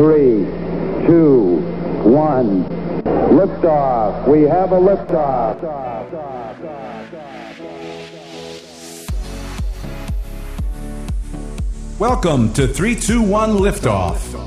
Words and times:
three, 0.00 0.46
two, 1.06 1.60
one. 2.08 2.64
Liftoff. 3.36 4.26
We 4.26 4.44
have 4.44 4.72
a 4.72 4.76
liftoff. 4.76 5.60
Welcome 11.98 12.50
to 12.54 12.66
321 12.66 13.58
Liftoff. 13.58 14.38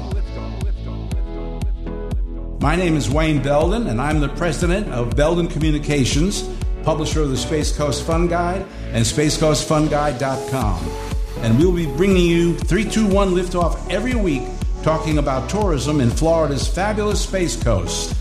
My 2.59 2.75
name 2.75 2.97
is 2.97 3.11
Wayne 3.11 3.43
Belden, 3.43 3.89
and 3.89 4.01
I'm 4.01 4.21
the 4.21 4.29
president 4.29 4.89
of 4.89 5.15
Belden 5.15 5.47
Communications, 5.47 6.49
publisher 6.81 7.21
of 7.21 7.29
the 7.29 7.37
Space 7.37 7.77
Coast 7.77 8.07
Fun 8.07 8.27
Guide 8.27 8.65
and 8.91 9.05
SpaceCoastFunGuide.com. 9.05 10.89
And 11.43 11.59
we'll 11.59 11.75
be 11.75 11.85
bringing 11.85 12.25
you 12.25 12.57
321 12.57 13.35
Liftoff 13.35 13.87
every 13.91 14.15
week, 14.15 14.41
talking 14.83 15.17
about 15.17 15.49
tourism 15.49 16.01
in 16.01 16.09
Florida's 16.09 16.67
fabulous 16.67 17.23
Space 17.23 17.61
Coast. 17.61 18.15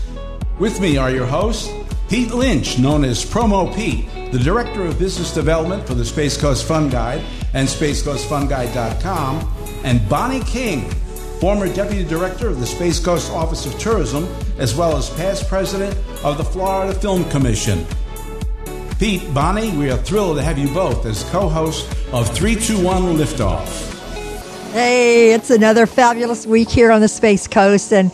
With 0.59 0.79
me 0.79 0.97
are 0.97 1.11
your 1.11 1.25
hosts, 1.25 1.69
Pete 2.07 2.33
Lynch, 2.33 2.79
known 2.79 3.03
as 3.03 3.25
Promo 3.25 3.73
Pete, 3.75 4.07
the 4.31 4.39
Director 4.39 4.85
of 4.85 4.97
Business 4.97 5.33
Development 5.33 5.85
for 5.85 5.93
the 5.93 6.05
Space 6.05 6.37
Coast 6.37 6.65
Fun 6.65 6.89
Guide 6.89 7.21
and 7.53 7.67
SpaceCoastFunGuide.com, 7.67 9.53
and 9.83 10.07
Bonnie 10.07 10.43
King, 10.45 10.89
former 11.41 11.67
Deputy 11.67 12.05
Director 12.05 12.47
of 12.47 12.59
the 12.61 12.65
Space 12.65 12.99
Coast 12.99 13.31
Office 13.31 13.65
of 13.65 13.77
Tourism, 13.77 14.23
as 14.57 14.73
well 14.73 14.95
as 14.95 15.09
past 15.11 15.49
President 15.49 15.97
of 16.23 16.37
the 16.37 16.45
Florida 16.45 16.93
Film 16.93 17.29
Commission. 17.29 17.85
Pete, 18.99 19.33
Bonnie, 19.33 19.75
we 19.75 19.91
are 19.91 19.97
thrilled 19.97 20.37
to 20.37 20.43
have 20.43 20.57
you 20.57 20.69
both 20.73 21.05
as 21.05 21.23
co 21.25 21.49
hosts 21.49 21.89
of 22.13 22.33
321 22.33 23.17
Liftoff. 23.17 23.92
Hey, 24.73 25.33
it's 25.35 25.51
another 25.51 25.85
fabulous 25.85 26.47
week 26.47 26.67
here 26.67 26.91
on 26.91 26.99
the 26.99 27.07
Space 27.07 27.47
Coast, 27.47 27.93
and 27.93 28.11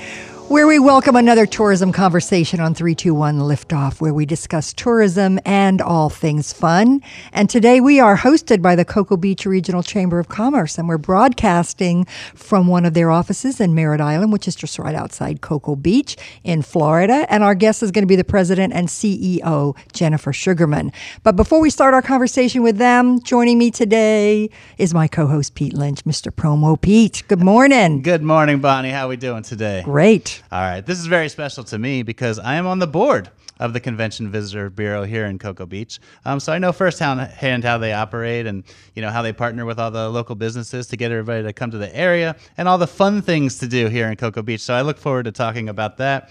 where 0.50 0.66
we 0.66 0.80
welcome 0.80 1.16
another 1.16 1.46
tourism 1.46 1.92
conversation 1.92 2.60
on 2.60 2.74
321 2.74 3.38
Liftoff, 3.38 4.02
where 4.02 4.16
we 4.16 4.26
discuss 4.26 4.74
tourism 4.74 5.40
and 5.46 5.80
all 5.80 6.10
things 6.10 6.52
fun. 6.52 7.04
And 7.32 7.48
today 7.48 7.80
we 7.80 8.00
are 8.00 8.18
hosted 8.18 8.60
by 8.60 8.76
the 8.76 8.84
Cocoa 8.84 9.16
Beach 9.16 9.46
Regional 9.46 9.84
Chamber 9.84 10.18
of 10.18 10.28
Commerce, 10.28 10.80
and 10.80 10.90
we're 10.90 10.98
broadcasting 10.98 12.06
from 12.34 12.66
one 12.66 12.84
of 12.84 12.96
their 12.96 13.12
offices 13.12 13.62
in 13.62 13.76
Merritt 13.76 14.02
Island, 14.02 14.34
which 14.34 14.48
is 14.48 14.56
just 14.56 14.80
right 14.80 14.96
outside 14.96 15.42
Cocoa 15.42 15.76
Beach 15.76 16.18
in 16.44 16.64
Florida. 16.64 17.28
And 17.30 17.44
our 17.44 17.54
guest 17.54 17.84
is 17.84 17.92
going 17.92 18.04
to 18.04 18.08
be 18.08 18.16
the 18.16 18.24
president 18.24 18.74
and 18.74 18.88
CEO, 18.88 19.78
Jennifer 19.94 20.34
Sugarman. 20.34 20.92
But 21.22 21.36
before 21.36 21.62
we 21.62 21.70
start 21.70 21.94
our 21.94 22.02
conversation 22.02 22.64
with 22.64 22.78
them, 22.78 23.22
joining 23.22 23.60
me 23.60 23.70
today 23.70 24.50
is 24.80 24.96
my 24.96 25.08
co 25.08 25.28
host, 25.28 25.54
Pete 25.54 25.76
Lynch, 25.76 26.06
Mr. 26.06 26.32
Promo 26.32 26.82
Pete. 26.82 27.22
Good 27.28 27.44
morning. 27.44 28.02
Good 28.02 28.24
morning, 28.24 28.62
Bonnie. 28.62 28.90
How 28.90 29.06
are 29.06 29.10
we 29.10 29.18
doing 29.18 29.44
today? 29.44 29.84
Great. 29.86 30.39
All 30.52 30.62
right. 30.62 30.86
This 30.86 31.00
is 31.00 31.06
very 31.06 31.30
special 31.30 31.64
to 31.66 31.78
me 31.78 32.04
because 32.04 32.40
I 32.40 32.56
am 32.56 32.66
on 32.68 32.80
the 32.80 32.88
board 32.88 33.30
of 33.60 33.74
the 33.74 33.80
Convention 33.80 34.32
Visitor 34.32 34.70
Bureau 34.70 35.04
here 35.04 35.26
in 35.26 35.38
Cocoa 35.38 35.66
Beach. 35.66 36.00
Um, 36.26 36.40
so 36.40 36.54
I 36.54 36.60
know 36.60 36.72
firsthand 36.72 37.64
how 37.64 37.78
they 37.78 37.94
operate 37.94 38.46
and 38.48 38.64
you 38.96 39.02
know 39.02 39.10
how 39.10 39.22
they 39.22 39.34
partner 39.34 39.66
with 39.66 39.80
all 39.80 39.92
the 39.92 40.10
local 40.10 40.36
businesses 40.36 40.88
to 40.88 40.98
get 40.98 41.12
everybody 41.12 41.44
to 41.44 41.54
come 41.54 41.72
to 41.72 41.78
the 41.78 41.94
area 41.96 42.36
and 42.58 42.68
all 42.68 42.78
the 42.78 42.88
fun 42.88 43.22
things 43.22 43.60
to 43.60 43.68
do 43.68 43.88
here 43.88 44.10
in 44.10 44.16
Cocoa 44.16 44.42
Beach. 44.42 44.62
So 44.62 44.74
I 44.74 44.82
look 44.82 44.98
forward 44.98 45.24
to 45.24 45.32
talking 45.32 45.70
about 45.70 45.98
that. 45.98 46.30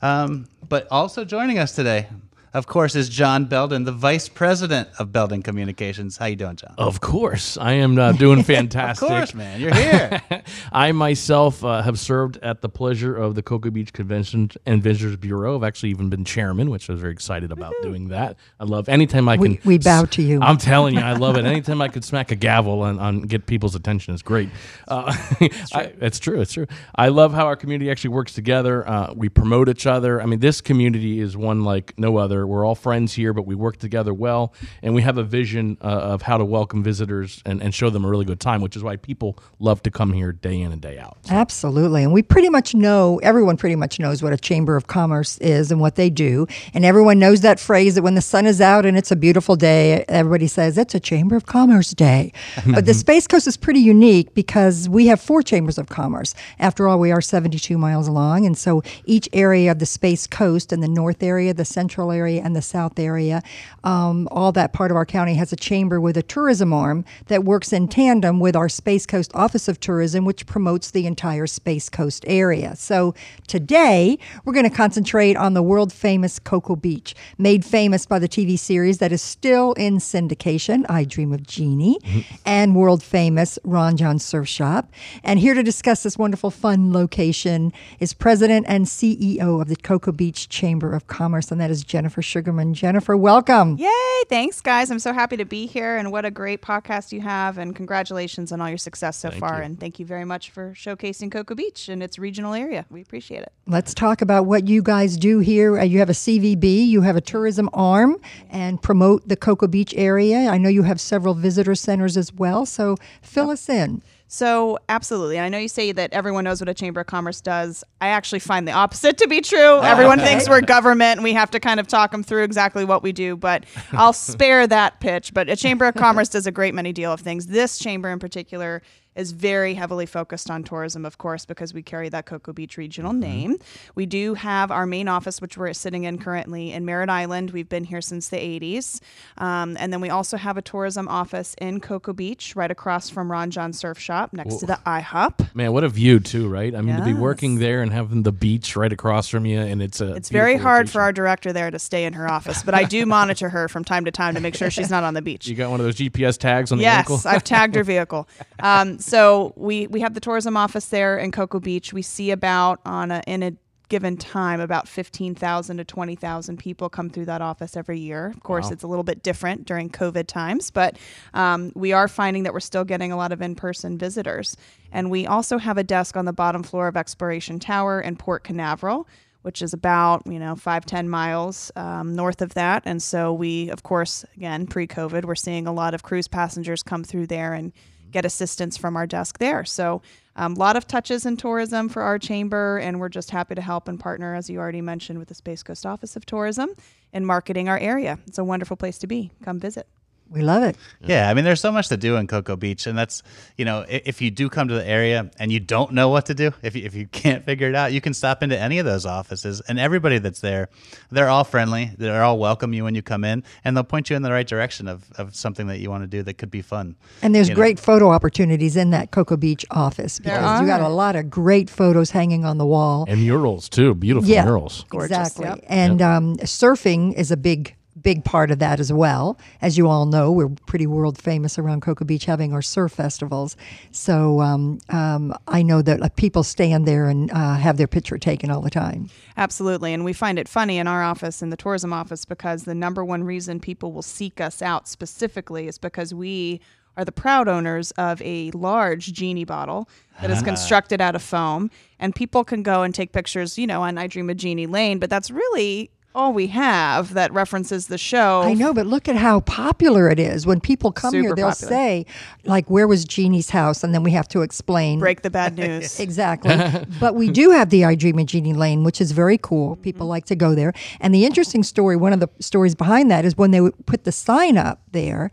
Um, 0.00 0.46
but 0.68 0.86
also 0.90 1.24
joining 1.24 1.58
us 1.58 1.74
today, 1.74 2.06
of 2.54 2.66
course, 2.66 2.94
is 2.94 3.08
John 3.08 3.44
Belden, 3.44 3.84
the 3.84 3.92
Vice 3.92 4.28
President 4.28 4.88
of 4.98 5.12
Belden 5.12 5.42
Communications. 5.42 6.16
How 6.16 6.26
you 6.26 6.36
doing, 6.36 6.56
John? 6.56 6.74
Of 6.78 7.00
course, 7.00 7.56
I 7.58 7.72
am 7.72 7.98
uh, 7.98 8.12
doing 8.12 8.42
fantastic. 8.42 9.02
of 9.08 9.16
course, 9.16 9.34
man, 9.34 9.60
you're 9.60 9.74
here. 9.74 10.22
I 10.72 10.92
myself 10.92 11.64
uh, 11.64 11.82
have 11.82 11.98
served 11.98 12.38
at 12.38 12.62
the 12.62 12.68
pleasure 12.68 13.16
of 13.16 13.34
the 13.34 13.42
Cocoa 13.42 13.70
Beach 13.70 13.92
Convention 13.92 14.50
and 14.66 14.82
Visitors 14.82 15.16
Bureau. 15.16 15.56
I've 15.56 15.64
actually 15.64 15.90
even 15.90 16.08
been 16.08 16.24
chairman, 16.24 16.70
which 16.70 16.88
I 16.88 16.92
was 16.92 17.00
very 17.00 17.12
excited 17.12 17.52
about 17.52 17.74
doing 17.82 18.08
that. 18.08 18.36
I 18.58 18.64
love 18.64 18.88
anytime 18.88 19.28
I 19.28 19.36
can. 19.36 19.42
We, 19.42 19.60
we 19.64 19.78
bow 19.78 20.04
to 20.06 20.22
you. 20.22 20.40
I'm 20.40 20.58
telling 20.58 20.94
you, 20.94 21.00
I 21.00 21.12
love 21.12 21.36
it. 21.36 21.44
Anytime 21.48 21.80
I 21.80 21.88
could 21.88 22.04
smack 22.04 22.30
a 22.30 22.36
gavel 22.36 22.84
and, 22.84 23.00
and 23.00 23.28
get 23.28 23.46
people's 23.46 23.74
attention 23.74 24.14
is 24.14 24.22
great. 24.22 24.50
Uh, 24.86 25.14
it's, 25.40 25.70
true. 25.70 25.80
I, 25.80 25.92
it's 26.00 26.18
true. 26.18 26.40
It's 26.40 26.52
true. 26.52 26.66
I 26.94 27.08
love 27.08 27.32
how 27.32 27.46
our 27.46 27.56
community 27.56 27.90
actually 27.90 28.10
works 28.10 28.32
together. 28.34 28.88
Uh, 28.88 29.12
we 29.14 29.28
promote 29.28 29.68
each 29.68 29.86
other. 29.86 30.20
I 30.20 30.26
mean, 30.26 30.40
this 30.40 30.60
community 30.60 31.20
is 31.20 31.36
one 31.36 31.64
like 31.64 31.94
no 31.98 32.16
other. 32.16 32.37
We're 32.46 32.66
all 32.66 32.74
friends 32.74 33.12
here, 33.12 33.32
but 33.32 33.42
we 33.42 33.54
work 33.54 33.78
together 33.78 34.12
well, 34.14 34.52
and 34.82 34.94
we 34.94 35.02
have 35.02 35.18
a 35.18 35.22
vision 35.22 35.78
uh, 35.80 35.86
of 35.86 36.22
how 36.22 36.38
to 36.38 36.44
welcome 36.44 36.82
visitors 36.82 37.42
and, 37.44 37.62
and 37.62 37.74
show 37.74 37.90
them 37.90 38.04
a 38.04 38.08
really 38.08 38.24
good 38.24 38.40
time, 38.40 38.60
which 38.60 38.76
is 38.76 38.82
why 38.82 38.96
people 38.96 39.38
love 39.58 39.82
to 39.82 39.90
come 39.90 40.12
here 40.12 40.32
day 40.32 40.60
in 40.60 40.72
and 40.72 40.80
day 40.80 40.98
out. 40.98 41.18
So. 41.22 41.34
Absolutely. 41.34 42.02
And 42.02 42.12
we 42.12 42.22
pretty 42.22 42.48
much 42.48 42.74
know, 42.74 43.18
everyone 43.22 43.56
pretty 43.56 43.76
much 43.76 43.98
knows 43.98 44.22
what 44.22 44.32
a 44.32 44.36
Chamber 44.36 44.76
of 44.76 44.86
Commerce 44.86 45.38
is 45.38 45.70
and 45.70 45.80
what 45.80 45.96
they 45.96 46.10
do. 46.10 46.46
And 46.74 46.84
everyone 46.84 47.18
knows 47.18 47.40
that 47.42 47.58
phrase 47.58 47.94
that 47.94 48.02
when 48.02 48.14
the 48.14 48.20
sun 48.20 48.46
is 48.46 48.60
out 48.60 48.86
and 48.86 48.96
it's 48.96 49.10
a 49.10 49.16
beautiful 49.16 49.56
day, 49.56 50.04
everybody 50.08 50.46
says 50.46 50.78
it's 50.78 50.94
a 50.94 51.00
Chamber 51.00 51.36
of 51.36 51.46
Commerce 51.46 51.90
day. 51.92 52.32
but 52.66 52.86
the 52.86 52.94
Space 52.94 53.26
Coast 53.26 53.46
is 53.46 53.56
pretty 53.56 53.80
unique 53.80 54.34
because 54.34 54.88
we 54.88 55.06
have 55.06 55.20
four 55.20 55.42
chambers 55.42 55.78
of 55.78 55.88
commerce. 55.88 56.34
After 56.58 56.88
all, 56.88 56.98
we 56.98 57.12
are 57.12 57.20
72 57.20 57.76
miles 57.78 58.08
long. 58.08 58.46
And 58.46 58.56
so 58.56 58.82
each 59.04 59.28
area 59.32 59.72
of 59.72 59.78
the 59.78 59.86
Space 59.86 60.26
Coast 60.26 60.72
and 60.72 60.82
the 60.82 60.88
north 60.88 61.22
area, 61.22 61.54
the 61.54 61.64
central 61.64 62.12
area, 62.12 62.27
and 62.36 62.54
the 62.54 62.60
south 62.60 62.98
area, 62.98 63.42
um, 63.84 64.28
all 64.30 64.52
that 64.52 64.74
part 64.74 64.90
of 64.90 64.96
our 64.96 65.06
county 65.06 65.34
has 65.34 65.52
a 65.52 65.56
chamber 65.56 66.00
with 66.00 66.16
a 66.16 66.22
tourism 66.22 66.72
arm 66.72 67.04
that 67.28 67.44
works 67.44 67.72
in 67.72 67.88
tandem 67.88 68.40
with 68.40 68.54
our 68.54 68.68
Space 68.68 69.06
Coast 69.06 69.30
Office 69.34 69.68
of 69.68 69.80
Tourism, 69.80 70.24
which 70.24 70.44
promotes 70.44 70.90
the 70.90 71.06
entire 71.06 71.46
Space 71.46 71.88
Coast 71.88 72.24
area. 72.26 72.76
So 72.76 73.14
today, 73.46 74.18
we're 74.44 74.52
going 74.52 74.68
to 74.68 74.76
concentrate 74.76 75.36
on 75.36 75.54
the 75.54 75.62
world 75.62 75.92
famous 75.92 76.38
Cocoa 76.38 76.76
Beach, 76.76 77.14
made 77.38 77.64
famous 77.64 78.04
by 78.04 78.18
the 78.18 78.28
TV 78.28 78.58
series 78.58 78.98
that 78.98 79.12
is 79.12 79.22
still 79.22 79.72
in 79.74 79.98
syndication, 79.98 80.84
I 80.88 81.04
Dream 81.04 81.32
of 81.32 81.46
Jeannie, 81.46 81.98
mm-hmm. 82.00 82.34
and 82.44 82.74
world 82.74 83.02
famous 83.02 83.58
Ron 83.64 83.96
Jon 83.96 84.18
Surf 84.18 84.48
Shop. 84.48 84.92
And 85.22 85.38
here 85.38 85.54
to 85.54 85.62
discuss 85.62 86.02
this 86.02 86.18
wonderful, 86.18 86.50
fun 86.50 86.92
location 86.92 87.72
is 88.00 88.12
President 88.12 88.66
and 88.68 88.86
CEO 88.86 89.60
of 89.60 89.68
the 89.68 89.76
Cocoa 89.76 90.12
Beach 90.12 90.48
Chamber 90.48 90.94
of 90.94 91.06
Commerce, 91.06 91.52
and 91.52 91.60
that 91.60 91.70
is 91.70 91.84
Jennifer 91.84 92.17
Sugarman. 92.22 92.74
Jennifer, 92.74 93.16
welcome. 93.16 93.76
Yay. 93.78 93.90
Thanks, 94.28 94.60
guys. 94.60 94.90
I'm 94.90 94.98
so 94.98 95.12
happy 95.12 95.36
to 95.36 95.44
be 95.44 95.66
here, 95.66 95.96
and 95.96 96.12
what 96.12 96.24
a 96.24 96.30
great 96.30 96.60
podcast 96.60 97.12
you 97.12 97.20
have. 97.20 97.58
And 97.58 97.74
congratulations 97.74 98.52
on 98.52 98.60
all 98.60 98.68
your 98.68 98.78
success 98.78 99.16
so 99.16 99.30
thank 99.30 99.40
far. 99.40 99.58
You. 99.58 99.64
And 99.64 99.80
thank 99.80 99.98
you 99.98 100.06
very 100.06 100.24
much 100.24 100.50
for 100.50 100.72
showcasing 100.74 101.30
Cocoa 101.30 101.54
Beach 101.54 101.88
and 101.88 102.02
its 102.02 102.18
regional 102.18 102.54
area. 102.54 102.84
We 102.90 103.00
appreciate 103.00 103.42
it. 103.42 103.52
Let's 103.66 103.94
talk 103.94 104.22
about 104.22 104.46
what 104.46 104.68
you 104.68 104.82
guys 104.82 105.16
do 105.16 105.38
here. 105.38 105.78
Uh, 105.78 105.84
you 105.84 105.98
have 105.98 106.10
a 106.10 106.14
CVB, 106.14 106.86
you 106.86 107.02
have 107.02 107.16
a 107.16 107.20
tourism 107.20 107.70
arm, 107.72 108.20
and 108.50 108.82
promote 108.82 109.28
the 109.28 109.36
Cocoa 109.36 109.68
Beach 109.68 109.94
area. 109.96 110.48
I 110.48 110.58
know 110.58 110.68
you 110.68 110.82
have 110.82 111.00
several 111.00 111.34
visitor 111.34 111.74
centers 111.74 112.16
as 112.16 112.32
well. 112.32 112.66
So 112.66 112.96
fill 113.22 113.46
yep. 113.46 113.52
us 113.54 113.68
in. 113.68 114.02
So, 114.30 114.78
absolutely. 114.90 115.40
I 115.40 115.48
know 115.48 115.56
you 115.56 115.68
say 115.68 115.90
that 115.90 116.12
everyone 116.12 116.44
knows 116.44 116.60
what 116.60 116.68
a 116.68 116.74
chamber 116.74 117.00
of 117.00 117.06
commerce 117.06 117.40
does. 117.40 117.82
I 118.02 118.08
actually 118.08 118.40
find 118.40 118.68
the 118.68 118.72
opposite 118.72 119.16
to 119.18 119.26
be 119.26 119.40
true. 119.40 119.58
Oh, 119.58 119.80
everyone 119.80 120.18
thinks 120.18 120.46
we're 120.46 120.60
government 120.78 121.16
and 121.16 121.24
we 121.24 121.32
have 121.32 121.50
to 121.52 121.60
kind 121.60 121.80
of 121.80 121.88
talk 121.88 122.10
them 122.10 122.22
through 122.22 122.42
exactly 122.42 122.84
what 122.84 123.02
we 123.02 123.12
do, 123.12 123.36
but 123.38 123.64
I'll 123.92 124.12
spare 124.12 124.66
that 124.66 125.00
pitch. 125.00 125.32
But 125.32 125.48
a 125.48 125.56
chamber 125.56 125.86
of 125.86 125.94
commerce 125.96 126.28
does 126.28 126.46
a 126.46 126.52
great 126.52 126.74
many 126.74 126.92
deal 126.92 127.10
of 127.10 127.20
things. 127.20 127.46
This 127.46 127.78
chamber 127.78 128.10
in 128.10 128.18
particular 128.18 128.82
is 129.18 129.32
very 129.32 129.74
heavily 129.74 130.06
focused 130.06 130.50
on 130.50 130.62
tourism, 130.62 131.04
of 131.04 131.18
course, 131.18 131.44
because 131.44 131.74
we 131.74 131.82
carry 131.82 132.08
that 132.08 132.24
Cocoa 132.24 132.52
Beach 132.52 132.76
regional 132.76 133.10
mm-hmm. 133.10 133.20
name. 133.20 133.56
We 133.94 134.06
do 134.06 134.34
have 134.34 134.70
our 134.70 134.86
main 134.86 135.08
office, 135.08 135.40
which 135.40 135.58
we're 135.58 135.72
sitting 135.72 136.04
in 136.04 136.18
currently 136.18 136.72
in 136.72 136.84
Merritt 136.84 137.10
Island. 137.10 137.50
We've 137.50 137.68
been 137.68 137.84
here 137.84 138.00
since 138.00 138.28
the 138.28 138.36
80s. 138.36 139.00
Um, 139.36 139.76
and 139.80 139.92
then 139.92 140.00
we 140.00 140.08
also 140.08 140.36
have 140.36 140.56
a 140.56 140.62
tourism 140.62 141.08
office 141.08 141.54
in 141.60 141.80
Cocoa 141.80 142.12
Beach, 142.12 142.54
right 142.54 142.70
across 142.70 143.10
from 143.10 143.30
Ron 143.30 143.50
Jon 143.50 143.72
Surf 143.72 143.98
Shop, 143.98 144.32
next 144.32 144.56
to 144.56 144.66
the 144.66 144.78
IHOP. 144.86 145.54
Man, 145.54 145.72
what 145.72 145.84
a 145.84 145.88
view, 145.88 146.20
too, 146.20 146.48
right? 146.48 146.74
I 146.74 146.80
mean, 146.80 146.96
to 146.96 147.04
be 147.04 147.14
working 147.14 147.58
there 147.58 147.82
and 147.82 147.92
having 147.92 148.22
the 148.22 148.32
beach 148.32 148.76
right 148.76 148.92
across 148.92 149.28
from 149.28 149.44
you, 149.44 149.58
and 149.60 149.82
it's 149.82 150.00
a. 150.00 150.14
It's 150.14 150.28
very 150.28 150.56
hard 150.56 150.86
location. 150.86 150.92
for 150.92 151.00
our 151.02 151.12
director 151.12 151.52
there 151.52 151.70
to 151.70 151.78
stay 151.78 152.04
in 152.04 152.12
her 152.12 152.30
office, 152.30 152.62
but 152.62 152.74
I 152.74 152.84
do 152.84 153.04
monitor 153.18 153.48
her 153.48 153.68
from 153.68 153.84
time 153.84 154.04
to 154.04 154.10
time 154.10 154.34
to 154.34 154.40
make 154.40 154.54
sure 154.54 154.70
she's 154.70 154.90
not 154.90 155.02
on 155.02 155.14
the 155.14 155.22
beach. 155.22 155.48
You 155.48 155.56
got 155.56 155.70
one 155.70 155.80
of 155.80 155.86
those 155.86 155.96
GPS 155.96 156.38
tags 156.38 156.70
on 156.70 156.78
yes, 156.78 156.94
the 156.94 156.98
ankle? 156.98 157.16
Yes, 157.16 157.26
I've 157.26 157.44
tagged 157.44 157.74
her 157.74 157.84
vehicle. 157.84 158.28
Um, 158.60 158.98
so 159.08 159.52
we 159.56 159.86
we 159.86 160.00
have 160.00 160.14
the 160.14 160.20
tourism 160.20 160.56
office 160.56 160.86
there 160.86 161.18
in 161.18 161.32
Cocoa 161.32 161.60
Beach. 161.60 161.92
We 161.92 162.02
see 162.02 162.30
about 162.30 162.80
on 162.84 163.10
a 163.10 163.22
in 163.26 163.42
a 163.42 163.52
given 163.88 164.16
time 164.16 164.60
about 164.60 164.86
15,000 164.86 165.78
to 165.78 165.84
20,000 165.84 166.56
people 166.58 166.88
come 166.88 167.08
through 167.08 167.24
that 167.24 167.40
office 167.40 167.76
every 167.76 167.98
year. 167.98 168.26
Of 168.26 168.42
course, 168.42 168.66
wow. 168.66 168.72
it's 168.72 168.82
a 168.82 168.86
little 168.86 169.04
bit 169.04 169.22
different 169.22 169.64
during 169.64 169.88
COVID 169.90 170.26
times, 170.26 170.70
but 170.70 170.98
um, 171.34 171.72
we 171.74 171.92
are 171.92 172.08
finding 172.08 172.42
that 172.42 172.52
we're 172.52 172.60
still 172.60 172.84
getting 172.84 173.12
a 173.12 173.16
lot 173.16 173.32
of 173.32 173.40
in 173.40 173.54
person 173.54 173.98
visitors. 173.98 174.56
And 174.92 175.10
we 175.10 175.26
also 175.26 175.58
have 175.58 175.78
a 175.78 175.84
desk 175.84 176.16
on 176.16 176.26
the 176.26 176.32
bottom 176.32 176.62
floor 176.62 176.88
of 176.88 176.96
Exploration 176.96 177.58
Tower 177.58 178.00
in 178.00 178.16
Port 178.16 178.44
Canaveral. 178.44 179.08
Which 179.42 179.62
is 179.62 179.72
about 179.72 180.26
you 180.26 180.40
know 180.40 180.56
five 180.56 180.84
ten 180.84 181.08
miles 181.08 181.70
um, 181.76 182.16
north 182.16 182.42
of 182.42 182.54
that, 182.54 182.82
and 182.84 183.00
so 183.00 183.32
we, 183.32 183.70
of 183.70 183.84
course, 183.84 184.24
again 184.36 184.66
pre-COVID, 184.66 185.24
we're 185.24 185.36
seeing 185.36 185.68
a 185.68 185.72
lot 185.72 185.94
of 185.94 186.02
cruise 186.02 186.26
passengers 186.26 186.82
come 186.82 187.04
through 187.04 187.28
there 187.28 187.54
and 187.54 187.72
get 188.10 188.24
assistance 188.24 188.76
from 188.76 188.96
our 188.96 189.06
desk 189.06 189.38
there. 189.38 189.64
So 189.64 190.02
a 190.36 190.44
um, 190.44 190.54
lot 190.54 190.76
of 190.76 190.86
touches 190.86 191.26
in 191.26 191.36
tourism 191.36 191.88
for 191.88 192.02
our 192.02 192.18
chamber, 192.18 192.78
and 192.78 193.00
we're 193.00 193.08
just 193.08 193.30
happy 193.30 193.56
to 193.56 193.62
help 193.62 193.88
and 193.88 193.98
partner, 193.98 194.34
as 194.34 194.48
you 194.48 194.58
already 194.58 194.80
mentioned, 194.80 195.18
with 195.18 195.28
the 195.28 195.34
Space 195.34 195.62
Coast 195.62 195.84
Office 195.84 196.14
of 196.14 196.24
Tourism 196.26 196.70
in 197.12 197.24
marketing 197.24 197.68
our 197.68 197.78
area. 197.78 198.18
It's 198.26 198.38
a 198.38 198.44
wonderful 198.44 198.76
place 198.76 198.98
to 198.98 199.06
be. 199.06 199.32
Come 199.42 199.58
visit. 199.58 199.88
We 200.30 200.42
love 200.42 200.62
it. 200.62 200.76
Yeah, 201.00 201.30
I 201.30 201.34
mean, 201.34 201.44
there's 201.44 201.60
so 201.60 201.72
much 201.72 201.88
to 201.88 201.96
do 201.96 202.16
in 202.16 202.26
Cocoa 202.26 202.56
Beach, 202.56 202.86
and 202.86 202.98
that's 202.98 203.22
you 203.56 203.64
know, 203.64 203.84
if 203.88 204.20
you 204.20 204.30
do 204.30 204.48
come 204.48 204.68
to 204.68 204.74
the 204.74 204.86
area 204.86 205.30
and 205.38 205.50
you 205.50 205.60
don't 205.60 205.92
know 205.92 206.08
what 206.08 206.26
to 206.26 206.34
do, 206.34 206.52
if 206.62 206.76
you, 206.76 206.84
if 206.84 206.94
you 206.94 207.06
can't 207.12 207.44
figure 207.44 207.68
it 207.68 207.74
out, 207.74 207.92
you 207.92 208.00
can 208.00 208.14
stop 208.14 208.42
into 208.42 208.58
any 208.58 208.78
of 208.78 208.86
those 208.86 209.06
offices, 209.06 209.60
and 209.62 209.78
everybody 209.78 210.18
that's 210.18 210.40
there, 210.40 210.68
they're 211.10 211.28
all 211.28 211.44
friendly, 211.44 211.92
they're 211.96 212.22
all 212.22 212.38
welcome 212.38 212.72
you 212.72 212.84
when 212.84 212.94
you 212.94 213.02
come 213.02 213.24
in, 213.24 213.42
and 213.64 213.76
they'll 213.76 213.84
point 213.84 214.10
you 214.10 214.16
in 214.16 214.22
the 214.22 214.32
right 214.32 214.46
direction 214.46 214.88
of, 214.88 215.10
of 215.16 215.34
something 215.34 215.66
that 215.68 215.78
you 215.78 215.90
want 215.90 216.02
to 216.02 216.06
do 216.06 216.22
that 216.22 216.34
could 216.34 216.50
be 216.50 216.62
fun. 216.62 216.96
And 217.22 217.34
there's 217.34 217.48
you 217.48 217.54
know? 217.54 217.60
great 217.60 217.78
photo 217.78 218.10
opportunities 218.10 218.76
in 218.76 218.90
that 218.90 219.10
Cocoa 219.10 219.36
Beach 219.36 219.64
office 219.70 220.18
There 220.18 220.36
because 220.36 220.60
you 220.60 220.66
got 220.66 220.80
a 220.80 220.88
lot 220.88 221.16
of 221.16 221.30
great 221.30 221.70
photos 221.70 222.10
hanging 222.10 222.44
on 222.44 222.58
the 222.58 222.66
wall. 222.66 223.06
And 223.08 223.20
murals 223.20 223.68
too, 223.68 223.94
beautiful 223.94 224.28
yeah, 224.28 224.44
murals. 224.44 224.84
Gorgeous, 224.88 225.16
Exactly. 225.16 225.46
yep. 225.46 225.60
And 225.68 226.02
um, 226.02 226.36
surfing 226.38 227.14
is 227.14 227.30
a 227.30 227.36
big, 227.36 227.74
big 228.02 228.24
part 228.24 228.50
of 228.50 228.58
that 228.58 228.80
as 228.80 228.92
well. 228.92 229.38
As 229.60 229.76
you 229.76 229.88
all 229.88 230.06
know, 230.06 230.30
we're 230.30 230.48
pretty 230.66 230.86
world 230.86 231.20
famous 231.20 231.58
around 231.58 231.82
Cocoa 231.82 232.04
Beach 232.04 232.24
having 232.24 232.52
our 232.52 232.62
surf 232.62 232.92
festivals. 232.92 233.56
So 233.90 234.40
um, 234.40 234.78
um, 234.88 235.34
I 235.46 235.62
know 235.62 235.82
that 235.82 236.02
uh, 236.02 236.08
people 236.10 236.42
stand 236.42 236.86
there 236.86 237.08
and 237.08 237.30
uh, 237.30 237.54
have 237.54 237.76
their 237.76 237.86
picture 237.86 238.18
taken 238.18 238.50
all 238.50 238.60
the 238.60 238.70
time. 238.70 239.10
Absolutely. 239.36 239.92
And 239.92 240.04
we 240.04 240.12
find 240.12 240.38
it 240.38 240.48
funny 240.48 240.78
in 240.78 240.86
our 240.86 241.02
office, 241.02 241.42
in 241.42 241.50
the 241.50 241.56
tourism 241.56 241.92
office, 241.92 242.24
because 242.24 242.64
the 242.64 242.74
number 242.74 243.04
one 243.04 243.24
reason 243.24 243.60
people 243.60 243.92
will 243.92 244.02
seek 244.02 244.40
us 244.40 244.62
out 244.62 244.88
specifically 244.88 245.68
is 245.68 245.78
because 245.78 246.12
we 246.14 246.60
are 246.96 247.04
the 247.04 247.12
proud 247.12 247.46
owners 247.46 247.92
of 247.92 248.20
a 248.22 248.50
large 248.50 249.12
genie 249.12 249.44
bottle 249.44 249.88
that 250.20 250.30
is 250.32 250.42
constructed 250.42 251.00
out 251.00 251.14
of 251.14 251.22
foam. 251.22 251.70
And 252.00 252.12
people 252.12 252.42
can 252.42 252.64
go 252.64 252.82
and 252.82 252.92
take 252.92 253.12
pictures, 253.12 253.56
you 253.56 253.68
know, 253.68 253.82
on 253.82 253.96
I 253.96 254.08
Dream 254.08 254.28
of 254.28 254.36
Jeannie 254.36 254.66
Lane, 254.66 254.98
but 254.98 255.08
that's 255.08 255.30
really 255.30 255.92
all 256.14 256.32
we 256.32 256.48
have 256.48 257.14
that 257.14 257.32
references 257.32 257.86
the 257.86 257.98
show. 257.98 258.40
I 258.42 258.54
know, 258.54 258.74
but 258.74 258.86
look 258.86 259.08
at 259.08 259.14
how 259.16 259.40
popular 259.40 260.10
it 260.10 260.18
is. 260.18 260.46
When 260.46 260.60
people 260.60 260.90
come 260.90 261.14
here, 261.14 261.34
they'll 261.34 261.50
popular. 261.50 261.70
say, 261.70 262.06
like, 262.44 262.68
where 262.68 262.88
was 262.88 263.04
Jeannie's 263.04 263.50
house? 263.50 263.84
And 263.84 263.94
then 263.94 264.02
we 264.02 264.10
have 264.12 264.26
to 264.28 264.42
explain. 264.42 264.98
Break 264.98 265.22
the 265.22 265.30
bad 265.30 265.56
news. 265.58 266.00
Exactly. 266.00 266.56
but 267.00 267.14
we 267.14 267.30
do 267.30 267.50
have 267.50 267.70
the 267.70 267.84
I 267.84 267.94
Dream 267.94 268.18
of 268.18 268.26
Jeannie 268.26 268.52
Lane, 268.54 268.82
which 268.84 269.00
is 269.00 269.12
very 269.12 269.38
cool. 269.38 269.76
People 269.76 269.98
Mm-hmm. 270.06 270.08
like 270.10 270.24
to 270.26 270.36
go 270.36 270.54
there. 270.54 270.72
And 271.00 271.14
the 271.14 271.24
interesting 271.24 271.62
story, 271.62 271.96
one 271.96 272.12
of 272.12 272.20
the 272.20 272.28
stories 272.40 272.74
behind 272.74 273.10
that 273.10 273.24
is 273.24 273.36
when 273.36 273.50
they 273.52 273.60
would 273.60 273.86
put 273.86 274.04
the 274.04 274.12
sign 274.12 274.56
up 274.58 274.80
there, 274.92 275.30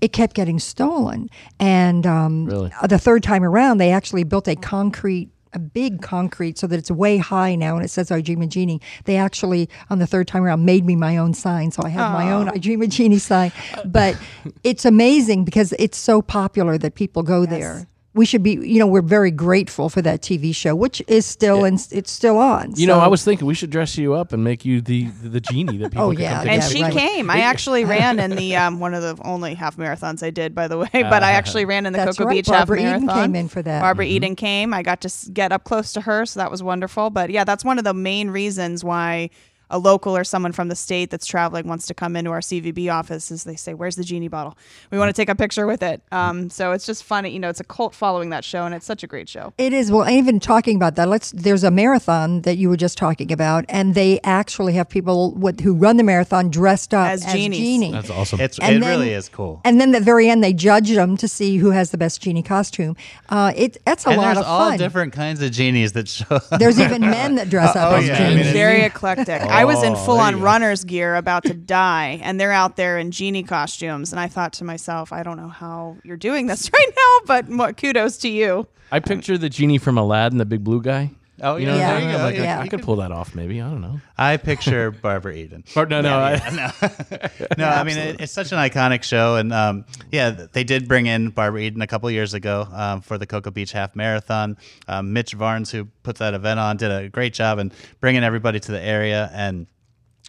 it 0.00 0.12
kept 0.12 0.34
getting 0.34 0.58
stolen. 0.58 1.28
And 1.58 2.06
um, 2.06 2.44
Really? 2.46 2.72
the 2.88 2.98
third 2.98 3.22
time 3.22 3.42
around, 3.44 3.78
they 3.78 3.90
actually 3.90 4.24
built 4.24 4.46
a 4.48 4.54
concrete. 4.56 5.30
A 5.54 5.58
big 5.58 6.02
concrete 6.02 6.58
so 6.58 6.66
that 6.66 6.78
it's 6.78 6.90
way 6.90 7.16
high 7.18 7.54
now, 7.54 7.76
and 7.76 7.84
it 7.84 7.88
says 7.88 8.10
"I 8.10 8.20
Dream 8.20 8.42
of 8.42 8.50
Jeannie." 8.50 8.80
They 9.04 9.16
actually, 9.16 9.68
on 9.90 9.98
the 9.98 10.06
third 10.06 10.28
time 10.28 10.44
around, 10.44 10.64
made 10.64 10.84
me 10.84 10.94
my 10.94 11.16
own 11.16 11.34
sign, 11.34 11.70
so 11.70 11.82
I 11.84 11.88
have 11.88 12.12
my 12.12 12.30
own 12.30 12.48
"I 12.48 12.58
Dream 12.58 12.82
of 12.82 12.90
Jeannie" 12.90 13.18
sign. 13.18 13.52
But 13.84 14.16
it's 14.62 14.84
amazing 14.84 15.44
because 15.44 15.72
it's 15.78 15.98
so 15.98 16.20
popular 16.22 16.76
that 16.78 16.94
people 16.94 17.22
go 17.22 17.46
there 17.46 17.86
we 18.18 18.26
should 18.26 18.42
be 18.42 18.50
you 18.52 18.78
know 18.78 18.86
we're 18.86 19.00
very 19.00 19.30
grateful 19.30 19.88
for 19.88 20.02
that 20.02 20.20
tv 20.20 20.54
show 20.54 20.74
which 20.74 21.00
is 21.08 21.24
still 21.24 21.64
and 21.64 21.78
it's 21.90 22.10
still 22.10 22.36
on 22.36 22.72
You 22.76 22.86
know, 22.86 22.98
I 22.98 23.06
was 23.06 23.24
thinking 23.24 23.46
we 23.46 23.54
should 23.54 23.70
dress 23.70 23.96
you 23.96 24.12
up 24.14 24.32
and 24.34 24.44
make 24.44 24.64
you 24.64 24.80
the 24.82 25.04
the 25.22 25.40
genie 25.40 25.78
that 25.78 25.92
people 25.92 26.06
Oh, 26.08 26.10
can 26.12 26.20
yeah, 26.20 26.38
come 26.40 26.48
and 26.50 26.62
she 26.64 26.82
right. 26.82 26.92
came. 26.92 27.30
I 27.30 27.40
actually 27.40 27.84
ran 27.96 28.18
in 28.20 28.32
the 28.36 28.56
um, 28.56 28.80
one 28.80 28.92
of 28.94 29.02
the 29.02 29.16
only 29.24 29.54
half 29.54 29.76
marathons 29.76 30.22
I 30.22 30.30
did, 30.30 30.54
by 30.54 30.68
the 30.68 30.76
way. 30.76 30.88
But 30.92 31.22
I 31.22 31.32
actually 31.32 31.64
ran 31.64 31.86
in 31.86 31.92
the 31.92 31.98
That's 31.98 32.16
Cocoa 32.18 32.28
right. 32.28 32.34
Beach 32.36 32.46
Barbara 32.46 32.80
half 32.82 32.96
Eden 32.96 33.06
marathon. 33.06 33.24
came 33.24 33.34
in 33.36 33.48
for 33.48 33.62
that. 33.62 33.80
Barbara 33.80 34.04
Mm-hmm. 34.06 34.14
Eden 34.16 34.36
came. 34.36 34.74
I 34.74 34.82
got 34.82 35.00
to 35.02 35.30
get 35.32 35.52
up 35.52 35.64
close 35.64 35.92
to 35.94 36.00
her, 36.02 36.26
so 36.26 36.40
that 36.40 36.50
was 36.50 36.62
wonderful. 36.62 37.10
But 37.10 37.30
yeah, 37.30 37.44
that's 37.44 37.64
one 37.64 37.78
of 37.78 37.84
the 37.84 37.94
main 37.94 38.30
reasons 38.30 38.82
why 38.84 39.30
a 39.70 39.78
local 39.78 40.16
or 40.16 40.24
someone 40.24 40.52
from 40.52 40.68
the 40.68 40.76
state 40.76 41.10
that's 41.10 41.26
traveling 41.26 41.66
wants 41.68 41.86
to 41.86 41.94
come 41.94 42.16
into 42.16 42.30
our 42.30 42.40
CVB 42.40 42.90
office 42.92 43.30
is 43.30 43.44
they 43.44 43.56
say, 43.56 43.74
"Where's 43.74 43.96
the 43.96 44.04
genie 44.04 44.28
bottle? 44.28 44.56
We 44.90 44.98
want 44.98 45.08
to 45.08 45.12
take 45.12 45.28
a 45.28 45.34
picture 45.34 45.66
with 45.66 45.82
it." 45.82 46.02
Um, 46.12 46.48
so 46.50 46.72
it's 46.72 46.86
just 46.86 47.04
funny, 47.04 47.30
you 47.30 47.38
know. 47.38 47.48
It's 47.48 47.60
a 47.60 47.64
cult 47.64 47.94
following 47.94 48.30
that 48.30 48.44
show, 48.44 48.64
and 48.64 48.74
it's 48.74 48.86
such 48.86 49.02
a 49.02 49.06
great 49.06 49.28
show. 49.28 49.52
it 49.58 49.72
is 49.72 49.90
well 49.92 50.08
even 50.08 50.40
talking 50.40 50.76
about 50.76 50.94
that 50.96 51.08
let's 51.08 51.32
there's 51.32 51.64
a 51.64 51.70
marathon 51.70 52.42
that 52.42 52.56
you 52.56 52.68
were 52.68 52.76
just 52.76 52.96
talking 52.98 53.30
about 53.32 53.64
and 53.68 53.94
they 53.94 54.20
actually 54.24 54.72
have 54.74 54.88
people 54.88 55.32
with, 55.34 55.60
who 55.60 55.74
run 55.74 55.96
the 55.96 56.02
marathon 56.02 56.48
dressed 56.50 56.94
up 56.94 57.08
As 57.10 57.24
as, 57.26 57.32
genies. 57.32 57.58
genie 57.58 57.92
That's 57.92 58.10
awesome. 58.10 58.40
It's 58.40 58.58
And 58.58 58.76
it 58.76 58.80
then- 58.80 58.88
really 58.90 59.12
is 59.12 59.28
cool. 59.28 59.60
and 59.64 59.80
then 59.80 59.94
at 59.94 59.98
the 60.00 60.04
very 60.04 60.28
end 60.30 60.42
they 60.42 60.52
judge 60.52 60.90
them 60.90 61.16
to 61.18 61.28
see 61.28 61.56
who 61.58 61.70
has 61.70 61.90
the 61.90 61.98
best 61.98 62.20
genie 62.22 62.42
costume 62.42 62.96
uh, 63.28 63.52
it 63.56 63.76
that's 63.84 64.06
a 64.06 64.10
lot 64.10 64.36
of 64.36 64.44
fun. 64.44 64.68
there's 64.70 64.72
all 64.72 64.78
different 64.78 65.12
kinds 65.12 65.42
of 65.42 65.50
genies 65.52 65.92
that 65.92 66.08
show. 66.08 66.36
up. 66.36 66.44
there's 66.58 66.78
even 66.80 67.00
men 67.02 67.34
that 67.36 67.48
dress 67.50 67.74
up 67.76 67.92
Oh, 67.92 67.96
as 67.96 68.06
yeah. 68.06 68.14
I 68.14 68.18
genies 68.30 68.44
mean, 68.46 68.54
Very 68.54 68.82
eclectic. 68.82 69.42
I 69.58 69.64
was 69.64 69.82
in 69.82 69.92
Oh, 69.94 69.96
full 69.96 70.16
there 70.16 70.24
on 70.26 70.40
runner's 70.40 70.84
gear 70.84 71.14
about 71.16 71.42
to 71.44 71.54
die, 71.54 72.20
and 72.22 72.40
they're 72.40 72.52
out 72.52 72.76
there 72.76 72.98
in 72.98 73.10
genie 73.10 73.42
costumes. 73.42 74.12
And 74.12 74.20
I 74.20 74.28
thought 74.28 74.52
to 74.54 74.64
myself, 74.64 75.12
I 75.12 75.22
don't 75.22 75.36
know 75.36 75.48
how 75.48 75.96
you're 76.04 76.16
doing 76.16 76.46
this 76.46 76.70
right 76.72 76.88
now, 76.96 77.26
but 77.26 77.48
mo- 77.48 77.72
kudos 77.72 78.18
to 78.18 78.28
you. 78.28 78.66
I 78.92 79.00
picture 79.00 79.36
the 79.36 79.48
genie 79.48 79.78
from 79.78 79.98
Aladdin, 79.98 80.38
the 80.38 80.44
big 80.46 80.64
blue 80.64 80.80
guy. 80.80 81.10
Oh 81.42 81.56
You 81.56 81.66
yeah, 81.66 81.72
know, 81.72 81.78
Yeah. 81.78 81.92
there 82.00 82.10
you 82.10 82.16
go. 82.16 82.22
like, 82.24 82.34
I- 82.34 82.42
Yeah. 82.42 82.60
I, 82.60 82.68
could 82.68 82.82
pull 82.82 82.96
that 82.96 83.12
off, 83.12 83.34
maybe. 83.34 83.60
I 83.60 83.68
don't 83.68 83.80
know. 83.80 84.00
I 84.16 84.36
picture 84.36 84.90
Barbara 85.02 85.34
Eden. 85.34 85.64
Or, 85.76 85.86
no, 85.86 86.00
no, 86.00 86.18
I, 86.18 86.72
no, 87.58 87.68
I 87.68 87.84
mean 87.84 87.96
it, 87.98 88.20
it's 88.20 88.32
such 88.32 88.52
an 88.52 88.58
iconic 88.58 89.02
show, 89.02 89.36
and 89.36 89.52
um, 89.52 89.84
yeah, 90.10 90.30
they 90.52 90.64
did 90.64 90.88
bring 90.88 91.06
in 91.06 91.30
Barbara 91.30 91.60
Eden 91.62 91.82
a 91.82 91.86
couple 91.86 92.10
years 92.10 92.34
ago 92.34 92.66
um, 92.72 93.00
for 93.00 93.18
the 93.18 93.26
Cocoa 93.26 93.50
Beach 93.50 93.72
Half 93.72 93.94
Marathon. 93.96 94.56
Um, 94.86 95.12
Mitch 95.12 95.32
Varnes, 95.32 95.70
who 95.70 95.86
put 96.02 96.16
that 96.16 96.34
event 96.34 96.60
on, 96.60 96.76
did 96.76 96.90
a 96.90 97.08
great 97.08 97.34
job 97.34 97.58
in 97.58 97.72
bringing 98.00 98.24
everybody 98.24 98.60
to 98.60 98.72
the 98.72 98.80
area, 98.80 99.30
and 99.32 99.66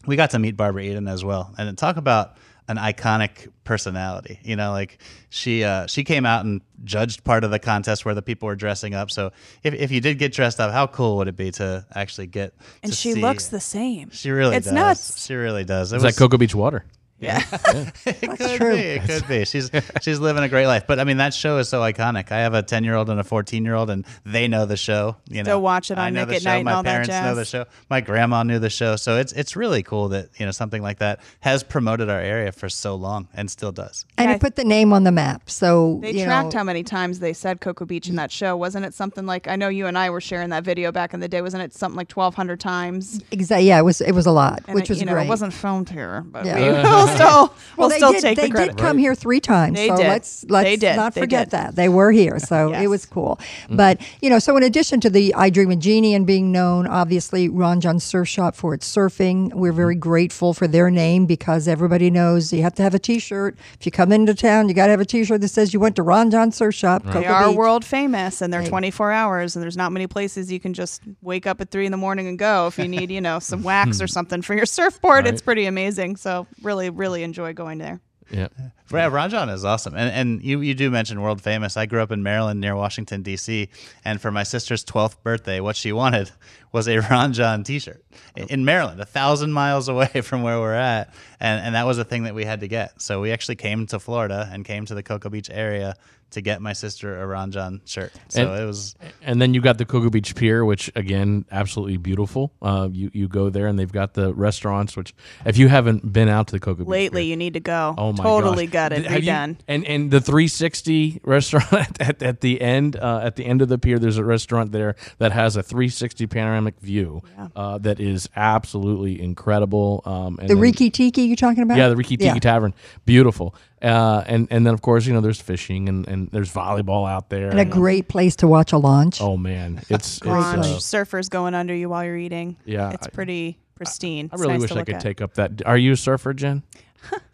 we 0.05 0.15
got 0.15 0.31
to 0.31 0.39
meet 0.39 0.55
Barbara 0.57 0.83
Eden 0.83 1.07
as 1.07 1.23
well, 1.23 1.53
and 1.57 1.77
talk 1.77 1.97
about 1.97 2.37
an 2.69 2.77
iconic 2.77 3.49
personality. 3.65 4.39
You 4.43 4.55
know, 4.55 4.71
like 4.71 4.99
she 5.29 5.63
uh, 5.65 5.87
she 5.87 6.03
came 6.05 6.25
out 6.25 6.45
and 6.45 6.61
judged 6.85 7.23
part 7.25 7.43
of 7.43 7.51
the 7.51 7.59
contest 7.59 8.05
where 8.05 8.15
the 8.15 8.21
people 8.21 8.47
were 8.47 8.55
dressing 8.55 8.93
up. 8.93 9.11
So 9.11 9.31
if, 9.63 9.73
if 9.73 9.91
you 9.91 9.99
did 9.99 10.17
get 10.19 10.31
dressed 10.31 10.59
up, 10.61 10.71
how 10.71 10.87
cool 10.87 11.17
would 11.17 11.27
it 11.27 11.35
be 11.35 11.51
to 11.51 11.85
actually 11.93 12.27
get? 12.27 12.53
And 12.83 12.91
to 12.93 12.97
she 12.97 13.13
see- 13.13 13.21
looks 13.21 13.47
the 13.47 13.59
same. 13.59 14.11
She 14.11 14.31
really 14.31 14.55
it's 14.55 14.67
does. 14.67 14.73
nuts. 14.73 15.25
She 15.25 15.33
really 15.33 15.65
does. 15.65 15.91
It 15.91 15.97
it's 15.97 16.03
was- 16.05 16.13
like 16.13 16.17
Cocoa 16.17 16.37
Beach 16.37 16.55
water. 16.55 16.85
Yeah. 17.19 17.43
it 18.05 18.37
could 18.37 18.57
true. 18.57 18.75
be. 18.75 18.81
It 18.81 19.03
could 19.03 19.27
be. 19.27 19.45
She's 19.45 19.69
she's 20.01 20.19
living 20.19 20.43
a 20.43 20.49
great 20.49 20.67
life. 20.67 20.85
But 20.87 20.99
I 20.99 21.03
mean, 21.03 21.17
that 21.17 21.33
show 21.33 21.57
is 21.57 21.67
so 21.69 21.81
iconic. 21.81 22.31
I 22.31 22.39
have 22.39 22.53
a 22.53 22.63
ten 22.63 22.83
year 22.83 22.95
old 22.95 23.09
and 23.09 23.19
a 23.19 23.23
fourteen 23.23 23.65
year 23.65 23.75
old, 23.75 23.89
and 23.89 24.05
they 24.25 24.47
know 24.47 24.65
the 24.65 24.77
show. 24.77 25.17
You 25.29 25.37
know, 25.37 25.43
Still 25.43 25.61
watch 25.61 25.91
it 25.91 25.97
I 25.97 26.07
on 26.07 26.13
know 26.13 26.21
Nick 26.21 26.29
the 26.29 26.35
at 26.35 26.41
show. 26.43 26.49
Night 26.49 26.55
and 26.57 26.65
My 26.65 26.73
all 26.73 26.83
that 26.83 26.89
parents 27.07 27.09
know 27.09 27.35
the 27.35 27.45
show. 27.45 27.65
My 27.89 28.01
grandma 28.01 28.43
knew 28.43 28.59
the 28.59 28.69
show. 28.69 28.95
So 28.95 29.17
it's 29.17 29.33
it's 29.33 29.55
really 29.55 29.83
cool 29.83 30.09
that 30.09 30.29
you 30.37 30.45
know 30.45 30.51
something 30.51 30.81
like 30.81 30.99
that 30.99 31.19
has 31.41 31.63
promoted 31.63 32.09
our 32.09 32.19
area 32.21 32.51
for 32.51 32.69
so 32.69 32.95
long 32.95 33.27
and 33.33 33.49
still 33.51 33.71
does. 33.71 34.05
and 34.17 34.29
Yeah. 34.29 34.35
it 34.35 34.41
put 34.41 34.55
the 34.55 34.63
name 34.63 34.93
on 34.93 35.03
the 35.03 35.11
map 35.11 35.49
so 35.49 35.99
They 36.01 36.11
you 36.11 36.25
tracked 36.25 36.53
know, 36.53 36.59
how 36.59 36.63
many 36.63 36.83
times 36.83 37.19
they 37.19 37.33
said 37.33 37.59
Cocoa 37.61 37.85
Beach 37.85 38.07
in 38.07 38.15
that 38.15 38.31
show. 38.31 38.55
Wasn't 38.55 38.85
it 38.85 38.93
something 38.93 39.25
like 39.25 39.47
I 39.47 39.55
know 39.55 39.67
you 39.69 39.87
and 39.87 39.97
I 39.97 40.09
were 40.09 40.21
sharing 40.21 40.49
that 40.51 40.63
video 40.63 40.91
back 40.91 41.13
in 41.13 41.19
the 41.19 41.27
day? 41.27 41.41
Wasn't 41.41 41.61
it 41.63 41.73
something 41.73 41.97
like 41.97 42.07
twelve 42.07 42.35
hundred 42.35 42.59
times? 42.59 43.21
Exactly. 43.31 43.67
Yeah, 43.67 43.79
it 43.79 43.83
was 43.83 43.99
it 44.01 44.13
was 44.13 44.25
a 44.25 44.31
lot, 44.31 44.63
And 44.67 44.75
which 44.75 44.85
it, 44.85 44.89
was 44.89 44.99
you 45.01 45.05
know, 45.05 45.13
great. 45.13 45.25
it 45.25 45.29
wasn't 45.29 45.53
filmed 45.53 45.89
here, 45.89 46.23
but 46.27 46.45
Yeah. 46.45 46.55
we 46.59 47.08
will 47.09 47.15
still 47.15 47.53
we'll 47.77 47.89
they 47.89 47.97
still 47.97 48.11
did, 48.11 48.21
take 48.21 48.37
they 48.37 48.47
the 48.47 48.53
credit. 48.53 48.77
did 48.77 48.81
come 48.81 48.97
here 48.97 49.15
three 49.15 49.39
times. 49.39 49.75
They 49.75 49.87
so 49.87 49.97
did. 49.97 50.07
let's 50.07 50.45
let's 50.49 50.65
They 50.65 50.75
did. 50.75 50.95
not 50.95 51.13
They 51.13 51.21
forget 51.21 51.47
did. 51.47 51.51
that. 51.51 51.75
They 51.75 51.89
were 51.89 52.11
here. 52.11 52.39
So 52.39 52.71
Yes. 52.71 52.83
it 52.83 52.87
was 52.87 53.05
cool. 53.05 53.39
Mm. 53.69 53.77
But 53.77 54.01
you 54.21 54.29
know, 54.29 54.39
so 54.39 54.55
in 54.57 54.63
addition 54.63 54.99
to 55.01 55.09
the 55.09 55.33
I 55.35 55.49
Dream 55.49 55.71
of 55.71 55.79
Jeannie 55.79 56.13
and 56.13 56.25
being 56.25 56.51
known, 56.51 56.87
obviously 56.87 57.49
Ron 57.49 57.81
Jon 57.81 57.99
Surf 57.99 58.27
Shop 58.27 58.55
for 58.55 58.73
its 58.73 58.93
surfing. 58.93 59.53
We're 59.53 59.71
very 59.71 59.95
mm-hmm. 59.95 59.99
grateful 60.01 60.53
for 60.53 60.67
their 60.67 60.89
name 60.91 61.25
because 61.25 61.67
everybody 61.67 62.09
knows 62.09 62.51
you 62.53 62.61
have 62.61 62.75
to 62.75 62.83
have 62.83 62.93
a 62.93 62.99
t 62.99 63.19
shirt. 63.19 63.57
If 63.79 63.85
you 63.85 63.91
come 63.91 64.11
into 64.11 64.33
town, 64.33 64.67
you 64.69 64.75
gotta 64.75 64.91
have 64.91 65.01
a 65.01 65.05
t 65.05 65.23
shirt 65.23 65.41
that 65.41 65.47
says 65.49 65.73
you 65.73 65.79
went 65.79 65.95
to 65.97 66.03
Ron 66.03 66.31
Jon 66.31 66.51
Surf 66.51 66.75
Shop. 66.75 67.03
They 67.03 67.25
are 67.25 67.49
Beach. 67.49 67.57
world 67.57 67.85
famous 67.85 68.41
and 68.41 68.51
they're 68.53 68.65
24 68.65 69.11
hours 69.11 69.55
and 69.55 69.63
there's 69.63 69.77
not 69.77 69.91
many 69.91 70.07
places 70.07 70.51
you 70.51 70.59
can 70.59 70.73
just 70.73 71.01
wake 71.21 71.47
up 71.47 71.61
at 71.61 71.71
three 71.71 71.85
in 71.85 71.91
the 71.91 71.97
morning 71.97 72.27
and 72.27 72.37
go 72.37 72.67
if 72.67 72.77
you 72.77 72.87
need, 72.87 73.09
you 73.11 73.21
know, 73.21 73.39
some 73.39 73.63
wax 73.69 74.01
or 74.01 74.07
something 74.07 74.41
for 74.41 74.53
your 74.53 74.65
surfboard. 74.65 75.27
It's 75.27 75.41
pretty 75.41 75.65
amazing. 75.65 76.15
So 76.17 76.47
really, 76.61 76.89
really 76.99 77.23
enjoy 77.23 77.53
going 77.53 77.79
there. 77.79 77.99
Yeah. 78.31 78.49
Yeah, 78.91 79.07
Ron 79.07 79.29
Jon 79.31 79.49
is 79.49 79.65
awesome, 79.65 79.95
and 79.95 80.09
and 80.11 80.43
you 80.43 80.61
you 80.61 80.73
do 80.75 80.91
mention 80.91 81.21
world 81.21 81.41
famous. 81.41 81.77
I 81.77 81.85
grew 81.87 82.01
up 82.01 82.11
in 82.11 82.21
Maryland 82.21 82.59
near 82.59 82.75
Washington 82.75 83.23
D.C., 83.23 83.69
and 84.05 84.21
for 84.21 84.31
my 84.31 84.43
sister's 84.43 84.83
twelfth 84.83 85.23
birthday, 85.23 85.59
what 85.59 85.75
she 85.75 85.91
wanted 85.91 86.31
was 86.71 86.87
a 86.87 86.99
Ron 86.99 87.33
Jon 87.33 87.63
T-shirt 87.63 88.03
in- 88.35 88.47
in 88.49 88.65
Maryland, 88.65 88.99
a 88.99 89.05
thousand 89.05 89.51
miles 89.51 89.89
away 89.89 90.07
from 90.23 90.43
where 90.43 90.59
we're 90.59 90.73
at, 90.73 91.13
and 91.39 91.63
and 91.65 91.75
that 91.75 91.85
was 91.87 91.97
a 91.97 92.03
thing 92.03 92.23
that 92.23 92.35
we 92.35 92.45
had 92.45 92.59
to 92.59 92.67
get. 92.67 93.01
So 93.01 93.21
we 93.21 93.31
actually 93.31 93.55
came 93.55 93.87
to 93.87 93.99
Florida 93.99 94.49
and 94.51 94.63
came 94.65 94.85
to 94.85 94.95
the 94.95 95.03
Cocoa 95.03 95.29
Beach 95.29 95.49
area 95.51 95.95
to 96.31 96.41
get 96.41 96.61
my 96.61 96.73
sister 96.73 97.21
a 97.21 97.25
Ron 97.27 97.51
Jon 97.51 97.81
shirt. 97.85 98.11
So 98.29 98.41
And- 98.51 98.61
it 98.61 98.65
was 98.65 98.95
And 99.21 99.41
then 99.41 99.53
you 99.53 99.61
got 99.61 99.77
the 99.77 99.85
Cocoa 99.85 100.09
Beach 100.09 100.35
Pier, 100.35 100.63
which 100.65 100.91
again, 100.95 101.45
absolutely 101.51 101.97
beautiful. 101.97 102.51
Uh, 102.61 102.89
you 102.91 103.09
you 103.13 103.27
go 103.27 103.49
there 103.49 103.67
and 103.67 103.77
they've 103.79 103.91
got 103.91 104.13
the 104.13 104.33
restaurants. 104.33 104.95
Which, 104.97 105.13
if 105.45 105.57
you 105.57 105.67
haven't 105.67 106.11
been 106.13 106.29
out 106.29 106.47
to 106.47 106.53
the 106.53 106.59
Cocoa 106.59 106.83
Beach 106.83 106.87
Lately, 106.87 107.21
Pier, 107.23 107.29
you 107.29 107.35
need 107.37 107.53
to 107.53 107.59
go. 107.59 107.95
oh 107.97 108.13
my 108.13 108.23
totally 108.23 108.65
gosh. 108.67 108.73
got 108.73 108.93
it 108.93 109.05
Have 109.05 109.23
you- 109.23 109.31
and 109.67 109.85
and 109.85 110.11
the 110.11 110.21
360 110.21 111.21
restaurant 111.23 111.71
at, 111.73 112.01
at, 112.01 112.23
at 112.23 112.41
the 112.41 112.61
end 112.61 112.95
uh, 112.95 113.21
at 113.23 113.35
the 113.35 113.45
end 113.45 113.61
of 113.61 113.67
the 113.69 113.77
pier, 113.77 113.99
there's 113.99 114.17
a 114.17 114.23
restaurant 114.23 114.71
there 114.71 114.95
that 115.17 115.31
has 115.31 115.55
a 115.55 115.63
360 115.63 116.27
panoramic 116.27 116.79
view 116.79 117.21
uh, 117.55 117.77
that 117.79 117.99
is 117.99 118.29
absolutely 118.35 119.21
incredible. 119.21 120.01
Um, 120.05 120.37
and 120.39 120.49
The 120.49 120.53
then- 120.55 120.59
Riki 120.61 120.89
Tiki 120.89 121.23
you're 121.23 121.35
talking 121.35 121.63
about? 121.63 121.77
yeah, 121.77 121.89
the 121.89 121.95
Riki 121.95 122.17
Tiki 122.17 122.25
Yeah. 122.25 122.39
Tavern, 122.39 122.73
beautiful. 123.05 123.55
Uh, 123.81 124.23
and 124.27 124.47
and 124.51 124.65
then 124.65 124.73
of 124.73 124.81
course 124.81 125.05
you 125.05 125.13
know 125.13 125.21
there's 125.21 125.39
fishing 125.41 125.87
and, 125.87 126.07
and 126.07 126.29
there's 126.31 126.51
volleyball 126.53 127.09
out 127.09 127.29
there. 127.29 127.49
And 127.49 127.59
a 127.59 127.65
great 127.65 128.07
place 128.09 128.35
to 128.37 128.47
watch 128.47 128.73
a 128.73 128.77
launch. 128.77 129.21
oh 129.21 129.37
man, 129.37 129.77
it's, 129.89 130.17
it's 130.17 130.25
Launch, 130.25 130.65
uh, 130.65 130.69
surfers 130.79 131.29
going 131.29 131.53
under 131.55 131.73
you 131.73 131.87
while 131.89 132.03
you're 132.03 132.17
eating. 132.17 132.57
Yeah, 132.65 132.91
it's 132.91 133.07
I- 133.07 133.11
pretty 133.11 133.57
pristine. 133.75 134.29
I 134.31 134.35
It's 134.35 134.41
really 134.41 134.53
nice 134.55 134.61
wish 134.63 134.71
I 134.73 134.83
could 134.83 134.95
at. 134.95 135.01
take 135.01 135.21
up 135.21 135.35
that. 135.35 135.65
Are 135.65 135.77
you 135.77 135.93
a 135.93 135.97
surfer, 135.97 136.33
Jen? 136.33 136.63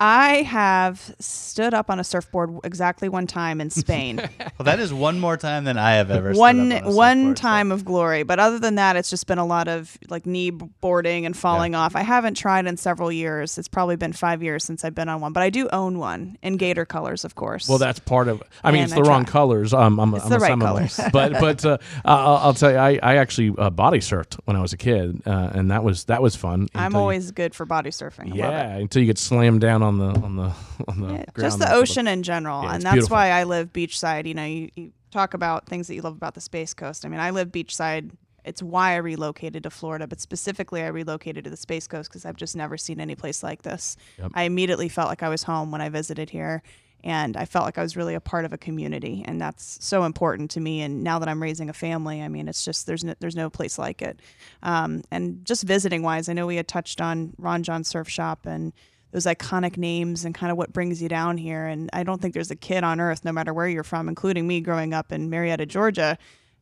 I 0.00 0.42
have 0.42 1.14
stood 1.18 1.74
up 1.74 1.90
on 1.90 1.98
a 1.98 2.04
surfboard 2.04 2.56
exactly 2.62 3.08
one 3.08 3.26
time 3.26 3.60
in 3.60 3.68
Spain. 3.70 4.16
well. 4.38 4.50
That 4.60 4.78
is 4.78 4.92
one 4.94 5.18
more 5.18 5.36
time 5.36 5.64
than 5.64 5.76
I 5.76 5.94
have 5.94 6.10
ever. 6.10 6.32
stood 6.34 6.40
one 6.40 6.72
up 6.72 6.84
on 6.84 6.92
a 6.92 6.94
one 6.94 7.18
surfboard, 7.18 7.38
so- 7.38 7.42
time 7.42 7.72
of 7.72 7.84
glory, 7.84 8.22
but 8.22 8.38
other 8.38 8.58
than 8.60 8.76
that, 8.76 8.94
it's 8.96 9.10
just 9.10 9.26
been 9.26 9.38
a 9.38 9.44
lot 9.44 9.66
of 9.66 9.98
like 10.08 10.24
knee 10.24 10.50
boarding 10.50 11.26
and 11.26 11.36
falling 11.36 11.74
off. 11.74 11.96
I 11.96 12.02
haven't 12.02 12.34
tried 12.34 12.66
in 12.66 12.76
several 12.76 13.10
years. 13.10 13.58
It's 13.58 13.66
probably 13.68 13.96
been 13.96 14.12
five 14.12 14.42
years 14.42 14.64
since 14.64 14.84
I've 14.84 14.94
been 14.94 15.08
on 15.08 15.20
one, 15.20 15.32
but 15.32 15.42
I 15.42 15.50
do 15.50 15.68
own 15.72 15.98
one 15.98 16.38
in 16.42 16.56
gator 16.58 16.84
colors, 16.84 17.24
of 17.24 17.34
course. 17.34 17.68
Well, 17.68 17.78
that's 17.78 17.98
part 17.98 18.28
of. 18.28 18.42
I 18.62 18.70
mean, 18.70 18.82
And 18.82 18.92
it's 18.92 18.98
I 18.98 19.02
the 19.02 19.08
wrong 19.08 19.24
try. 19.24 19.32
colors. 19.32 19.74
Um, 19.74 19.98
I'm, 19.98 20.14
It's 20.14 20.24
I'm 20.24 20.30
the 20.30 20.36
a 20.36 20.38
right 20.38 20.48
Seminole. 20.50 20.74
colors. 20.76 21.00
but 21.12 21.32
but 21.40 21.64
uh, 21.64 21.78
I'll, 22.04 22.36
I'll 22.36 22.54
tell 22.54 22.70
you, 22.70 22.76
I, 22.76 23.00
I 23.02 23.16
actually 23.16 23.52
uh, 23.58 23.70
body 23.70 23.98
surfed 23.98 24.38
when 24.44 24.56
I 24.56 24.60
was 24.62 24.72
a 24.72 24.76
kid, 24.76 25.22
uh, 25.26 25.50
and 25.54 25.70
that 25.72 25.82
was 25.82 26.04
that 26.04 26.22
was 26.22 26.36
fun. 26.36 26.68
I'm 26.74 26.86
until 26.86 26.98
you- 27.00 27.02
always 27.02 27.30
good 27.32 27.52
for 27.54 27.66
body 27.66 27.90
surfing. 27.90 28.26
I 28.26 28.28
love 28.28 28.34
it. 28.36 28.38
yeah 28.38 28.76
until 28.76 29.00
you 29.02 29.06
get 29.06 29.18
slammed 29.18 29.60
down 29.60 29.82
on 29.82 29.87
the 29.96 30.08
on 30.20 30.36
the 30.36 30.52
on 30.88 31.00
the 31.00 31.06
Yeah, 31.14 31.24
ground 31.32 31.36
just 31.36 31.58
the 31.58 31.72
ocean 31.72 32.06
in 32.06 32.22
general, 32.22 32.64
Yeah, 32.64 32.74
and 32.74 32.82
that's 32.82 32.96
beautiful. 32.96 33.14
why 33.16 33.30
I 33.30 33.44
live 33.44 33.72
beachside. 33.72 34.26
You 34.26 34.34
know, 34.34 34.44
you, 34.44 34.68
you 34.76 34.92
talk 35.10 35.32
about 35.32 35.64
things 35.66 35.86
that 35.86 35.94
you 35.94 36.02
love 36.02 36.14
about 36.16 36.34
the 36.34 36.42
Space 36.42 36.74
Coast. 36.74 37.06
I 37.06 37.08
mean, 37.08 37.20
I 37.20 37.30
live 37.30 37.48
beachside. 37.48 38.10
It's 38.44 38.62
why 38.62 38.92
I 38.92 38.96
relocated 38.96 39.62
to 39.62 39.70
Florida, 39.70 40.06
but 40.06 40.20
specifically, 40.20 40.82
I 40.82 40.88
relocated 40.88 41.44
to 41.44 41.50
the 41.50 41.56
Space 41.56 41.86
Coast 41.86 42.10
because 42.10 42.26
I've 42.26 42.36
just 42.36 42.54
never 42.56 42.76
seen 42.76 43.00
any 43.00 43.14
place 43.14 43.42
like 43.42 43.62
this. 43.62 43.96
I 44.34 44.42
immediately 44.42 44.88
felt 44.90 45.08
like 45.08 45.22
I 45.22 45.28
was 45.30 45.44
home 45.44 45.70
when 45.70 45.80
I 45.80 45.88
visited 45.88 46.30
here, 46.30 46.62
and 47.04 47.36
I 47.36 47.44
felt 47.44 47.64
like 47.64 47.76
I 47.78 47.82
was 47.82 47.96
really 47.96 48.14
a 48.14 48.20
part 48.20 48.44
of 48.44 48.52
a 48.52 48.58
community, 48.58 49.22
and 49.26 49.40
that's 49.40 49.78
so 49.84 50.04
important 50.04 50.50
to 50.52 50.60
me. 50.60 50.80
And 50.80 51.04
now 51.04 51.18
that 51.18 51.28
I'm 51.28 51.42
raising 51.42 51.68
a 51.68 51.74
family, 51.74 52.22
I 52.22 52.28
mean, 52.28 52.48
it's 52.48 52.64
just 52.64 52.86
there's 52.86 53.04
no, 53.04 53.14
there's 53.20 53.36
no 53.36 53.50
place 53.50 53.78
like 53.78 54.00
it. 54.02 54.20
Um, 54.62 55.02
and 55.10 55.44
just 55.44 55.64
visiting 55.64 56.02
wise, 56.02 56.28
I 56.28 56.32
know 56.32 56.46
we 56.46 56.56
had 56.56 56.68
touched 56.68 57.00
on 57.02 57.34
Ron 57.38 57.62
Jon 57.62 57.84
Surf 57.84 58.08
Shop 58.08 58.46
and 58.46 58.72
those 59.12 59.24
iconic 59.24 59.76
names 59.76 60.24
and 60.24 60.34
kind 60.34 60.50
of 60.52 60.58
what 60.58 60.72
brings 60.72 61.00
you 61.00 61.08
down 61.08 61.38
here. 61.38 61.66
And 61.66 61.88
I 61.92 62.02
don't 62.02 62.20
think 62.20 62.34
there's 62.34 62.50
a 62.50 62.56
kid 62.56 62.84
on 62.84 63.00
earth, 63.00 63.24
no 63.24 63.32
matter 63.32 63.54
where 63.54 63.66
you're 63.68 63.84
from, 63.84 64.08
including 64.08 64.46
me 64.46 64.60
growing 64.60 64.92
up 64.92 65.12
in 65.12 65.30
Marietta, 65.30 65.66
Georgia. 65.66 66.18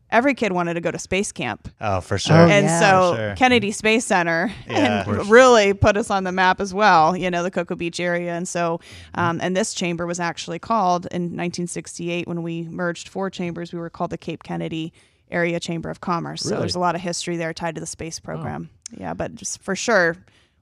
Every 0.08 0.34
kid 0.34 0.52
wanted 0.52 0.74
to 0.74 0.80
go 0.80 0.92
to 0.92 0.98
space 1.00 1.32
camp. 1.32 1.68
Oh, 1.80 2.00
for 2.00 2.16
sure. 2.16 2.36
Oh, 2.36 2.46
And 2.46 2.66
yeah. 2.66 2.78
so 2.80 3.16
sure. 3.16 3.34
Kennedy 3.34 3.72
Space 3.72 4.04
Center 4.06 4.52
Yeah. 4.68 5.02
and 5.08 5.26
really 5.28 5.74
put 5.74 5.96
us 5.96 6.10
on 6.10 6.22
the 6.22 6.30
map 6.30 6.60
as 6.60 6.72
well, 6.72 7.16
you 7.16 7.28
know, 7.28 7.42
the 7.42 7.50
Cocoa 7.50 7.74
Beach 7.74 7.98
area. 7.98 8.32
And 8.34 8.46
so, 8.46 8.78
um, 9.14 9.40
and 9.42 9.56
this 9.56 9.74
chamber 9.74 10.06
was 10.06 10.20
actually 10.20 10.60
called 10.60 11.06
in 11.06 11.22
1968 11.22 12.28
when 12.28 12.44
we 12.44 12.62
merged 12.68 13.08
four 13.08 13.30
chambers, 13.30 13.72
we 13.72 13.80
were 13.80 13.90
called 13.90 14.10
the 14.10 14.18
Cape 14.18 14.44
Kennedy 14.44 14.92
Area 15.32 15.58
Chamber 15.58 15.90
of 15.90 16.00
Commerce. 16.00 16.42
So 16.42 16.60
there's 16.60 16.76
a 16.76 16.78
lot 16.78 16.94
of 16.94 17.00
history 17.00 17.36
there 17.36 17.52
tied 17.52 17.74
to 17.74 17.80
the 17.80 17.86
space 17.86 18.20
program. 18.20 18.70
Yeah, 18.96 19.12
but 19.12 19.34
just 19.34 19.60
for 19.60 19.74
sure, 19.74 20.16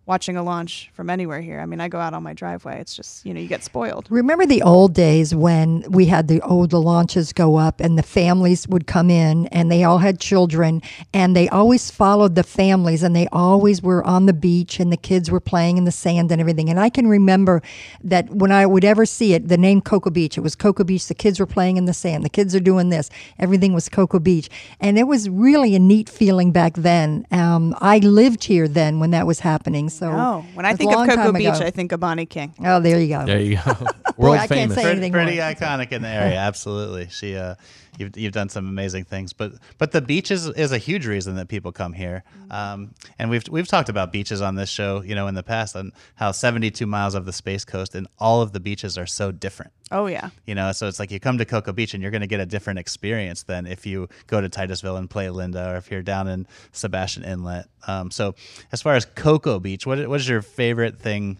watching 0.06 0.36
a 0.36 0.42
launch 0.42 0.90
from 0.92 1.08
anywhere 1.08 1.40
here. 1.40 1.60
I 1.60 1.66
mean, 1.66 1.80
I 1.80 1.88
go 1.88 1.98
out 1.98 2.12
on 2.12 2.22
my 2.22 2.34
driveway. 2.34 2.78
It's 2.78 2.94
just, 2.94 3.24
you 3.24 3.32
know, 3.32 3.40
you 3.40 3.48
get 3.48 3.64
spoiled. 3.64 4.06
Remember 4.10 4.44
the 4.44 4.60
old 4.60 4.92
days 4.92 5.34
when 5.34 5.82
we 5.88 6.06
had 6.06 6.28
the 6.28 6.42
old 6.42 6.70
the 6.70 6.80
launches 6.80 7.32
go 7.32 7.56
up 7.56 7.80
and 7.80 7.96
the 7.96 8.02
families 8.02 8.68
would 8.68 8.86
come 8.86 9.08
in 9.08 9.46
and 9.46 9.72
they 9.72 9.82
all 9.82 9.98
had 9.98 10.20
children 10.20 10.82
and 11.14 11.34
they 11.34 11.48
always 11.48 11.90
followed 11.90 12.34
the 12.34 12.42
families 12.42 13.02
and 13.02 13.16
they 13.16 13.26
always 13.28 13.80
were 13.80 14.04
on 14.04 14.26
the 14.26 14.34
beach 14.34 14.78
and 14.78 14.92
the 14.92 14.96
kids 14.96 15.30
were 15.30 15.40
playing 15.40 15.78
in 15.78 15.84
the 15.84 15.92
sand 15.92 16.30
and 16.30 16.40
everything. 16.40 16.68
And 16.68 16.78
I 16.78 16.90
can 16.90 17.06
remember 17.06 17.62
that 18.02 18.28
when 18.28 18.52
I 18.52 18.66
would 18.66 18.84
ever 18.84 19.06
see 19.06 19.32
it, 19.32 19.48
the 19.48 19.56
name 19.56 19.80
Cocoa 19.80 20.10
Beach, 20.10 20.36
it 20.36 20.42
was 20.42 20.54
Cocoa 20.54 20.84
Beach. 20.84 21.06
The 21.06 21.14
kids 21.14 21.40
were 21.40 21.46
playing 21.46 21.78
in 21.78 21.86
the 21.86 21.94
sand. 21.94 22.24
The 22.24 22.28
kids 22.28 22.54
are 22.54 22.60
doing 22.60 22.90
this. 22.90 23.08
Everything 23.38 23.72
was 23.72 23.88
Cocoa 23.88 24.20
Beach. 24.20 24.50
And 24.80 24.98
it 24.98 25.04
was 25.04 25.30
really 25.30 25.74
a 25.74 25.78
neat 25.78 26.10
feeling 26.10 26.52
back 26.52 26.74
then. 26.74 27.26
Um, 27.30 27.74
I 27.80 27.98
lived 27.98 28.44
here 28.44 28.68
then 28.68 29.00
when 29.00 29.10
that 29.12 29.26
was 29.26 29.40
happening. 29.40 29.88
So 29.94 30.10
Oh, 30.10 30.44
when 30.54 30.66
I 30.66 30.74
think 30.74 30.90
of 30.90 30.96
long 30.98 31.08
Cocoa 31.08 31.32
Beach, 31.32 31.46
ago. 31.48 31.66
I 31.66 31.70
think 31.70 31.92
of 31.92 32.00
Bonnie 32.00 32.26
King. 32.26 32.52
Oh, 32.64 32.80
there 32.80 32.98
you 33.00 33.08
go. 33.08 33.24
There 33.24 33.40
you 33.40 33.56
go. 33.56 33.72
Boy, 33.74 33.88
World 34.16 34.34
I 34.36 34.46
can't 34.46 34.50
famous. 34.50 34.74
say 34.76 34.82
pretty, 34.82 34.96
anything 34.98 35.12
pretty 35.12 35.36
more. 35.36 35.44
iconic 35.46 35.92
in 35.92 36.02
the 36.02 36.08
area. 36.08 36.36
Absolutely, 36.36 37.08
she. 37.10 37.36
Uh, 37.36 37.54
you've 37.98 38.16
you've 38.16 38.32
done 38.32 38.48
some 38.48 38.68
amazing 38.68 39.04
things, 39.04 39.32
but 39.32 39.52
but 39.78 39.92
the 39.92 40.00
beach 40.00 40.30
is, 40.30 40.46
is 40.48 40.72
a 40.72 40.78
huge 40.78 41.06
reason 41.06 41.36
that 41.36 41.48
people 41.48 41.72
come 41.72 41.92
here. 41.92 42.24
Um, 42.50 42.94
and 43.18 43.30
we've 43.30 43.46
we've 43.48 43.68
talked 43.68 43.88
about 43.88 44.12
beaches 44.12 44.40
on 44.40 44.54
this 44.54 44.70
show, 44.70 45.02
you 45.02 45.14
know, 45.14 45.26
in 45.26 45.34
the 45.34 45.42
past, 45.42 45.74
and 45.74 45.92
how 46.16 46.32
72 46.32 46.86
miles 46.86 47.14
of 47.14 47.24
the 47.24 47.32
space 47.32 47.64
coast 47.64 47.94
and 47.94 48.06
all 48.18 48.42
of 48.42 48.52
the 48.52 48.60
beaches 48.60 48.98
are 48.98 49.06
so 49.06 49.32
different. 49.32 49.72
Oh, 49.90 50.06
yeah. 50.06 50.30
You 50.46 50.54
know, 50.54 50.72
so 50.72 50.88
it's 50.88 50.98
like 50.98 51.10
you 51.10 51.20
come 51.20 51.38
to 51.38 51.44
Cocoa 51.44 51.72
Beach 51.72 51.94
and 51.94 52.02
you're 52.02 52.10
going 52.10 52.22
to 52.22 52.26
get 52.26 52.40
a 52.40 52.46
different 52.46 52.78
experience 52.78 53.42
than 53.42 53.66
if 53.66 53.86
you 53.86 54.08
go 54.26 54.40
to 54.40 54.48
Titusville 54.48 54.96
and 54.96 55.08
Playalinda, 55.08 55.72
or 55.72 55.76
if 55.76 55.90
you're 55.90 56.02
down 56.02 56.26
in 56.26 56.46
Sebastian 56.72 57.22
Inlet. 57.22 57.66
Um, 57.86 58.10
so, 58.10 58.34
as 58.72 58.82
far 58.82 58.94
as 58.94 59.04
Cocoa 59.04 59.60
Beach, 59.60 59.86
what 59.86 60.08
what 60.08 60.20
is 60.20 60.28
your 60.28 60.42
favorite 60.42 60.98
thing? 60.98 61.38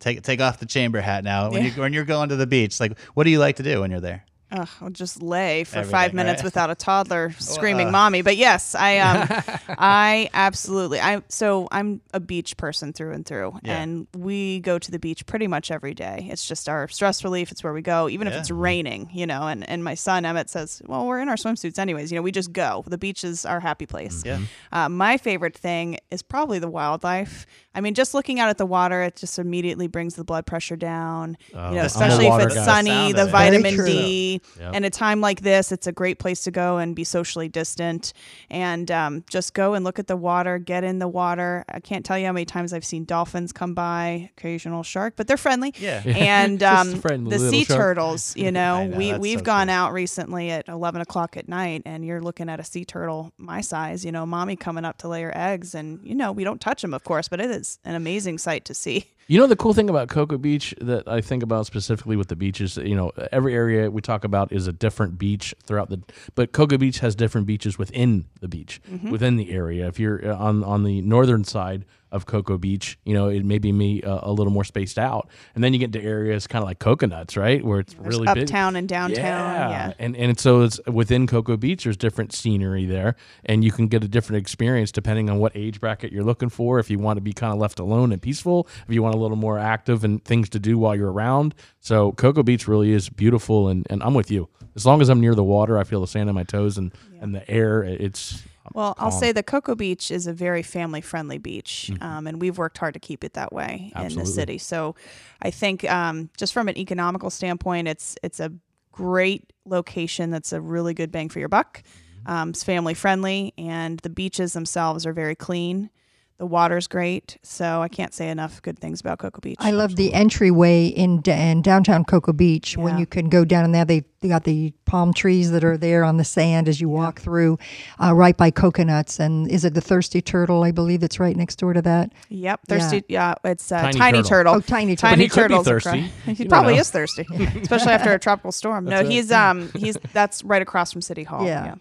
Take 0.00 0.22
take 0.22 0.40
off 0.40 0.60
the 0.60 0.66
chamber 0.66 1.00
hat 1.00 1.24
now. 1.24 1.50
When 1.50 1.64
you 1.64 1.70
when 1.72 1.92
you're 1.92 2.04
going 2.04 2.28
to 2.28 2.36
the 2.36 2.46
beach, 2.46 2.78
like 2.78 2.96
what 3.14 3.24
do 3.24 3.30
you 3.30 3.40
like 3.40 3.56
to 3.56 3.62
do 3.62 3.80
when 3.80 3.90
you're 3.90 4.00
there? 4.00 4.24
Ugh, 4.50 4.68
I'll 4.80 4.88
just 4.90 5.22
lay 5.22 5.64
for 5.64 5.78
Everything, 5.80 5.90
five 5.92 6.14
minutes 6.14 6.38
right? 6.40 6.44
without 6.44 6.70
a 6.70 6.74
toddler 6.74 7.32
screaming 7.38 7.88
uh. 7.88 7.92
"mommy." 7.92 8.22
But 8.22 8.36
yes, 8.38 8.74
I 8.74 8.98
um, 8.98 9.28
I 9.78 10.30
absolutely. 10.32 11.00
I 11.00 11.22
so 11.28 11.68
I'm 11.70 12.00
a 12.14 12.20
beach 12.20 12.56
person 12.56 12.92
through 12.94 13.12
and 13.12 13.26
through, 13.26 13.58
Yeah. 13.62 13.78
and 13.82 14.06
we 14.16 14.60
go 14.60 14.78
to 14.78 14.90
the 14.90 14.98
beach 14.98 15.26
pretty 15.26 15.46
much 15.48 15.70
every 15.70 15.92
day. 15.92 16.28
It's 16.30 16.46
just 16.46 16.68
our 16.68 16.88
stress 16.88 17.22
relief. 17.24 17.52
It's 17.52 17.62
where 17.62 17.74
we 17.74 17.82
go, 17.82 18.08
even 18.08 18.26
if 18.26 18.32
it's 18.34 18.50
raining, 18.50 19.10
you 19.12 19.26
know. 19.26 19.46
And 19.48 19.68
and 19.68 19.84
my 19.84 19.94
son 19.94 20.24
Emmett 20.24 20.48
says, 20.48 20.80
"Well, 20.86 21.06
we're 21.06 21.20
in 21.20 21.28
our 21.28 21.36
swimsuits 21.36 21.78
anyways. 21.78 22.10
You 22.10 22.16
know, 22.16 22.22
we 22.22 22.32
just 22.32 22.52
go. 22.52 22.84
The 22.86 22.98
beach 22.98 23.24
is 23.24 23.44
our 23.44 23.60
happy 23.60 23.84
place." 23.86 24.22
Yeah. 24.24 24.38
Uh, 24.72 24.88
my 24.88 25.18
favorite 25.18 25.56
thing 25.58 25.98
is 26.10 26.22
probably 26.22 26.58
the 26.58 26.68
wildlife. 26.68 27.44
I 27.78 27.80
mean, 27.80 27.94
just 27.94 28.12
looking 28.12 28.40
out 28.40 28.48
at 28.48 28.58
the 28.58 28.66
water, 28.66 29.02
it 29.02 29.14
just 29.14 29.38
immediately 29.38 29.86
brings 29.86 30.16
the 30.16 30.24
blood 30.24 30.46
pressure 30.46 30.74
down. 30.74 31.38
Oh, 31.54 31.68
you 31.70 31.76
know, 31.76 31.84
especially 31.84 32.26
if 32.26 32.42
it's 32.42 32.56
guy. 32.56 32.64
sunny, 32.64 32.90
Sound 32.90 33.14
the 33.18 33.26
vitamin 33.26 33.74
true. 33.76 33.86
D. 33.86 34.40
Yep. 34.58 34.70
And 34.74 34.84
a 34.84 34.90
time 34.90 35.20
like 35.20 35.42
this, 35.42 35.70
it's 35.70 35.86
a 35.86 35.92
great 35.92 36.18
place 36.18 36.42
to 36.42 36.50
go 36.50 36.78
and 36.78 36.96
be 36.96 37.04
socially 37.04 37.48
distant 37.48 38.14
and 38.50 38.90
um, 38.90 39.24
just 39.30 39.54
go 39.54 39.74
and 39.74 39.84
look 39.84 40.00
at 40.00 40.08
the 40.08 40.16
water, 40.16 40.58
get 40.58 40.82
in 40.82 40.98
the 40.98 41.06
water. 41.06 41.64
I 41.68 41.78
can't 41.78 42.04
tell 42.04 42.18
you 42.18 42.26
how 42.26 42.32
many 42.32 42.46
times 42.46 42.72
I've 42.72 42.84
seen 42.84 43.04
dolphins 43.04 43.52
come 43.52 43.74
by, 43.74 44.28
occasional 44.36 44.82
shark, 44.82 45.14
but 45.14 45.28
they're 45.28 45.36
friendly. 45.36 45.72
Yeah. 45.78 46.02
And 46.18 46.64
um, 46.64 46.96
friendly 46.96 47.38
the 47.38 47.50
sea 47.50 47.62
shark. 47.62 47.78
turtles, 47.78 48.36
you 48.36 48.50
know, 48.50 48.88
know, 48.88 48.96
we 48.96 49.16
we've 49.16 49.38
so 49.38 49.44
gone 49.44 49.68
cool. 49.68 49.76
out 49.76 49.92
recently 49.92 50.50
at 50.50 50.66
11 50.66 51.00
o'clock 51.00 51.36
at 51.36 51.48
night 51.48 51.82
and 51.86 52.04
you're 52.04 52.20
looking 52.20 52.48
at 52.48 52.58
a 52.58 52.64
sea 52.64 52.84
turtle 52.84 53.32
my 53.38 53.60
size, 53.60 54.04
you 54.04 54.10
know, 54.10 54.26
mommy 54.26 54.56
coming 54.56 54.84
up 54.84 54.98
to 54.98 55.08
lay 55.08 55.22
her 55.22 55.32
eggs. 55.36 55.76
And, 55.76 56.00
you 56.02 56.16
know, 56.16 56.32
we 56.32 56.42
don't 56.42 56.60
touch 56.60 56.82
them, 56.82 56.92
of 56.92 57.04
course, 57.04 57.28
but 57.28 57.40
it 57.40 57.50
is 57.52 57.67
an 57.84 57.94
amazing 57.94 58.38
sight 58.38 58.64
to 58.66 58.74
see. 58.74 59.06
You 59.30 59.38
know 59.38 59.46
the 59.46 59.56
cool 59.56 59.74
thing 59.74 59.90
about 59.90 60.08
Cocoa 60.08 60.38
Beach 60.38 60.74
that 60.80 61.06
I 61.06 61.20
think 61.20 61.42
about 61.42 61.66
specifically 61.66 62.16
with 62.16 62.28
the 62.28 62.34
beaches, 62.34 62.78
you 62.78 62.96
know, 62.96 63.12
every 63.30 63.52
area 63.52 63.90
we 63.90 64.00
talk 64.00 64.24
about 64.24 64.50
is 64.52 64.66
a 64.66 64.72
different 64.72 65.18
beach 65.18 65.54
throughout 65.64 65.90
the 65.90 66.00
but 66.34 66.52
Cocoa 66.52 66.78
Beach 66.78 67.00
has 67.00 67.14
different 67.14 67.46
beaches 67.46 67.76
within 67.76 68.24
the 68.40 68.48
beach, 68.48 68.80
within 69.10 69.36
the 69.36 69.50
area. 69.50 69.86
If 69.86 70.00
you're 70.00 70.26
uh, 70.26 70.34
on 70.34 70.64
on 70.64 70.82
the 70.82 71.02
northern 71.02 71.44
side 71.44 71.84
of 72.10 72.26
Cocoa 72.26 72.58
Beach, 72.58 72.98
you 73.04 73.14
know, 73.14 73.28
it 73.28 73.44
may 73.44 73.58
be 73.58 73.72
me 73.72 74.02
uh, 74.02 74.20
a 74.22 74.32
little 74.32 74.52
more 74.52 74.64
spaced 74.64 74.98
out. 74.98 75.28
And 75.54 75.62
then 75.62 75.72
you 75.72 75.78
get 75.78 75.92
to 75.92 76.02
areas 76.02 76.46
kind 76.46 76.62
of 76.62 76.68
like 76.68 76.78
Coconuts, 76.78 77.36
right? 77.36 77.64
Where 77.64 77.80
it's 77.80 77.94
There's 77.94 78.06
really 78.06 78.32
big. 78.34 78.44
uptown 78.44 78.76
and 78.76 78.88
downtown. 78.88 79.70
Yeah. 79.70 79.92
And 79.98 80.16
and 80.16 80.38
so 80.38 80.62
it's 80.62 80.80
within 80.86 81.26
Cocoa 81.26 81.56
Beach. 81.56 81.84
There's 81.84 81.96
different 81.96 82.32
scenery 82.32 82.86
there, 82.86 83.16
and 83.44 83.64
you 83.64 83.72
can 83.72 83.88
get 83.88 84.04
a 84.04 84.08
different 84.08 84.40
experience 84.40 84.92
depending 84.92 85.28
on 85.30 85.38
what 85.38 85.52
age 85.54 85.80
bracket 85.80 86.12
you're 86.12 86.24
looking 86.24 86.48
for. 86.48 86.78
If 86.78 86.90
you 86.90 86.98
want 86.98 87.16
to 87.16 87.20
be 87.20 87.32
kind 87.32 87.52
of 87.52 87.58
left 87.58 87.78
alone 87.78 88.12
and 88.12 88.20
peaceful, 88.20 88.68
if 88.86 88.94
you 88.94 89.02
want 89.02 89.14
a 89.14 89.18
little 89.18 89.36
more 89.36 89.58
active 89.58 90.04
and 90.04 90.24
things 90.24 90.48
to 90.50 90.58
do 90.58 90.78
while 90.78 90.96
you're 90.96 91.12
around. 91.12 91.54
So 91.80 92.12
Cocoa 92.12 92.42
Beach 92.42 92.66
really 92.68 92.92
is 92.92 93.08
beautiful, 93.08 93.68
and, 93.68 93.86
and 93.90 94.02
I'm 94.02 94.14
with 94.14 94.30
you. 94.30 94.48
As 94.76 94.86
long 94.86 95.00
as 95.00 95.08
I'm 95.08 95.20
near 95.20 95.34
the 95.34 95.44
water, 95.44 95.76
I 95.78 95.84
feel 95.84 96.00
the 96.00 96.06
sand 96.06 96.28
on 96.28 96.34
my 96.34 96.44
toes 96.44 96.78
and 96.78 96.92
and 97.20 97.34
the 97.34 97.48
air. 97.50 97.82
It's 97.82 98.42
Well, 98.74 98.94
I'll 98.98 99.10
say 99.10 99.32
that 99.32 99.46
Cocoa 99.46 99.74
Beach 99.74 100.10
is 100.10 100.26
a 100.26 100.32
very 100.32 100.62
family 100.62 101.00
friendly 101.00 101.38
beach, 101.38 101.90
um, 102.00 102.26
and 102.26 102.40
we've 102.40 102.58
worked 102.58 102.78
hard 102.78 102.94
to 102.94 103.00
keep 103.00 103.24
it 103.24 103.34
that 103.34 103.52
way 103.52 103.92
in 103.96 104.02
the 104.16 104.26
city. 104.26 104.58
So 104.58 104.94
I 105.42 105.50
think 105.50 105.88
um, 105.90 106.30
just 106.36 106.52
from 106.52 106.68
an 106.68 106.76
economical 106.78 107.30
standpoint, 107.30 107.88
it's 107.88 108.16
it's 108.22 108.40
a 108.40 108.52
great 108.92 109.52
location 109.64 110.30
that's 110.30 110.52
a 110.52 110.60
really 110.60 110.94
good 110.94 111.10
bang 111.12 111.28
for 111.28 111.38
your 111.38 111.48
buck. 111.48 111.82
Um, 112.26 112.50
it's 112.50 112.62
family 112.64 112.94
friendly, 112.94 113.54
and 113.56 113.98
the 114.00 114.10
beaches 114.10 114.52
themselves 114.52 115.06
are 115.06 115.12
very 115.12 115.34
clean. 115.34 115.90
The 116.38 116.46
water's 116.46 116.86
great, 116.86 117.36
so 117.42 117.82
I 117.82 117.88
can't 117.88 118.14
say 118.14 118.28
enough 118.28 118.62
good 118.62 118.78
things 118.78 119.00
about 119.00 119.18
Cocoa 119.18 119.40
Beach. 119.40 119.56
I 119.58 119.72
love 119.72 119.96
the 119.96 120.14
entryway 120.14 120.86
in, 120.86 121.20
d- 121.20 121.32
in 121.32 121.62
downtown 121.62 122.04
Cocoa 122.04 122.32
Beach 122.32 122.76
when 122.76 122.96
you 122.96 123.06
can 123.06 123.28
go 123.28 123.44
down 123.44 123.64
in 123.64 123.72
there. 123.72 123.84
They, 123.84 124.04
they 124.20 124.28
got 124.28 124.44
the 124.44 124.72
palm 124.84 125.12
trees 125.12 125.50
that 125.50 125.64
are 125.64 125.76
there 125.76 126.04
on 126.04 126.16
the 126.16 126.22
sand 126.22 126.68
as 126.68 126.80
you 126.80 126.88
walk 126.88 127.18
through, 127.20 127.58
uh, 128.00 128.14
right 128.14 128.36
by 128.36 128.52
coconuts. 128.52 129.18
And 129.18 129.50
is 129.50 129.64
it 129.64 129.74
the 129.74 129.80
Thirsty 129.80 130.22
Turtle? 130.22 130.62
I 130.62 130.70
believe 130.70 131.02
it's 131.02 131.18
right 131.18 131.36
next 131.36 131.56
door 131.56 131.72
to 131.72 131.82
that. 131.82 132.12
Yep, 132.28 132.60
thirsty. 132.68 133.02
Yeah, 133.08 133.34
it's 133.42 133.72
uh, 133.72 133.80
Tiny 133.82 133.98
tiny, 133.98 134.18
turtle. 134.18 134.28
turtle. 134.28 134.54
Oh, 134.54 134.60
tiny 134.60 134.94
turtle. 134.94 135.10
Tiny 135.10 135.16
But 135.16 135.18
he 135.22 135.28
could 135.28 135.48
be 135.48 135.54
turtles 135.54 135.66
are 135.68 135.80
thirsty. 135.80 136.10
cry- 136.24 136.34
He 136.34 136.42
You 136.44 136.48
probably 136.48 136.74
know. 136.74 136.80
is 136.82 136.90
thirsty, 136.92 137.26
especially 137.62 137.90
after 137.90 138.12
a 138.12 138.18
tropical 138.20 138.52
storm. 138.52 138.84
no, 138.84 138.98
right. 138.98 139.06
he's 139.10 139.32
um 139.32 139.72
he's 139.74 139.98
that's 140.12 140.44
right 140.44 140.62
across 140.62 140.92
from 140.92 141.02
City 141.02 141.24
Hall. 141.24 141.44
Yeah. 141.44 141.74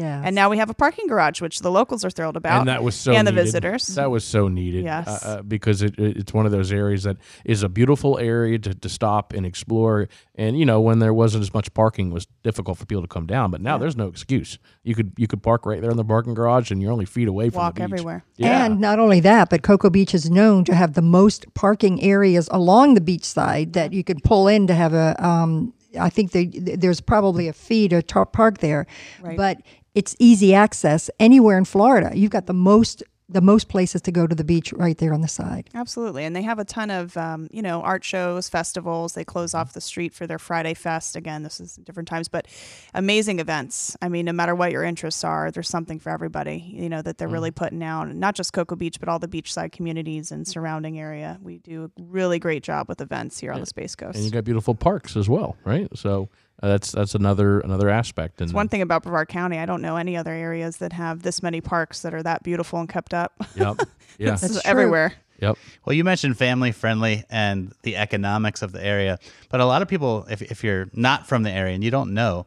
Yeah. 0.00 0.22
And 0.24 0.34
now 0.34 0.48
we 0.50 0.56
have 0.58 0.70
a 0.70 0.74
parking 0.74 1.06
garage, 1.06 1.40
which 1.40 1.60
the 1.60 1.70
locals 1.70 2.04
are 2.04 2.10
thrilled 2.10 2.36
about. 2.36 2.60
and 2.60 2.68
that 2.68 2.82
was 2.82 2.94
so 2.94 3.12
and 3.12 3.26
the 3.26 3.32
needed. 3.32 3.44
visitors. 3.44 3.86
That 3.88 4.10
was 4.10 4.24
so 4.24 4.48
needed. 4.48 4.84
Yes. 4.84 5.06
uh, 5.08 5.28
uh, 5.28 5.42
because 5.42 5.82
it, 5.82 5.98
it- 5.98 6.16
it's 6.16 6.32
one 6.32 6.46
of 6.46 6.52
those 6.52 6.72
areas 6.72 7.02
that 7.04 7.16
is 7.44 7.62
a 7.62 7.68
beautiful 7.68 8.18
area 8.18 8.58
to, 8.58 8.74
to 8.74 8.88
stop 8.88 9.32
and 9.32 9.44
explore. 9.44 10.08
And 10.34 10.58
you 10.58 10.64
know, 10.64 10.80
when 10.80 10.98
there 11.00 11.12
wasn't 11.14 11.42
as 11.42 11.52
much 11.54 11.72
parking, 11.74 12.10
it 12.10 12.14
was 12.14 12.26
difficult 12.42 12.78
for 12.78 12.86
people 12.86 13.02
to 13.02 13.08
come 13.08 13.26
down. 13.26 13.50
But 13.50 13.60
now 13.60 13.76
there's 13.78 13.96
no 13.96 14.06
excuse. 14.08 14.58
You 14.84 14.94
could 14.94 15.12
you 15.16 15.26
could 15.26 15.42
park 15.42 15.66
right 15.66 15.80
there 15.82 15.90
in 15.90 15.96
the 15.96 16.04
parking 16.04 16.34
garage, 16.34 16.70
and 16.70 16.80
you're 16.80 16.92
only 16.92 17.04
feet 17.06 17.28
away 17.28 17.50
from 17.50 17.58
Walk 17.58 17.74
the 17.74 17.80
beach. 17.80 17.92
everywhere. 17.92 18.24
Yeah. 18.36 18.64
And 18.64 18.80
not 18.80 18.98
only 18.98 19.20
that, 19.20 19.50
but 19.50 19.62
Cocoa 19.62 19.90
Beach 19.90 20.14
is 20.14 20.30
known 20.30 20.64
to 20.64 20.74
have 20.74 20.94
the 20.94 21.02
most 21.02 21.52
parking 21.54 22.02
areas 22.02 22.48
along 22.50 22.94
the 22.94 23.00
beach 23.00 23.24
side 23.24 23.74
that 23.74 23.92
you 23.92 24.02
could 24.02 24.22
pull 24.24 24.48
in 24.48 24.66
to 24.68 24.74
have 24.74 24.94
a. 24.94 25.14
Um, 25.24 25.74
I 26.00 26.08
think 26.08 26.30
they, 26.30 26.46
there's 26.46 27.00
probably 27.00 27.48
a 27.48 27.52
fee 27.52 27.88
to 27.88 28.00
tar- 28.00 28.24
park 28.24 28.58
there, 28.58 28.86
Right. 29.20 29.36
but 29.36 29.58
it's 29.94 30.14
easy 30.18 30.54
access 30.54 31.10
anywhere 31.18 31.58
in 31.58 31.64
Florida. 31.64 32.10
You've 32.14 32.30
got 32.30 32.46
the 32.46 32.52
most 32.54 33.02
the 33.32 33.40
most 33.40 33.68
places 33.68 34.02
to 34.02 34.10
go 34.10 34.26
to 34.26 34.34
the 34.34 34.42
beach 34.42 34.72
right 34.72 34.98
there 34.98 35.14
on 35.14 35.20
the 35.20 35.28
side. 35.28 35.70
Absolutely. 35.72 36.24
And 36.24 36.34
they 36.34 36.42
have 36.42 36.58
a 36.58 36.64
ton 36.64 36.90
of, 36.90 37.16
um, 37.16 37.46
you 37.52 37.62
know, 37.62 37.80
art 37.80 38.02
shows, 38.02 38.48
festivals. 38.48 39.12
They 39.12 39.22
close 39.24 39.54
off 39.54 39.72
the 39.72 39.80
street 39.80 40.12
for 40.12 40.26
their 40.26 40.40
Friday 40.40 40.74
Fest. 40.74 41.14
Again, 41.14 41.44
this 41.44 41.60
is 41.60 41.76
different 41.76 42.08
times, 42.08 42.26
but 42.26 42.48
amazing 42.92 43.38
events. 43.38 43.96
I 44.02 44.08
mean, 44.08 44.24
no 44.24 44.32
matter 44.32 44.56
what 44.56 44.72
your 44.72 44.82
interests 44.82 45.22
are, 45.22 45.52
there's 45.52 45.68
something 45.68 46.00
for 46.00 46.10
everybody, 46.10 46.56
you 46.74 46.88
know, 46.88 47.02
that 47.02 47.18
they're 47.18 47.28
Mm. 47.28 47.32
really 47.34 47.50
putting 47.52 47.84
out. 47.84 48.12
Not 48.12 48.34
just 48.34 48.52
Cocoa 48.52 48.74
Beach, 48.74 48.98
but 48.98 49.08
all 49.08 49.20
the 49.20 49.28
beachside 49.28 49.70
communities 49.70 50.32
and 50.32 50.44
surrounding 50.44 50.98
area. 50.98 51.38
We 51.40 51.58
do 51.58 51.84
a 51.84 52.02
really 52.02 52.40
great 52.40 52.64
job 52.64 52.88
with 52.88 53.00
events 53.00 53.38
here 53.38 53.52
on 53.52 53.60
the 53.60 53.66
Space 53.66 53.94
Coast. 53.94 54.16
and 54.16 54.24
you 54.24 54.32
got 54.32 54.42
beautiful 54.42 54.74
parks 54.74 55.16
as 55.16 55.28
well, 55.28 55.56
right? 55.64 55.86
So 55.96 56.30
uh, 56.62 56.68
that's 56.68 56.92
that's 56.92 57.14
another 57.14 57.60
another 57.60 57.88
aspect. 57.88 58.40
And 58.40 58.48
It's 58.48 58.54
one 58.54 58.68
thing 58.68 58.82
about 58.82 59.02
Brevard 59.02 59.28
County. 59.28 59.58
I 59.58 59.66
don't 59.66 59.82
know 59.82 59.96
any 59.96 60.16
other 60.16 60.32
areas 60.32 60.78
that 60.78 60.92
have 60.92 61.22
this 61.22 61.42
many 61.42 61.60
parks 61.60 62.02
that 62.02 62.14
are 62.14 62.22
that 62.22 62.42
beautiful 62.42 62.78
and 62.80 62.88
kept 62.88 63.14
up. 63.14 63.32
Yep. 63.54 63.80
Yeah. 63.80 63.86
This 64.32 64.42
is 64.42 64.50
That's 64.50 64.62
true. 64.64 64.70
everywhere. 64.70 65.14
yep. 65.38 65.56
Well, 65.86 65.94
you 65.94 66.04
mentioned 66.04 66.36
family 66.36 66.72
friendly 66.72 67.24
and 67.30 67.72
the 67.82 67.96
economics 67.96 68.60
of 68.60 68.72
the 68.72 68.84
area, 68.84 69.18
but 69.48 69.60
a 69.60 69.64
lot 69.64 69.80
of 69.80 69.88
people, 69.88 70.26
if, 70.28 70.42
if 70.42 70.62
you're 70.62 70.90
not 70.92 71.26
from 71.26 71.42
the 71.42 71.50
area 71.50 71.74
and 71.74 71.82
you 71.82 71.90
don't 71.90 72.12
know, 72.12 72.44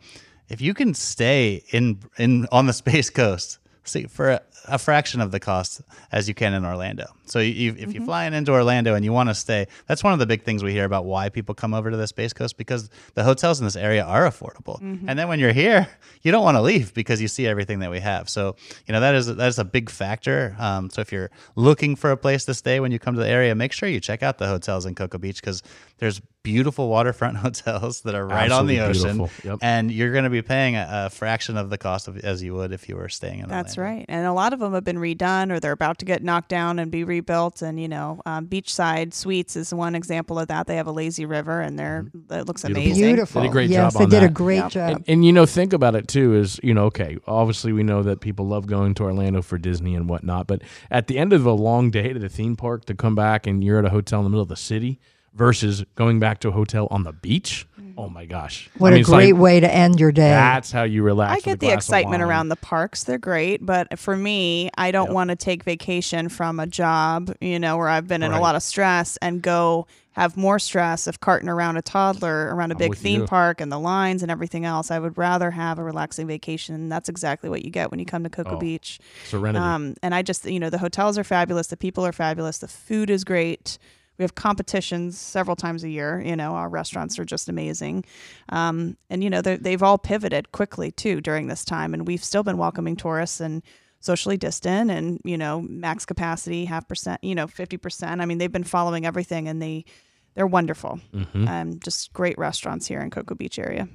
if 0.50 0.62
you 0.62 0.76
can 0.76 0.94
stay 0.94 1.64
in 1.72 2.00
in 2.20 2.48
on 2.52 2.68
the 2.68 2.74
Space 2.74 3.10
Coast 3.10 3.58
see, 3.84 4.06
for 4.06 4.32
a, 4.32 4.42
a 4.66 4.78
fraction 4.78 5.22
of 5.22 5.32
the 5.32 5.40
cost 5.40 5.82
as 6.12 6.28
you 6.28 6.34
can 6.34 6.54
in 6.54 6.66
Orlando. 6.66 7.06
So 7.26 7.40
you, 7.40 7.52
you, 7.54 7.76
if 7.78 7.94
you're 7.94 8.04
flying 8.04 8.34
into 8.34 8.52
Orlando 8.52 8.96
and 8.96 9.04
you 9.06 9.12
want 9.14 9.30
to 9.30 9.36
stay, 9.36 9.68
that's 9.88 10.04
one 10.04 10.14
of 10.14 10.20
the 10.20 10.26
big 10.26 10.44
things 10.44 10.64
we 10.64 10.72
hear 10.72 10.86
about 10.86 11.06
why 11.06 11.30
people 11.30 11.56
come 11.56 11.74
over 11.74 11.90
to 11.90 11.98
the 11.98 12.08
Space 12.08 12.34
Coast 12.34 12.58
because 12.58 12.90
the 13.14 13.24
hotels 13.24 13.60
in 13.60 13.66
this 13.66 13.76
area 13.76 14.04
are 14.04 14.24
affordable. 14.30 14.80
And 14.82 15.18
then 15.18 15.28
when 15.28 15.40
you're 15.40 15.54
here, 15.54 15.88
you 16.22 16.32
don't 16.32 16.44
want 16.44 16.56
to 16.56 16.62
leave 16.62 16.94
because 16.94 17.22
you 17.22 17.28
see 17.28 17.48
everything 17.48 17.80
that 17.80 17.92
we 17.92 18.00
have. 18.00 18.30
So 18.30 18.56
you 18.88 18.94
know 18.94 19.00
that 19.00 19.16
is 19.16 19.28
that 19.28 19.48
is 19.48 19.60
a 19.60 19.66
big 19.66 19.90
factor. 19.90 20.56
Um, 20.60 20.90
so 20.90 21.02
if 21.02 21.12
you're 21.12 21.32
looking 21.56 21.96
for 21.96 22.12
a 22.12 22.18
place 22.18 22.46
to 22.46 22.54
stay 22.54 22.80
when 22.80 22.92
you 22.92 23.00
come 23.00 23.16
to 23.16 23.22
the 23.22 23.30
area, 23.30 23.56
make 23.56 23.72
sure 23.74 23.88
you 23.90 24.00
check 24.00 24.24
out 24.24 24.38
the 24.38 24.48
hotels 24.48 24.86
in 24.86 24.96
Cocoa 24.96 25.18
Beach 25.18 25.42
because 25.42 25.64
there's 25.98 26.22
beautiful 26.44 26.90
waterfront 26.90 27.38
hotels 27.46 28.02
that 28.02 28.16
are 28.16 28.28
right 28.28 28.52
on 28.52 28.68
the 28.68 28.82
ocean. 28.82 29.30
Yep. 29.44 29.60
and 29.62 29.92
you're 29.92 30.12
going 30.12 30.26
to 30.26 30.30
be 30.30 30.42
paying 30.42 30.76
a, 30.76 31.06
a 31.06 31.10
fraction 31.10 31.58
of 31.58 31.70
the 31.70 31.78
cost 31.78 32.08
of 32.08 32.18
as 32.20 32.44
you 32.44 32.54
would 32.54 32.72
if 32.72 32.90
you 32.90 32.96
were 32.96 33.10
staying 33.10 33.40
in. 33.40 33.50
That's 33.50 33.78
Orlando. 33.78 34.00
right. 34.00 34.06
And 34.10 34.28
a 34.28 34.34
lot 34.34 34.53
of 34.54 34.60
them 34.62 34.74
have 34.74 34.86
been 34.86 34.98
redone 34.98 35.52
or 35.52 35.60
they're 35.60 35.74
about 35.74 35.98
to 35.98 36.06
get 36.06 36.24
knocked 36.24 36.48
down 36.50 36.80
and 36.80 36.90
be 36.92 37.04
rebuilt. 37.04 37.62
And, 37.62 37.80
you 37.80 37.90
know, 37.90 38.22
um, 38.26 38.48
Beachside 38.48 39.14
Suites 39.14 39.56
is 39.58 39.74
one 39.74 39.96
example 39.96 40.40
of 40.40 40.48
that. 40.48 40.68
They 40.68 40.78
have 40.78 40.88
a 40.88 40.92
lazy 40.92 41.26
river 41.26 41.60
and 41.60 41.78
they're, 41.78 42.06
it 42.32 42.48
looks 42.48 42.62
Beautiful. 42.64 42.84
amazing. 42.84 43.04
Beautiful. 43.04 43.42
Did 43.42 43.50
a 43.50 43.52
great 43.52 43.70
yes, 43.70 43.94
job 43.94 44.00
they 44.00 44.04
on 44.06 44.10
did 44.10 44.24
a 44.24 44.30
great 44.34 44.58
Yep. 44.58 44.72
job. 44.72 44.90
And, 44.96 45.04
and 45.08 45.26
you 45.26 45.34
know, 45.34 45.46
think 45.46 45.74
about 45.74 45.96
it 45.96 46.08
too. 46.08 46.36
Is 46.36 46.60
you 46.64 46.74
know, 46.74 46.86
okay, 46.86 47.18
obviously 47.28 47.74
we 47.74 47.84
know 47.84 48.04
that 48.04 48.22
people 48.22 48.48
love 48.48 48.68
going 48.68 48.94
to 48.96 49.04
Orlando 49.04 49.42
for 49.42 49.58
Disney 49.58 49.96
and 49.96 50.08
whatnot, 50.08 50.48
but 50.48 50.62
at 50.90 51.08
the 51.08 51.18
end 51.18 51.34
of 51.34 51.46
a 51.46 51.52
long 51.52 51.90
day 51.92 52.12
at 52.12 52.24
a 52.24 52.30
theme 52.30 52.56
park, 52.56 52.86
to 52.86 52.96
come 52.96 53.16
back 53.16 53.48
and 53.48 53.64
you're 53.64 53.80
at 53.80 53.86
a 53.86 53.90
hotel 53.90 54.20
in 54.20 54.24
the 54.24 54.30
middle 54.30 54.44
of 54.44 54.50
the 54.50 54.56
city 54.56 55.00
versus 55.34 55.84
going 55.96 56.20
back 56.20 56.40
to 56.42 56.50
a 56.50 56.52
hotel 56.52 56.88
on 56.92 57.04
the 57.04 57.14
beach. 57.14 57.68
Oh 57.96 58.10
my 58.10 58.26
gosh! 58.26 58.72
what 58.80 58.88
I 58.88 58.92
mean, 58.92 58.98
a 58.98 59.02
it's 59.02 59.10
like, 59.10 59.20
great 59.26 59.34
way 59.34 59.60
to 59.60 59.72
end 59.72 60.00
your 60.00 60.12
day. 60.12 60.30
That's 60.30 60.72
how 60.72 60.82
you 60.82 61.04
relax. 61.04 61.34
I 61.34 61.40
get 61.46 61.60
the 61.60 61.70
excitement 61.72 62.24
around 62.24 62.50
the 62.50 62.56
parks. 62.56 63.04
They're 63.04 63.20
great. 63.20 63.64
But 63.64 64.00
for 64.00 64.18
me, 64.18 64.72
I 64.78 64.90
don't 64.90 65.14
want 65.14 65.30
to 65.30 65.36
take 65.36 65.64
vacation 65.64 66.28
from 66.30 66.60
a 66.60 66.66
job, 66.66 67.36
you 67.40 67.60
know, 67.60 67.78
where 67.78 67.88
I've 67.90 68.08
been 68.08 68.24
in 68.24 68.32
a 68.32 68.40
lot 68.42 68.56
of 68.56 68.64
stress 68.64 69.18
and 69.18 69.44
go 69.44 69.86
have 70.14 70.36
more 70.38 70.58
stress 70.58 71.06
of 71.06 71.20
carting 71.20 71.50
around 71.50 71.78
a 71.78 71.82
toddler 71.84 72.56
around 72.56 72.72
a 72.72 72.76
I'm 72.76 72.80
big 72.80 72.96
theme 72.96 73.22
you. 73.22 73.28
park 73.28 73.62
and 73.62 73.72
the 73.72 73.80
lines 73.80 74.24
and 74.24 74.32
everything 74.32 74.66
else. 74.66 74.90
I 74.90 74.98
would 74.98 75.16
rather 75.18 75.52
have 75.52 75.78
a 75.78 75.84
relaxing 75.84 76.26
vacation. 76.26 76.90
That's 76.90 77.10
exactly 77.10 77.50
what 77.50 77.64
you 77.64 77.70
get 77.72 77.92
when 77.92 78.00
you 78.00 78.06
come 78.06 78.24
to 78.24 78.30
Cocoa 78.30 78.56
Oh, 78.56 78.60
Beach. 78.60 79.00
Serenity. 79.26 79.64
Um, 79.64 79.96
and 80.02 80.16
I 80.16 80.22
just, 80.24 80.46
you 80.46 80.60
know, 80.60 80.70
the 80.72 80.78
hotels 80.80 81.18
are 81.20 81.24
fabulous. 81.24 81.68
The 81.68 81.78
people 81.78 82.06
are 82.06 82.12
fabulous. 82.12 82.58
The 82.60 82.68
food 82.68 83.10
is 83.12 83.24
great. 83.24 83.78
We 84.18 84.24
have 84.24 84.36
competitions 84.36 85.18
several 85.18 85.56
times 85.56 85.84
a 85.84 85.90
year. 85.90 86.22
You 86.22 86.36
know, 86.36 86.54
our 86.54 86.70
restaurants 86.70 87.18
are 87.18 87.26
just 87.26 87.50
amazing. 87.50 88.06
Um, 88.50 88.98
and, 89.10 89.24
you 89.24 89.30
know, 89.30 89.42
they've 89.42 89.82
all 89.82 89.98
pivoted 89.98 90.52
quickly, 90.52 90.92
too, 90.92 91.22
during 91.22 91.48
this 91.48 91.66
time. 91.66 91.94
And 91.94 92.08
we've 92.08 92.24
still 92.24 92.44
been 92.44 92.58
welcoming 92.58 92.96
tourists 92.96 93.40
and 93.40 93.64
socially 94.00 94.38
distant 94.38 94.92
and, 94.92 95.20
you 95.24 95.38
know, 95.38 95.62
max 95.62 96.06
capacity, 96.06 96.66
half 96.66 96.88
percent, 96.88 97.24
you 97.24 97.34
know, 97.34 97.48
50%. 97.48 98.22
I 98.22 98.26
mean, 98.26 98.38
they've 98.38 98.52
been 98.52 98.64
following 98.64 99.06
everything 99.06 99.48
and 99.48 99.62
they, 99.62 99.86
they're 100.36 100.46
wonderful. 100.48 101.00
Um, 101.48 101.80
just 101.80 102.12
great 102.12 102.38
restaurants 102.38 102.86
here 102.86 103.00
in 103.00 103.10
Cocoa 103.10 103.36
Beach 103.36 103.58
area. 103.58 103.88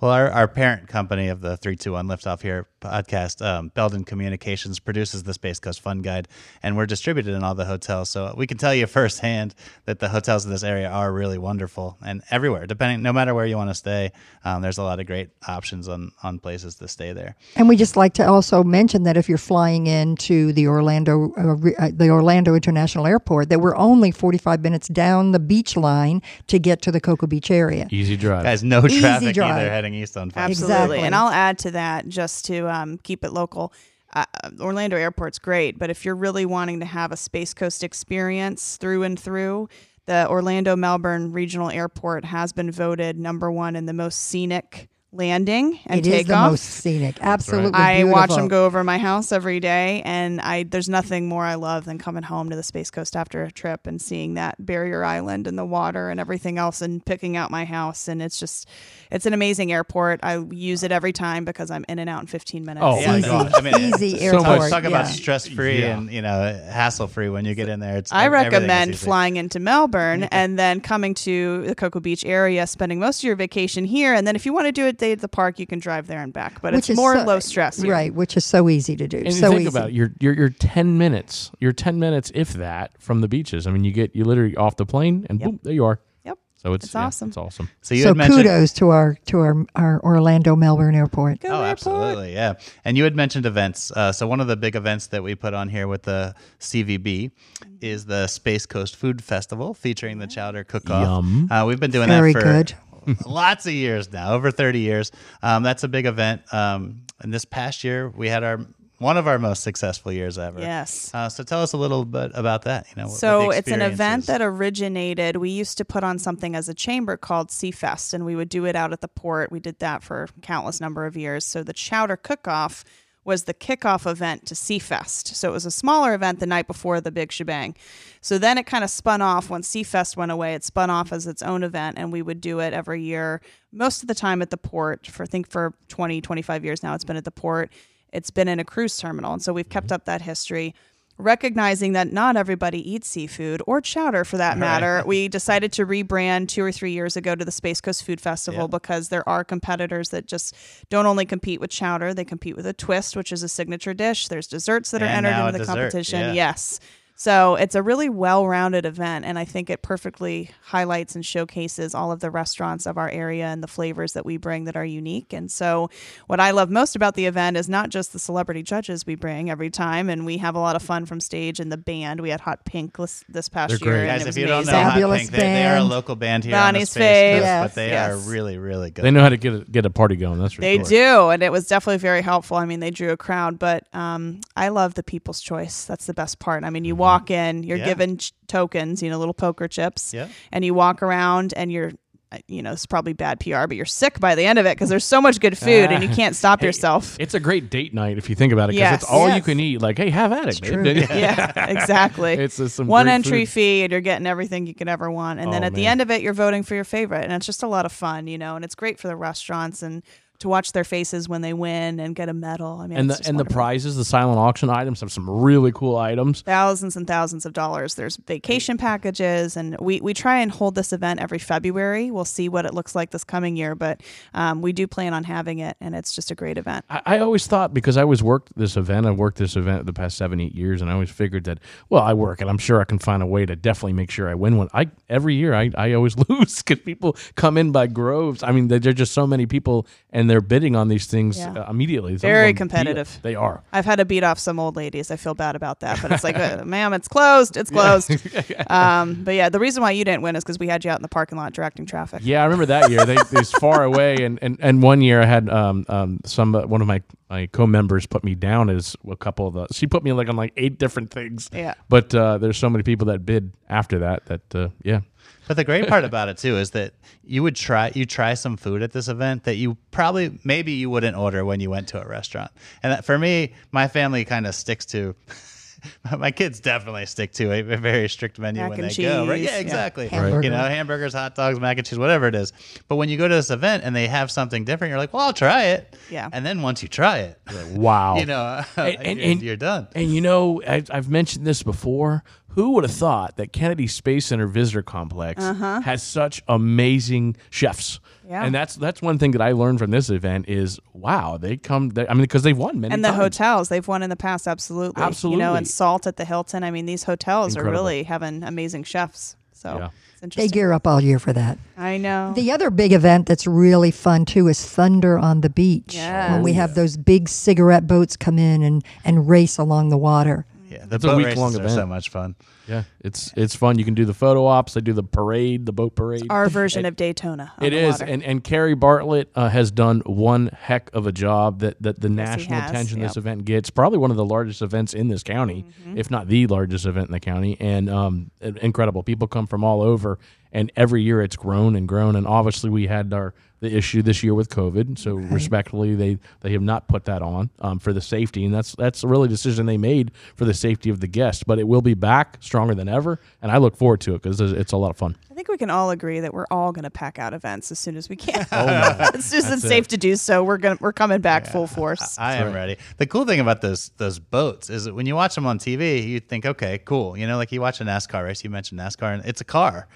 Well, 0.00 0.10
our, 0.10 0.28
our 0.30 0.48
parent 0.48 0.88
company 0.88 1.28
of 1.28 1.42
the 1.42 1.56
321 1.56 2.08
Liftoff 2.08 2.42
Here 2.42 2.66
podcast, 2.80 3.40
um, 3.40 3.68
Belden 3.68 4.02
Communications, 4.02 4.80
produces 4.80 5.22
the 5.22 5.32
Space 5.32 5.60
Coast 5.60 5.80
Fun 5.80 6.02
Guide, 6.02 6.26
and 6.60 6.76
we're 6.76 6.86
distributed 6.86 7.34
in 7.34 7.44
all 7.44 7.54
the 7.54 7.66
hotels. 7.66 8.10
So 8.10 8.34
we 8.36 8.48
can 8.48 8.58
tell 8.58 8.74
you 8.74 8.86
firsthand 8.88 9.54
that 9.84 10.00
the 10.00 10.08
hotels 10.08 10.44
in 10.44 10.50
this 10.50 10.64
area 10.64 10.90
are 10.90 11.12
really 11.12 11.38
wonderful 11.38 11.98
and 12.04 12.22
everywhere, 12.32 12.66
depending, 12.66 13.00
no 13.02 13.12
matter 13.12 13.32
where 13.32 13.46
you 13.46 13.56
want 13.56 13.70
to 13.70 13.74
stay, 13.74 14.10
um, 14.44 14.60
there's 14.60 14.78
a 14.78 14.82
lot 14.82 14.98
of 14.98 15.06
great 15.06 15.30
options 15.46 15.86
on, 15.86 16.10
on 16.24 16.40
places 16.40 16.74
to 16.76 16.88
stay 16.88 17.12
there. 17.12 17.36
And 17.54 17.68
we 17.68 17.76
just 17.76 17.96
like 17.96 18.14
to 18.14 18.26
also 18.26 18.64
mention 18.64 19.04
that 19.04 19.16
if 19.16 19.28
you're 19.28 19.38
flying 19.38 19.86
into 19.86 20.52
the 20.52 20.66
Orlando, 20.66 21.32
uh, 21.38 21.54
re- 21.54 21.76
uh, 21.78 21.90
the 21.94 22.10
Orlando 22.10 22.56
International 22.56 23.06
Airport, 23.06 23.50
that 23.50 23.60
we're 23.60 23.76
only 23.76 24.10
45 24.10 24.62
minutes 24.62 24.88
down 24.88 25.30
the 25.30 25.38
beach 25.38 25.76
line 25.76 26.22
to 26.48 26.58
get 26.58 26.82
to 26.82 26.90
the 26.90 27.00
Cocoa 27.00 27.28
Beach 27.28 27.52
area. 27.52 27.86
Easy 27.92 28.16
drive. 28.16 28.42
Guys, 28.42 28.64
no 28.64 28.84
Easy 28.84 28.98
traffic 28.98 29.34
drive. 29.34 29.61
Either 29.62 29.70
heading 29.70 29.94
east 29.94 30.16
on 30.16 30.30
five. 30.30 30.50
Absolutely. 30.50 30.74
Exactly. 30.74 30.98
And 31.00 31.14
I'll 31.14 31.30
add 31.30 31.58
to 31.60 31.70
that 31.72 32.08
just 32.08 32.44
to 32.46 32.68
um, 32.68 32.98
keep 32.98 33.24
it 33.24 33.32
local. 33.32 33.72
Uh, 34.14 34.24
Orlando 34.60 34.96
Airport's 34.96 35.38
great, 35.38 35.78
but 35.78 35.88
if 35.88 36.04
you're 36.04 36.14
really 36.14 36.44
wanting 36.44 36.80
to 36.80 36.86
have 36.86 37.12
a 37.12 37.16
Space 37.16 37.54
Coast 37.54 37.82
experience 37.82 38.76
through 38.76 39.04
and 39.04 39.18
through, 39.18 39.68
the 40.06 40.28
Orlando 40.28 40.76
Melbourne 40.76 41.32
Regional 41.32 41.70
Airport 41.70 42.26
has 42.26 42.52
been 42.52 42.70
voted 42.70 43.18
number 43.18 43.50
one 43.50 43.74
in 43.74 43.86
the 43.86 43.92
most 43.92 44.18
scenic 44.18 44.88
landing 45.12 45.78
and 45.86 46.02
takeoff. 46.02 46.14
It 46.14 46.20
is 46.22 46.26
the 46.26 46.36
most 46.36 46.62
scenic. 46.64 47.16
Absolutely 47.20 47.72
I 47.78 48.04
watch 48.04 48.30
them 48.30 48.48
go 48.48 48.64
over 48.64 48.82
my 48.82 48.98
house 48.98 49.30
every 49.30 49.60
day, 49.60 50.00
and 50.04 50.40
I 50.40 50.62
there's 50.64 50.88
nothing 50.88 51.28
more 51.28 51.44
I 51.44 51.54
love 51.56 51.84
than 51.84 51.98
coming 51.98 52.22
home 52.22 52.48
to 52.50 52.56
the 52.56 52.62
Space 52.62 52.90
Coast 52.90 53.14
after 53.14 53.42
a 53.44 53.50
trip 53.52 53.86
and 53.86 54.00
seeing 54.00 54.34
that 54.34 54.64
barrier 54.64 55.04
island 55.04 55.46
and 55.46 55.58
the 55.58 55.66
water 55.66 56.08
and 56.08 56.18
everything 56.18 56.58
else, 56.58 56.80
and 56.80 57.04
picking 57.04 57.36
out 57.36 57.50
my 57.50 57.64
house. 57.64 58.08
And 58.08 58.22
it's 58.22 58.38
just, 58.38 58.68
it's 59.10 59.26
an 59.26 59.34
amazing 59.34 59.70
airport. 59.72 60.20
I 60.22 60.38
use 60.50 60.82
it 60.82 60.92
every 60.92 61.12
time 61.12 61.44
because 61.44 61.70
I'm 61.70 61.84
in 61.88 61.98
and 61.98 62.08
out 62.08 62.22
in 62.22 62.26
15 62.26 62.64
minutes. 62.64 62.82
Oh, 62.84 62.96
my 63.06 63.18
Easy, 63.18 63.28
God. 63.28 63.52
I 63.54 63.60
mean, 63.60 63.74
easy 63.76 64.18
so 64.18 64.38
much- 64.38 64.46
airport. 64.48 64.70
Talk 64.70 64.84
about 64.84 65.04
yeah. 65.06 65.12
stress 65.12 65.46
free 65.46 65.80
Yeah. 65.80 65.98
and 65.98 66.10
you 66.10 66.22
know 66.22 66.30
hassle 66.70 67.06
free 67.06 67.28
when 67.28 67.44
you 67.44 67.54
get 67.54 67.68
in 67.68 67.80
there. 67.80 67.98
It's 67.98 68.10
I 68.12 68.28
recommend 68.28 68.98
flying 68.98 69.36
into 69.36 69.60
Melbourne 69.60 70.24
and 70.24 70.58
then 70.58 70.80
coming 70.80 71.12
to 71.14 71.66
the 71.66 71.74
Cocoa 71.74 72.00
Beach 72.00 72.24
area, 72.24 72.66
spending 72.66 72.98
most 72.98 73.20
of 73.20 73.24
your 73.24 73.36
vacation 73.36 73.84
here, 73.84 74.14
and 74.14 74.26
then 74.26 74.36
if 74.36 74.46
you 74.46 74.52
want 74.54 74.66
to 74.66 74.72
do 74.72 74.86
a 74.86 74.92
day 75.02 75.12
at 75.12 75.20
the 75.20 75.28
park, 75.28 75.58
you 75.58 75.66
can 75.66 75.78
drive 75.78 76.06
there 76.06 76.20
and 76.22 76.32
back. 76.32 76.62
But 76.62 76.72
Which 76.74 76.88
it's 76.88 76.96
more 76.96 77.16
so- 77.18 77.24
low 77.24 77.40
stress, 77.40 77.82
here. 77.82 77.92
Right, 77.92 78.14
which 78.14 78.36
is 78.36 78.44
so 78.44 78.68
easy 78.68 78.96
to 78.96 79.06
do. 79.08 79.18
And 79.18 79.34
so 79.34 79.50
think 79.50 79.62
easy. 79.62 79.68
about 79.68 79.88
it, 79.90 79.94
you're, 79.94 80.12
you're 80.20 80.34
you're 80.34 80.48
ten 80.48 80.96
minutes. 80.98 81.50
You're 81.60 81.72
ten 81.72 81.98
minutes, 81.98 82.30
if 82.34 82.54
that, 82.54 82.92
from 83.00 83.20
the 83.20 83.28
beaches. 83.28 83.66
I 83.66 83.70
mean, 83.72 83.84
you 83.84 83.92
get 83.92 84.14
you 84.16 84.24
literally 84.24 84.56
off 84.56 84.76
the 84.76 84.86
plane 84.86 85.26
and 85.28 85.38
boom, 85.40 85.60
there 85.62 85.72
you 85.74 85.84
are. 85.84 86.00
Yep. 86.24 86.38
So 86.54 86.72
it's, 86.74 86.84
It's 86.86 86.94
yeah, 86.94 87.06
awesome. 87.06 87.28
It's 87.28 87.36
awesome. 87.36 87.68
So 87.80 87.94
you 87.96 88.02
so 88.02 88.08
had 88.10 88.16
mentioned 88.18 88.42
kudos 88.44 88.72
to 88.74 88.90
our 88.90 89.16
to 89.26 89.40
our, 89.40 89.66
our 89.74 90.00
Orlando 90.04 90.54
Melbourne 90.54 90.94
Airport. 90.94 91.40
Go 91.40 91.48
Oh, 91.48 91.52
airport. 91.54 91.68
absolutely, 91.70 92.32
yeah. 92.34 92.54
And 92.84 92.96
you 92.96 93.02
had 93.02 93.16
mentioned 93.16 93.44
events. 93.46 93.90
Uh, 93.90 94.12
so 94.12 94.28
one 94.28 94.40
of 94.40 94.46
the 94.46 94.56
big 94.56 94.76
events 94.76 95.08
that 95.08 95.22
we 95.24 95.34
put 95.34 95.52
on 95.54 95.68
here 95.68 95.88
with 95.88 96.02
the 96.04 96.34
CVB 96.60 97.32
is 97.80 98.06
the 98.06 98.28
Space 98.28 98.64
Coast 98.66 98.94
Food 98.94 99.22
Festival 99.24 99.74
featuring 99.74 100.18
the 100.18 100.28
Chowder 100.28 100.62
Cook-Off. 100.62 101.02
Yum. 101.24 101.48
Uh, 101.50 101.64
we've 101.66 101.80
been 101.80 101.90
doing 101.90 102.06
Very 102.08 102.32
that 102.32 102.40
for 102.40 102.44
good. 102.46 102.74
lots 103.26 103.66
of 103.66 103.72
years 103.72 104.12
now, 104.12 104.34
over 104.34 104.50
30 104.50 104.78
years. 104.80 105.10
Um, 105.42 105.62
that's 105.62 105.82
a 105.84 105.88
big 105.88 106.06
event. 106.06 106.42
Um, 106.52 107.02
and 107.20 107.32
this 107.32 107.44
past 107.44 107.84
year, 107.84 108.08
we 108.08 108.28
had 108.28 108.42
our 108.44 108.60
one 108.98 109.16
of 109.16 109.26
our 109.26 109.36
most 109.36 109.64
successful 109.64 110.12
years 110.12 110.38
ever. 110.38 110.60
Yes. 110.60 111.10
Uh, 111.12 111.28
so 111.28 111.42
tell 111.42 111.60
us 111.60 111.72
a 111.72 111.76
little 111.76 112.04
bit 112.04 112.30
about 112.34 112.62
that. 112.62 112.86
You 112.94 113.02
know, 113.02 113.08
what- 113.08 113.16
So 113.18 113.46
what 113.46 113.56
it's 113.58 113.68
an 113.68 113.82
event 113.82 114.26
that 114.26 114.40
originated. 114.40 115.36
We 115.38 115.50
used 115.50 115.76
to 115.78 115.84
put 115.84 116.04
on 116.04 116.20
something 116.20 116.54
as 116.54 116.68
a 116.68 116.74
chamber 116.74 117.16
called 117.16 117.50
Sea 117.50 117.72
Fest, 117.72 118.14
and 118.14 118.24
we 118.24 118.36
would 118.36 118.48
do 118.48 118.64
it 118.64 118.76
out 118.76 118.92
at 118.92 119.00
the 119.00 119.08
port. 119.08 119.50
We 119.50 119.58
did 119.58 119.80
that 119.80 120.04
for 120.04 120.28
countless 120.40 120.80
number 120.80 121.04
of 121.04 121.16
years. 121.16 121.44
So 121.44 121.64
the 121.64 121.72
Chowder 121.72 122.16
Cook-Off 122.16 122.84
was 123.24 123.44
the 123.44 123.54
kickoff 123.54 124.10
event 124.10 124.46
to 124.46 124.54
Seafest. 124.54 125.36
So 125.36 125.50
it 125.50 125.52
was 125.52 125.66
a 125.66 125.70
smaller 125.70 126.14
event 126.14 126.40
the 126.40 126.46
night 126.46 126.66
before 126.66 127.00
the 127.00 127.12
big 127.12 127.30
shebang. 127.30 127.76
So 128.20 128.38
then 128.38 128.58
it 128.58 128.66
kind 128.66 128.82
of 128.82 128.90
spun 128.90 129.22
off 129.22 129.48
when 129.48 129.62
Seafest 129.62 130.16
went 130.16 130.32
away. 130.32 130.54
It 130.54 130.64
spun 130.64 130.90
off 130.90 131.12
as 131.12 131.26
its 131.26 131.42
own 131.42 131.62
event, 131.62 131.98
and 131.98 132.12
we 132.12 132.22
would 132.22 132.40
do 132.40 132.58
it 132.58 132.72
every 132.72 133.02
year, 133.02 133.40
most 133.72 134.02
of 134.02 134.08
the 134.08 134.14
time 134.14 134.42
at 134.42 134.50
the 134.50 134.56
port. 134.56 135.06
For 135.06 135.22
I 135.22 135.26
think 135.26 135.48
for 135.48 135.74
20, 135.88 136.20
25 136.20 136.64
years 136.64 136.82
now, 136.82 136.94
it's 136.94 137.04
been 137.04 137.16
at 137.16 137.24
the 137.24 137.30
port. 137.30 137.70
It's 138.12 138.30
been 138.30 138.48
in 138.48 138.60
a 138.60 138.64
cruise 138.64 138.96
terminal, 138.98 139.32
and 139.32 139.42
so 139.42 139.52
we've 139.52 139.68
kept 139.68 139.90
up 139.90 140.04
that 140.04 140.22
history 140.22 140.74
recognizing 141.18 141.92
that 141.92 142.12
not 142.12 142.36
everybody 142.36 142.90
eats 142.90 143.08
seafood 143.08 143.62
or 143.66 143.80
chowder 143.80 144.24
for 144.24 144.36
that 144.38 144.58
matter, 144.58 145.02
we 145.06 145.28
decided 145.28 145.72
to 145.72 145.86
rebrand 145.86 146.48
two 146.48 146.64
or 146.64 146.72
three 146.72 146.92
years 146.92 147.16
ago 147.16 147.34
to 147.34 147.44
the 147.44 147.52
Space 147.52 147.80
Coast 147.80 148.04
Food 148.04 148.20
Festival 148.20 148.62
Yeah. 148.62 148.66
because 148.68 149.08
there 149.08 149.28
are 149.28 149.44
competitors 149.44 150.08
that 150.10 150.26
just 150.26 150.54
don't 150.90 151.06
only 151.06 151.24
compete 151.26 151.60
with 151.60 151.70
chowder, 151.70 152.12
they 152.14 152.24
compete 152.24 152.56
with 152.56 152.66
a 152.66 152.72
twist, 152.72 153.16
which 153.16 153.32
is 153.32 153.42
a 153.42 153.48
signature 153.48 153.94
dish. 153.94 154.28
There's 154.28 154.46
desserts 154.46 154.90
that 154.90 155.02
are 155.02 155.06
entered 155.06 155.38
into 155.38 155.52
the 155.52 155.58
dessert, 155.58 155.72
competition. 155.74 156.20
yeah. 156.20 156.32
Yes. 156.32 156.80
So 157.14 157.54
it's 157.54 157.74
a 157.76 157.82
really 157.82 158.08
well 158.08 158.46
rounded 158.48 158.84
event, 158.84 159.24
and 159.24 159.38
I 159.38 159.44
think 159.44 159.70
it 159.70 159.82
perfectly 159.82 160.50
highlights 160.64 161.14
and 161.14 161.24
showcases 161.24 161.94
all 161.94 162.10
of 162.10 162.18
the 162.18 162.30
restaurants 162.30 162.84
of 162.84 162.98
our 162.98 163.08
area 163.08 163.46
and 163.46 163.62
the 163.62 163.68
flavors 163.68 164.14
that 164.14 164.26
we 164.26 164.38
bring 164.38 164.64
that 164.64 164.74
are 164.74 164.84
unique. 164.84 165.32
And 165.32 165.48
so, 165.50 165.88
what 166.26 166.40
I 166.40 166.50
love 166.50 166.68
most 166.68 166.96
about 166.96 167.14
the 167.14 167.26
event 167.26 167.56
is 167.56 167.68
not 167.68 167.90
just 167.90 168.12
the 168.12 168.18
celebrity 168.18 168.62
judges 168.64 169.06
we 169.06 169.14
bring 169.14 169.50
every 169.50 169.70
time, 169.70 170.08
and 170.08 170.26
we 170.26 170.38
have 170.38 170.56
a 170.56 170.58
lot 170.58 170.74
of 170.74 170.82
fun 170.82 171.06
from 171.06 171.20
stage 171.20 171.60
and 171.60 171.70
the 171.70 171.76
band. 171.76 172.20
We 172.20 172.30
had 172.30 172.40
Hot 172.40 172.64
Pink 172.64 172.96
this, 172.96 173.22
this 173.28 173.48
past 173.48 173.68
They're 173.68 173.78
year. 173.88 173.98
great. 173.98 174.08
and 174.08 174.18
Guys, 174.18 174.20
it 174.22 174.22
if 174.22 174.26
was 174.28 174.36
you 174.38 174.46
don't 174.46 174.66
know 174.66 174.72
amazing. 174.72 175.02
Hot 175.02 175.18
Pink, 175.18 175.30
they, 175.30 175.38
they 175.38 175.66
are 175.66 175.76
a 175.76 175.84
local 175.84 176.16
band 176.16 176.42
here 176.44 176.54
Bonnie's 176.54 176.96
on 176.96 177.00
the 177.00 177.04
Space 177.04 177.40
Coast, 177.40 177.44
Face. 177.52 177.62
but 177.62 177.74
they 177.74 177.88
Yes, 177.90 178.10
are 178.26 178.30
really, 178.30 178.58
really 178.58 178.90
good. 178.90 179.04
They 179.04 179.10
know 179.12 179.20
how 179.22 179.28
to 179.28 179.36
get 179.36 179.52
a, 179.54 179.58
get 179.60 179.86
a 179.86 179.90
party 179.90 180.16
going. 180.16 180.40
That's 180.40 180.54
for 180.54 180.62
They 180.62 180.78
sure. 180.78 180.84
do, 180.86 181.28
and 181.30 181.42
it 181.44 181.52
was 181.52 181.68
definitely 181.68 181.98
very 181.98 182.22
helpful. 182.22 182.56
I 182.56 182.64
mean, 182.64 182.80
they 182.80 182.90
drew 182.90 183.10
a 183.10 183.16
crowd, 183.16 183.60
but 183.60 183.86
um, 183.94 184.40
I 184.56 184.68
love 184.70 184.94
the 184.94 185.02
people's 185.04 185.40
choice. 185.40 185.84
That's 185.84 186.06
the 186.06 186.14
best 186.14 186.40
part. 186.40 186.64
I 186.64 186.70
mean, 186.70 186.84
you 186.84 186.96
walk 187.02 187.30
in, 187.30 187.62
you're 187.64 187.78
Yeah. 187.78 187.84
given 187.86 188.16
ch- 188.18 188.32
tokens, 188.46 189.02
you 189.02 189.10
know, 189.10 189.18
little 189.18 189.34
poker 189.34 189.68
chips, 189.68 190.14
Yeah. 190.14 190.28
and 190.52 190.64
you 190.64 190.72
walk 190.74 191.02
around, 191.02 191.52
and 191.56 191.70
you're, 191.70 191.92
uh, 192.32 192.38
you 192.48 192.62
know, 192.62 192.72
it's 192.72 192.86
probably 192.86 193.12
bad 193.12 193.38
PR, 193.40 193.66
but 193.66 193.76
you're 193.76 193.84
sick 193.84 194.18
by 194.18 194.34
the 194.34 194.44
end 194.46 194.58
of 194.58 194.64
it 194.64 194.74
because 194.74 194.88
there's 194.88 195.04
so 195.04 195.20
much 195.20 195.38
good 195.38 195.58
food, 195.58 195.90
and 195.92 196.02
you 196.02 196.08
can't 196.08 196.34
stop 196.34 196.60
Hey, 196.62 196.66
yourself. 196.66 197.14
It's 197.20 197.34
a 197.34 197.40
great 197.40 197.68
date 197.68 197.92
night 197.92 198.16
if 198.16 198.30
you 198.30 198.34
think 198.34 198.52
about 198.54 198.70
it 198.70 198.72
because 198.72 198.90
Yes. 198.92 199.02
it's 199.02 199.10
all 199.10 199.28
you 199.28 199.42
can 199.42 199.60
eat. 199.60 199.82
Like, 199.82 199.98
hey, 199.98 200.08
have 200.08 200.32
at 200.32 200.48
it. 200.48 200.60
babe. 200.62 200.72
true. 200.72 200.82
yeah, 201.18 201.66
exactly. 201.68 202.32
It's 202.34 202.58
uh, 202.58 202.68
some 202.68 202.86
one 202.86 203.06
entry 203.08 203.44
food. 203.44 203.52
fee, 203.52 203.82
and 203.82 203.92
you're 203.92 204.00
getting 204.00 204.26
everything 204.26 204.66
you 204.66 204.74
could 204.74 204.88
ever 204.88 205.10
want. 205.10 205.40
And 205.40 205.52
then 205.52 205.62
Oh, 205.62 205.66
at 205.66 205.74
the 205.74 205.86
end 205.86 206.00
of 206.00 206.10
it, 206.10 206.22
you're 206.22 206.32
voting 206.32 206.62
for 206.62 206.74
your 206.74 206.84
favorite, 206.84 207.24
and 207.24 207.32
it's 207.34 207.44
just 207.46 207.62
a 207.62 207.68
lot 207.68 207.84
of 207.84 207.92
fun, 207.92 208.26
you 208.26 208.38
know. 208.38 208.56
And 208.56 208.64
it's 208.64 208.74
great 208.74 208.98
for 208.98 209.08
the 209.08 209.16
restaurants 209.16 209.82
and 209.82 210.02
to 210.42 210.48
watch 210.48 210.72
their 210.72 210.84
faces 210.84 211.28
when 211.28 211.40
they 211.40 211.52
win 211.52 211.98
and 211.98 212.14
get 212.14 212.28
a 212.28 212.34
medal. 212.34 212.78
I 212.80 212.86
mean, 212.86 212.98
And 212.98 213.10
the 213.10 213.22
and 213.28 213.38
the 213.38 213.44
prizes, 213.44 213.96
the 213.96 214.04
silent 214.04 214.38
auction 214.38 214.68
items 214.70 215.00
have 215.00 215.10
some 215.10 215.28
really 215.28 215.72
cool 215.72 215.96
items. 215.96 216.42
thousands 216.42 216.96
and 216.96 217.06
thousands 217.06 217.46
of 217.46 217.52
dollars. 217.52 217.94
There's 217.94 218.16
vacation 218.16 218.76
packages, 218.76 219.56
and 219.56 219.76
we, 219.80 220.00
we 220.00 220.14
try 220.14 220.38
and 220.40 220.50
hold 220.50 220.74
this 220.74 220.92
event 220.92 221.20
every 221.20 221.38
February. 221.38 222.10
We'll 222.10 222.24
see 222.24 222.48
what 222.48 222.66
it 222.66 222.74
looks 222.74 222.94
like 222.94 223.10
this 223.10 223.24
coming 223.24 223.56
year, 223.56 223.74
but 223.74 224.02
um, 224.34 224.62
we 224.62 224.72
do 224.72 224.86
plan 224.86 225.14
on 225.14 225.24
having 225.24 225.60
it, 225.60 225.76
and 225.80 225.94
it's 225.94 226.14
just 226.14 226.30
a 226.30 226.34
great 226.34 226.58
event. 226.58 226.84
I, 226.90 227.02
I 227.06 227.18
always 227.20 227.46
thought 227.46 227.72
because 227.72 227.96
I 227.96 228.02
always 228.02 228.22
worked 228.22 228.56
this 228.56 228.76
event, 228.76 229.06
I've 229.06 229.16
worked 229.18 229.38
this 229.38 229.56
event 229.56 229.86
the 229.86 229.92
past 229.92 230.16
seven, 230.16 230.40
eight 230.40 230.54
years, 230.54 230.80
and 230.82 230.90
I 230.90 230.94
always 230.94 231.10
figured 231.10 231.44
that, 231.44 231.58
well, 231.88 232.02
I 232.02 232.12
work 232.14 232.40
and 232.40 232.50
I'm 232.50 232.58
sure 232.58 232.80
I 232.80 232.84
can 232.84 232.98
find 232.98 233.22
a 233.22 233.26
way 233.26 233.46
to 233.46 233.54
definitely 233.54 233.92
make 233.94 234.10
sure 234.10 234.28
I 234.28 234.34
win 234.34 234.56
one. 234.56 234.68
I 234.74 234.90
every 235.08 235.34
year 235.36 235.54
I, 235.54 235.70
I 235.76 235.92
always 235.92 236.16
lose 236.28 236.62
because 236.62 236.84
people 236.84 237.16
come 237.36 237.56
in 237.56 237.72
by 237.72 237.86
groves. 237.86 238.42
I 238.42 238.50
mean, 238.52 238.68
there 238.68 238.78
are 238.78 238.92
just 238.92 239.12
so 239.12 239.26
many 239.26 239.46
people 239.46 239.86
and 240.10 240.28
they're 240.32 240.40
bidding 240.40 240.74
on 240.74 240.88
these 240.88 241.04
things 241.04 241.36
Yeah. 241.36 241.52
uh, 241.52 241.70
immediately. 241.70 242.16
Some 242.16 242.26
Very 242.26 242.54
competitive. 242.54 243.18
They 243.20 243.34
are. 243.34 243.62
I've 243.70 243.84
had 243.84 243.96
to 243.96 244.06
beat 244.06 244.24
off 244.24 244.38
some 244.38 244.58
old 244.58 244.76
ladies. 244.76 245.10
I 245.10 245.16
feel 245.16 245.34
bad 245.34 245.56
about 245.56 245.80
that, 245.80 246.00
but 246.00 246.10
it's 246.10 246.24
like, 246.24 246.36
uh, 246.36 246.64
ma'am, 246.64 246.94
it's 246.94 247.06
closed. 247.06 247.58
It's 247.58 247.70
closed. 247.78 248.10
um, 248.70 249.24
but 249.24 249.34
yeah, 249.34 249.50
the 249.50 249.58
reason 249.60 249.82
why 249.82 249.90
you 249.90 250.06
didn't 250.06 250.22
win 250.22 250.34
is 250.34 250.42
because 250.42 250.58
we 250.58 250.68
had 250.68 250.86
you 250.86 250.90
out 250.90 250.96
in 250.96 251.02
the 251.02 251.08
parking 251.08 251.36
lot 251.36 251.52
directing 251.52 251.84
traffic. 251.84 252.20
Yeah, 252.24 252.40
I 252.40 252.44
remember 252.44 252.64
that 252.64 252.90
year. 252.90 253.04
They 253.04 253.16
they 253.16 253.40
was 253.40 253.52
far 253.52 253.84
away, 253.84 254.24
and, 254.24 254.38
and, 254.40 254.56
and 254.62 254.82
one 254.82 255.02
year 255.02 255.20
I 255.20 255.26
had 255.26 255.50
um 255.50 255.84
um 255.90 256.20
some 256.24 256.54
uh, 256.54 256.62
one 256.62 256.80
of 256.80 256.86
my, 256.86 257.02
my 257.28 257.46
co-members 257.48 258.06
put 258.06 258.24
me 258.24 258.34
down 258.34 258.70
as 258.70 258.96
a 259.06 259.16
couple 259.16 259.46
of 259.46 259.52
the. 259.52 259.66
She 259.74 259.86
put 259.86 260.02
me 260.02 260.14
like 260.14 260.30
on 260.30 260.36
like 260.36 260.54
eight 260.56 260.78
different 260.78 261.10
things. 261.10 261.50
Yeah. 261.52 261.74
But 261.90 262.14
uh, 262.14 262.38
there's 262.38 262.56
so 262.56 262.70
many 262.70 262.82
people 262.84 263.08
that 263.08 263.26
bid 263.26 263.52
after 263.68 263.98
that 263.98 264.24
that 264.26 264.54
uh, 264.54 264.68
yeah. 264.82 265.00
But 265.48 265.56
the 265.56 265.64
great 265.64 265.88
part 265.88 266.04
about 266.10 266.28
it 266.28 266.38
too 266.38 266.56
is 266.56 266.70
that 266.70 266.94
you 267.24 267.42
would 267.42 267.56
try 267.56 267.90
you 267.94 268.04
try 268.06 268.34
some 268.34 268.56
food 268.56 268.82
at 268.82 268.92
this 268.92 269.08
event 269.08 269.44
that 269.44 269.56
you 269.56 269.76
probably 269.90 270.38
maybe 270.44 270.72
you 270.72 270.90
wouldn't 270.90 271.16
order 271.16 271.44
when 271.44 271.60
you 271.60 271.70
went 271.70 271.88
to 271.88 272.02
a 272.02 272.06
restaurant. 272.06 272.50
And 272.82 272.92
that, 272.92 273.04
for 273.04 273.18
me, 273.18 273.54
my 273.70 273.88
family 273.88 274.24
kind 274.24 274.46
of 274.46 274.54
sticks 274.54 274.86
to 274.86 275.14
my 276.16 276.30
kids 276.30 276.60
definitely 276.60 277.06
stick 277.06 277.32
to 277.32 277.50
a, 277.50 277.58
a 277.60 277.76
very 277.76 278.08
strict 278.08 278.38
menu 278.38 278.60
Mac 278.62 278.70
when 278.70 278.80
and 278.82 278.90
they 278.90 279.02
go. 279.02 279.26
Right? 279.26 279.38
cheese, 279.38 279.46
Yeah, 279.48 279.54
yeah. 279.56 279.60
exactly. 279.60 280.04
You 280.12 280.50
know, 280.50 280.56
hamburgers, 280.58 281.12
hot 281.12 281.34
dogs, 281.34 281.58
mac 281.58 281.76
and 281.78 281.86
cheese, 281.86 281.98
whatever 281.98 282.28
it 282.28 282.34
is. 282.36 282.52
But 282.86 282.96
when 282.96 283.08
you 283.08 283.18
go 283.18 283.26
to 283.26 283.34
this 283.34 283.50
event 283.50 283.82
and 283.84 283.94
they 283.94 284.06
have 284.06 284.30
something 284.30 284.64
different, 284.64 284.90
you're 284.90 284.98
like, 284.98 285.12
"Well, 285.12 285.26
I'll 285.26 285.32
try 285.32 285.64
it." 285.64 285.96
Yeah. 286.10 286.28
And 286.32 286.46
then 286.46 286.62
once 286.62 286.82
you 286.82 286.88
try 286.88 287.18
it, 287.18 287.40
Wow. 287.72 288.16
you 288.18 288.26
know, 288.26 288.62
And- 288.76 289.18
you're, 289.18 289.28
and- 289.30 289.42
you're 289.42 289.56
done. 289.56 289.88
And 289.94 290.14
you 290.14 290.20
know, 290.20 290.62
I, 290.66 290.84
I've 290.90 291.08
mentioned 291.10 291.46
this 291.46 291.62
before. 291.62 292.22
Who 292.54 292.72
would 292.72 292.84
have 292.84 292.92
thought 292.92 293.36
that 293.36 293.52
Kennedy 293.52 293.86
Space 293.86 294.26
Center 294.26 294.46
Visitor 294.46 294.82
Complex 294.82 295.42
uh-huh. 295.42 295.80
has 295.80 296.02
such 296.02 296.42
amazing 296.48 297.36
chefs? 297.50 297.98
Yeah. 298.28 298.44
And 298.44 298.54
that's 298.54 298.76
that's 298.76 299.00
one 299.02 299.18
thing 299.18 299.32
that 299.32 299.40
I 299.42 299.52
learned 299.52 299.78
from 299.78 299.90
this 299.90 300.10
event 300.10 300.48
is 300.48 300.78
wow, 300.92 301.36
they 301.38 301.56
come. 301.56 301.90
They, 301.90 302.06
I 302.06 302.14
mean, 302.14 302.22
because 302.22 302.42
they've 302.42 302.56
won 302.56 302.80
many 302.80 302.92
and 302.94 303.04
the 303.04 303.08
times. 303.08 303.20
hotels 303.20 303.68
they've 303.68 303.86
won 303.86 304.02
in 304.02 304.10
the 304.10 304.16
past 304.16 304.46
absolutely 304.46 305.02
absolutely 305.02 305.38
you 305.42 305.46
know 305.48 305.54
and 305.54 305.66
salt 305.66 306.06
at 306.06 306.16
the 306.16 306.24
hilton 306.24 306.62
i 306.62 306.70
mean 306.70 306.86
these 306.86 307.04
hotels 307.04 307.54
Incredible. 307.54 307.70
are 307.70 307.72
really 307.82 308.02
having 308.04 308.42
amazing 308.42 308.84
chefs 308.84 309.36
so 309.52 309.76
Yeah. 309.78 309.88
it's 310.22 310.36
They 310.36 310.48
gear 310.48 310.72
up 310.72 310.86
all 310.86 311.00
year 311.00 311.18
for 311.18 311.32
that. 311.32 311.58
i 311.76 311.96
know 311.96 312.32
The 312.34 312.50
other 312.52 312.70
big 312.70 312.92
event 312.92 313.26
that's 313.26 313.46
really 313.46 313.90
fun 313.90 314.24
too 314.24 314.48
is 314.48 314.64
Thunder 314.64 315.18
on 315.18 315.40
the 315.40 315.50
Beach. 315.50 315.96
When 315.96 316.42
we 316.42 316.52
have 316.54 316.74
those 316.74 316.96
big 316.96 317.28
cigarette 317.28 317.86
boats 317.86 318.16
come 318.16 318.38
in 318.38 318.62
and, 318.62 318.84
and 319.04 319.28
race 319.28 319.58
along 319.58 319.88
the 319.90 319.98
water. 319.98 320.46
Yeah, 320.72 320.86
the 320.86 320.96
It's 320.96 321.04
a 321.04 321.16
week-long 321.16 321.52
races 321.52 321.56
are 321.58 321.62
event. 321.64 321.74
so 321.74 321.86
much 321.86 322.08
fun. 322.08 322.34
Yeah, 322.68 322.84
it's 323.00 323.32
it's 323.36 323.54
fun. 323.56 323.78
You 323.78 323.84
can 323.84 323.94
do 323.94 324.04
the 324.04 324.14
photo 324.14 324.46
ops. 324.46 324.74
They 324.74 324.80
do 324.80 324.92
the 324.92 325.02
parade, 325.02 325.66
the 325.66 325.72
boat 325.72 325.94
parade. 325.96 326.26
our 326.30 326.48
version 326.48 326.84
of 326.86 326.94
daytona 326.96 327.52
on 327.58 327.66
It 327.66 327.70
the 327.70 327.78
is, 327.78 327.92
water. 328.00 328.04
and 328.12 328.22
and 328.22 328.44
Carrie 328.44 328.74
Bartlett 328.74 329.30
uh, 329.34 329.48
has 329.48 329.70
done 329.70 330.00
one 330.06 330.46
heck 330.48 330.88
of 330.94 331.06
a 331.06 331.12
job 331.12 331.60
that 331.60 331.82
that 331.82 332.00
the 332.00 332.08
he 332.08 332.14
national 332.14 332.58
attention 332.60 333.00
this 333.00 333.10
yep. 333.10 333.10
Mm-hmm. 333.10 333.18
event 333.18 333.44
gets. 333.44 333.70
Probably 333.70 333.98
one 333.98 334.10
of 334.10 334.16
the 334.16 334.24
largest 334.24 334.62
events 334.62 334.94
in 334.94 335.08
this 335.08 335.22
county, 335.22 335.66
if 335.96 336.10
not 336.10 336.28
the 336.28 336.46
largest 336.46 336.86
event 336.86 337.08
in 337.08 337.12
the 337.12 337.20
county, 337.20 337.56
and 337.60 337.90
um, 337.90 338.30
incredible. 338.40 339.02
People 339.02 339.26
come 339.28 339.46
from 339.46 339.64
all 339.64 339.82
over, 339.82 340.18
and 340.52 340.70
every 340.76 341.02
year 341.02 341.20
it's 341.20 341.36
grown 341.36 341.74
and 341.76 341.88
grown. 341.88 342.16
And 342.16 342.26
obviously, 342.26 342.70
we 342.70 342.86
had 342.86 343.12
our 343.12 343.34
the 343.62 343.74
issue 343.74 344.02
this 344.02 344.22
year 344.22 344.34
with 344.34 344.50
COVID, 344.50 344.98
so 344.98 345.14
respectfully, 345.14 345.94
they 345.94 346.18
they 346.40 346.52
have 346.52 346.62
not 346.62 346.88
put 346.88 347.04
that 347.04 347.22
on 347.22 347.48
um, 347.60 347.78
for 347.78 347.92
the 347.92 348.00
safety, 348.00 348.44
and 348.44 348.52
that's 348.52 348.74
that's 348.74 349.04
really 349.04 349.26
a 349.26 349.28
decision 349.28 349.66
they 349.66 349.78
made 349.78 350.10
for 350.34 350.44
the 350.44 350.52
safety 350.52 350.90
of 350.90 350.98
the 351.00 351.06
guests. 351.06 351.44
But 351.44 351.58
it 351.60 351.68
will 351.68 351.80
be 351.80 351.94
back 351.94 352.38
stronger 352.40 352.74
than 352.74 352.88
ever, 352.88 353.20
and 353.40 353.52
I 353.52 353.58
look 353.58 353.76
forward 353.76 354.00
to 354.02 354.14
it 354.16 354.22
because 354.22 354.40
it's 354.40 354.72
a 354.72 354.76
lot 354.76 354.90
of 354.90 354.96
fun. 354.96 355.16
i 355.30 355.34
think 355.34 355.48
we 355.48 355.56
can 355.56 355.70
all 355.70 355.90
agree 355.90 356.18
that 356.20 356.34
we're 356.34 356.46
all 356.50 356.72
going 356.72 356.82
to 356.82 356.90
pack 356.90 357.18
out 357.18 357.32
events 357.32 357.70
as 357.72 357.78
soon 357.78 357.96
as 357.96 358.08
we 358.08 358.16
can 358.16 358.46
Oh, 358.52 358.66
no. 358.66 358.96
it's 359.14 359.30
just 359.30 359.48
That's 359.48 359.62
it's 359.62 359.68
safe 359.68 359.88
to 359.88 359.96
do 359.96 360.16
so 360.16 360.42
we're 360.44 360.58
going 360.58 360.76
to 360.76 360.82
we're 360.82 360.92
coming 360.92 361.20
back 361.20 361.46
full 361.46 361.66
force 361.66 362.18
I 362.18 362.34
am 362.36 362.52
ready. 362.52 362.76
The 362.98 363.06
cool 363.06 363.24
thing 363.24 363.40
about 363.40 363.60
those 363.60 363.90
those 363.96 364.18
boats 364.18 364.68
is 364.70 364.84
that 364.84 364.94
when 364.94 365.06
you 365.06 365.14
watch 365.14 365.34
them 365.36 365.46
on 365.46 365.58
TV, 365.58 366.04
you 366.06 366.18
think, 366.20 366.44
okay, 366.46 366.78
cool. 366.84 367.16
You 367.16 367.26
know, 367.28 367.36
like 367.36 367.52
you 367.52 367.60
watch 367.60 367.80
a 367.80 367.84
NASCAR 367.84 368.24
race. 368.24 368.42
You 368.44 368.50
mentioned 368.50 368.80
NASCAR, 368.80 369.14
and 369.14 369.24
it's 369.24 369.40
a 369.40 369.44
car. 369.44 369.86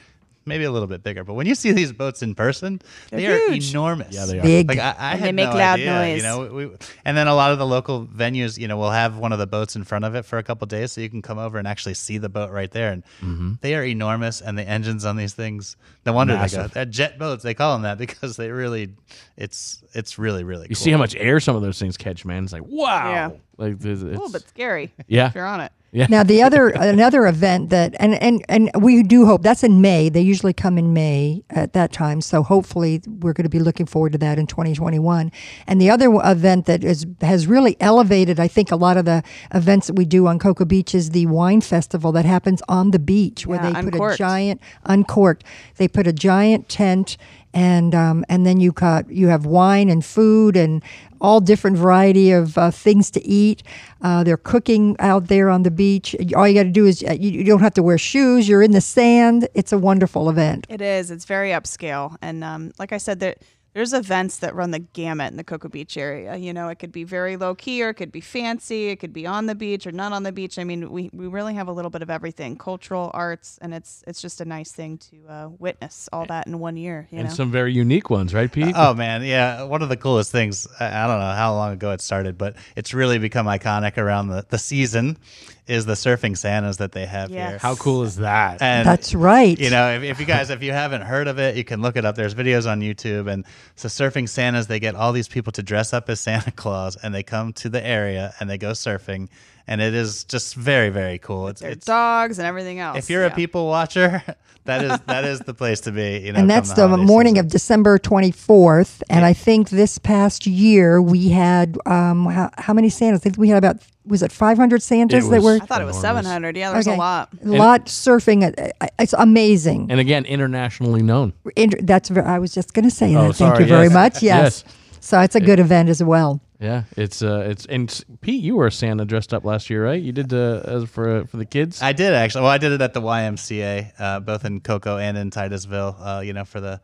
Maybe 0.46 0.64
a 0.64 0.70
little 0.70 0.88
bit 0.88 1.02
bigger. 1.02 1.24
But 1.24 1.34
when 1.34 1.46
you 1.46 1.54
see 1.54 1.72
these 1.72 1.92
boats 1.92 2.22
in 2.22 2.34
person, 2.34 2.80
They're 3.10 3.20
they 3.20 3.26
are 3.26 3.50
huge. 3.52 3.70
enormous. 3.72 4.14
Yeah, 4.14 4.26
they 4.26 4.38
are. 4.38 4.42
Big. 4.42 4.68
Like 4.68 4.78
I, 4.78 4.94
I 4.98 5.10
And 5.12 5.20
had 5.20 5.28
they 5.28 5.32
make 5.32 5.48
no 5.50 5.56
loud 5.56 5.80
idea, 5.80 5.92
noise. 5.92 6.16
You 6.18 6.22
know, 6.22 6.46
we, 6.54 6.70
and 7.04 7.16
then 7.16 7.26
a 7.28 7.34
lot 7.34 7.52
of 7.52 7.58
the 7.58 7.66
local 7.66 8.06
venues, 8.06 8.56
you 8.58 8.68
know, 8.68 8.76
will 8.76 8.90
have 8.90 9.18
one 9.18 9.32
of 9.32 9.38
the 9.38 9.46
boats 9.46 9.76
in 9.76 9.84
front 9.84 10.04
of 10.04 10.14
it 10.14 10.24
for 10.24 10.38
a 10.38 10.42
couple 10.42 10.66
days, 10.66 10.92
so 10.92 11.00
you 11.00 11.10
can 11.10 11.20
come 11.22 11.38
over 11.38 11.58
and 11.58 11.66
actually 11.68 11.94
see 11.94 12.18
the 12.18 12.28
boat 12.28 12.50
right 12.50 12.70
there. 12.70 12.92
And 12.92 13.02
Mm-hmm. 13.20 13.52
they 13.60 13.74
are 13.74 13.84
enormous, 13.84 14.40
and 14.40 14.56
the 14.58 14.62
engines 14.66 15.04
on 15.04 15.16
these 15.16 15.34
things. 15.34 15.76
No 16.04 16.12
wonder 16.12 16.36
they 16.36 16.48
go. 16.48 16.68
They're 16.68 16.84
jet 16.84 17.18
boats. 17.18 17.42
They 17.42 17.54
call 17.54 17.72
them 17.74 17.82
that 17.82 17.98
because 18.06 18.36
they 18.36 18.50
really, 18.50 18.94
it's 19.36 19.82
it's 19.92 20.18
really 20.18 20.44
really. 20.44 20.64
You 20.68 20.76
cool. 20.76 20.82
see 20.84 20.90
how 20.92 20.98
much 20.98 21.14
air 21.16 21.40
some 21.40 21.56
of 21.56 21.62
those 21.62 21.78
things 21.78 21.96
catch, 21.96 22.24
man. 22.24 22.44
It's 22.44 22.52
like 22.52 22.62
wow. 22.64 23.10
Yeah. 23.10 23.30
Like 23.56 23.72
it's, 23.74 23.84
a 24.02 24.04
little 24.06 24.30
bit 24.30 24.46
scary. 24.48 24.92
Yeah. 25.08 25.28
if 25.28 25.34
you're 25.34 25.46
on 25.46 25.60
it. 25.60 25.72
Yeah. 25.92 26.06
Now 26.10 26.22
the 26.22 26.42
other 26.42 26.68
another 26.74 27.26
event 27.26 27.70
that 27.70 27.94
and 27.98 28.14
and 28.14 28.44
and 28.48 28.70
we 28.80 29.02
do 29.02 29.26
hope 29.26 29.42
that's 29.42 29.62
in 29.62 29.80
May. 29.80 30.08
They 30.08 30.20
usually 30.20 30.52
come 30.52 30.78
in 30.78 30.92
May 30.92 31.42
at 31.50 31.72
that 31.72 31.92
time. 31.92 32.20
So 32.20 32.42
hopefully 32.42 33.02
we're 33.06 33.32
going 33.32 33.44
to 33.44 33.50
be 33.50 33.58
looking 33.58 33.86
forward 33.86 34.12
to 34.12 34.18
that 34.18 34.38
in 34.38 34.46
2021. 34.46 35.32
And 35.66 35.80
the 35.80 35.90
other 35.90 36.12
event 36.24 36.66
that 36.66 36.84
is 36.84 37.06
has 37.20 37.46
really 37.46 37.76
elevated 37.80 38.38
I 38.40 38.48
think 38.48 38.70
a 38.70 38.76
lot 38.76 38.96
of 38.96 39.04
the 39.04 39.22
events 39.54 39.86
that 39.86 39.94
we 39.94 40.04
do 40.04 40.26
on 40.26 40.38
Cocoa 40.38 40.64
Beach 40.64 40.94
is 40.94 41.10
the 41.10 41.26
wine 41.26 41.60
festival 41.60 42.12
that 42.12 42.24
happens 42.24 42.62
on 42.68 42.90
the 42.90 42.98
beach 42.98 43.46
where 43.46 43.62
Yeah, 43.62 43.72
they 43.72 43.90
put 43.90 43.94
a 43.94 44.16
giant 44.16 44.60
uncorked. 44.84 45.44
They 45.76 45.88
put 45.88 46.06
a 46.06 46.12
giant 46.12 46.68
tent 46.68 47.16
and 47.54 47.94
um, 47.94 48.24
and 48.28 48.44
then 48.44 48.60
you 48.60 48.72
got 48.72 49.10
you 49.10 49.28
have 49.28 49.46
wine 49.46 49.88
and 49.88 50.04
food 50.04 50.56
and 50.56 50.82
all 51.20 51.40
different 51.40 51.76
variety 51.78 52.30
of 52.30 52.58
uh, 52.58 52.70
things 52.70 53.10
to 53.10 53.26
eat. 53.26 53.62
Uh, 54.02 54.22
they're 54.22 54.36
cooking 54.36 54.96
out 54.98 55.28
there 55.28 55.48
on 55.48 55.62
the 55.62 55.70
beach. 55.70 56.14
All 56.36 56.46
you 56.46 56.54
got 56.54 56.64
to 56.64 56.70
do 56.70 56.84
is 56.86 57.02
uh, 57.02 57.12
you, 57.12 57.30
you 57.30 57.44
don't 57.44 57.60
have 57.60 57.74
to 57.74 57.82
wear 57.82 57.98
shoes. 57.98 58.48
You're 58.48 58.62
in 58.62 58.72
the 58.72 58.80
sand. 58.80 59.48
It's 59.54 59.72
a 59.72 59.78
wonderful 59.78 60.28
event. 60.28 60.66
It 60.68 60.80
is. 60.80 61.10
It's 61.10 61.24
very 61.24 61.50
upscale, 61.50 62.16
and 62.20 62.44
um, 62.44 62.72
like 62.78 62.92
I 62.92 62.98
said, 62.98 63.20
there 63.20 63.36
there's 63.76 63.92
events 63.92 64.38
that 64.38 64.54
run 64.54 64.70
the 64.70 64.78
gamut 64.78 65.30
in 65.30 65.36
the 65.36 65.44
Cocoa 65.44 65.68
Beach 65.68 65.98
area. 65.98 66.34
You 66.34 66.54
know, 66.54 66.70
it 66.70 66.78
could 66.78 66.92
be 66.92 67.04
very 67.04 67.36
low 67.36 67.54
key, 67.54 67.82
or 67.82 67.90
it 67.90 67.94
could 67.94 68.10
be 68.10 68.22
fancy. 68.22 68.88
It 68.88 68.96
could 68.96 69.12
be 69.12 69.26
on 69.26 69.44
the 69.44 69.54
beach 69.54 69.86
or 69.86 69.92
not 69.92 70.14
on 70.14 70.22
the 70.22 70.32
beach. 70.32 70.58
I 70.58 70.64
mean, 70.64 70.90
we, 70.90 71.10
we 71.12 71.26
really 71.26 71.52
have 71.52 71.68
a 71.68 71.72
little 71.72 71.90
bit 71.90 72.00
of 72.00 72.08
everything: 72.08 72.56
cultural, 72.56 73.10
arts, 73.12 73.58
and 73.60 73.74
it's 73.74 74.02
it's 74.06 74.22
just 74.22 74.40
a 74.40 74.46
nice 74.46 74.72
thing 74.72 74.96
to 75.10 75.16
uh, 75.28 75.48
witness 75.58 76.08
all 76.10 76.24
that 76.24 76.46
in 76.46 76.58
one 76.58 76.78
year. 76.78 77.06
You 77.10 77.18
and 77.18 77.28
know, 77.28 77.34
some 77.34 77.52
very 77.52 77.74
unique 77.74 78.08
ones, 78.08 78.32
right, 78.32 78.50
Pete? 78.50 78.72
Oh 78.74 78.94
man, 78.94 79.22
yeah. 79.22 79.62
One 79.64 79.82
of 79.82 79.90
the 79.90 79.98
coolest 79.98 80.32
things. 80.32 80.66
I 80.80 80.86
I 80.86 81.06
don't 81.06 81.20
know 81.20 81.32
how 81.32 81.52
long 81.52 81.74
ago 81.74 81.90
it 81.90 82.00
started, 82.00 82.38
but 82.38 82.56
it's 82.76 82.94
really 82.94 83.18
become 83.18 83.44
iconic 83.44 83.98
around 83.98 84.28
the, 84.28 84.46
the 84.48 84.58
season. 84.58 85.18
Is 85.66 85.84
the 85.84 85.94
surfing 85.94 86.38
Santas 86.38 86.76
that 86.76 86.92
they 86.92 87.06
have 87.06 87.28
Yes. 87.28 87.50
here? 87.50 87.58
How 87.58 87.74
cool 87.74 88.04
is 88.04 88.16
that? 88.16 88.62
And 88.62 88.86
That's 88.86 89.16
right. 89.16 89.58
You 89.58 89.70
know, 89.70 89.90
if, 89.96 90.04
if 90.04 90.20
you 90.20 90.24
guys, 90.26 90.50
if 90.50 90.62
you 90.62 90.70
haven't 90.70 91.02
heard 91.02 91.26
of 91.26 91.40
it, 91.40 91.56
you 91.56 91.64
can 91.64 91.82
look 91.82 91.96
it 91.96 92.04
up. 92.04 92.14
There's 92.14 92.36
videos 92.36 92.70
on 92.70 92.80
YouTube, 92.80 93.28
and 93.28 93.44
so 93.74 93.88
surfing 93.88 94.28
Santas, 94.28 94.66
they 94.66 94.80
get 94.80 94.94
all 94.94 95.12
these 95.12 95.28
people 95.28 95.52
to 95.52 95.62
dress 95.62 95.92
up 95.92 96.08
as 96.08 96.20
Santa 96.20 96.50
Claus, 96.50 96.96
and 96.96 97.14
they 97.14 97.22
come 97.22 97.52
to 97.54 97.68
the 97.68 97.84
area 97.84 98.34
and 98.38 98.48
they 98.48 98.58
go 98.58 98.72
surfing, 98.72 99.28
and 99.68 99.80
it 99.80 99.94
is 99.94 100.24
just 100.24 100.54
very, 100.54 100.90
very 100.90 101.18
cool. 101.18 101.48
It's, 101.48 101.62
it's 101.62 101.86
dogs 101.86 102.38
and 102.38 102.46
everything 102.46 102.78
else. 102.78 102.98
if 102.98 103.10
you're 103.10 103.22
yeah. 103.22 103.32
a 103.32 103.34
people 103.34 103.66
watcher, 103.66 104.22
that 104.64 104.84
is 104.84 104.98
that 105.06 105.24
is 105.24 105.40
the 105.40 105.54
place 105.54 105.80
to 105.82 105.92
be. 105.92 106.18
You 106.18 106.32
know, 106.32 106.40
and 106.40 106.50
that's 106.50 106.72
the 106.74 106.86
holiday 106.86 107.04
morning 107.04 107.34
season. 107.34 107.46
of 107.46 107.52
December 107.52 107.98
24th. 107.98 109.02
And 109.10 109.24
I 109.24 109.32
think 109.32 109.70
this 109.70 109.98
past 109.98 110.46
year 110.46 111.00
we 111.02 111.30
had 111.30 111.78
um, 111.86 112.26
how, 112.26 112.50
how 112.58 112.74
many 112.74 112.88
Santas? 112.88 113.20
I 113.20 113.22
think 113.22 113.38
we 113.38 113.48
had 113.48 113.58
about 113.58 113.78
was 114.04 114.22
it 114.22 114.30
500 114.30 114.82
Santas 114.82 115.26
It 115.26 115.30
that 115.30 115.42
were 115.42 115.58
I 115.60 115.66
thought 115.66 115.82
it 115.82 115.86
was 115.86 116.00
700. 116.00 116.56
Yeah, 116.56 116.72
there's 116.72 116.86
a 116.86 116.94
lot. 116.94 117.28
A 117.44 117.48
lot 117.48 117.86
surfing. 117.86 118.44
Uh, 118.44 118.70
uh, 118.80 118.86
It's 119.00 119.14
amazing. 119.14 119.90
and 119.90 119.98
again, 119.98 120.24
internationally 120.26 121.02
known. 121.02 121.32
Int- 121.56 121.84
That's 121.86 122.08
ver- 122.08 122.24
I 122.24 122.38
was 122.38 122.54
just 122.54 122.72
going 122.72 122.84
to 122.84 122.90
say 122.90 123.14
that. 123.14 123.18
Oh, 123.18 123.32
Thank 123.32 123.36
sorry, 123.36 123.64
you 123.64 123.68
very 123.68 123.88
much. 123.88 124.22
Yes. 124.26 124.64
Yes. 124.64 124.74
So 125.00 125.20
it's 125.20 125.36
a 125.36 125.40
good 125.40 125.60
event 125.60 125.88
as 125.88 126.02
well. 126.02 126.40
Yeah, 126.58 126.84
it's 126.96 127.22
uh, 127.22 127.46
it's 127.50 127.66
and 127.66 128.04
Pete, 128.22 128.42
you 128.42 128.56
were 128.56 128.66
a 128.66 128.72
Santa 128.72 129.04
dressed 129.04 129.34
up 129.34 129.44
last 129.44 129.68
year, 129.68 129.84
right? 129.84 130.00
You 130.00 130.12
did 130.12 130.32
uh, 130.32 130.62
as 130.64 130.84
for 130.88 131.26
for 131.26 131.36
the 131.36 131.44
kids. 131.44 131.82
I 131.82 131.92
did 131.92 132.14
actually. 132.14 132.42
Well, 132.42 132.50
I 132.50 132.58
did 132.58 132.72
it 132.72 132.80
at 132.80 132.94
the 132.94 133.02
YMCA, 133.02 133.92
uh, 133.98 134.20
both 134.20 134.44
in 134.44 134.60
Cocoa 134.60 134.96
and 134.96 135.18
in 135.18 135.30
Titusville. 135.30 135.96
Uh, 135.98 136.22
you 136.24 136.32
know, 136.32 136.44
for 136.44 136.60
the 136.60 136.80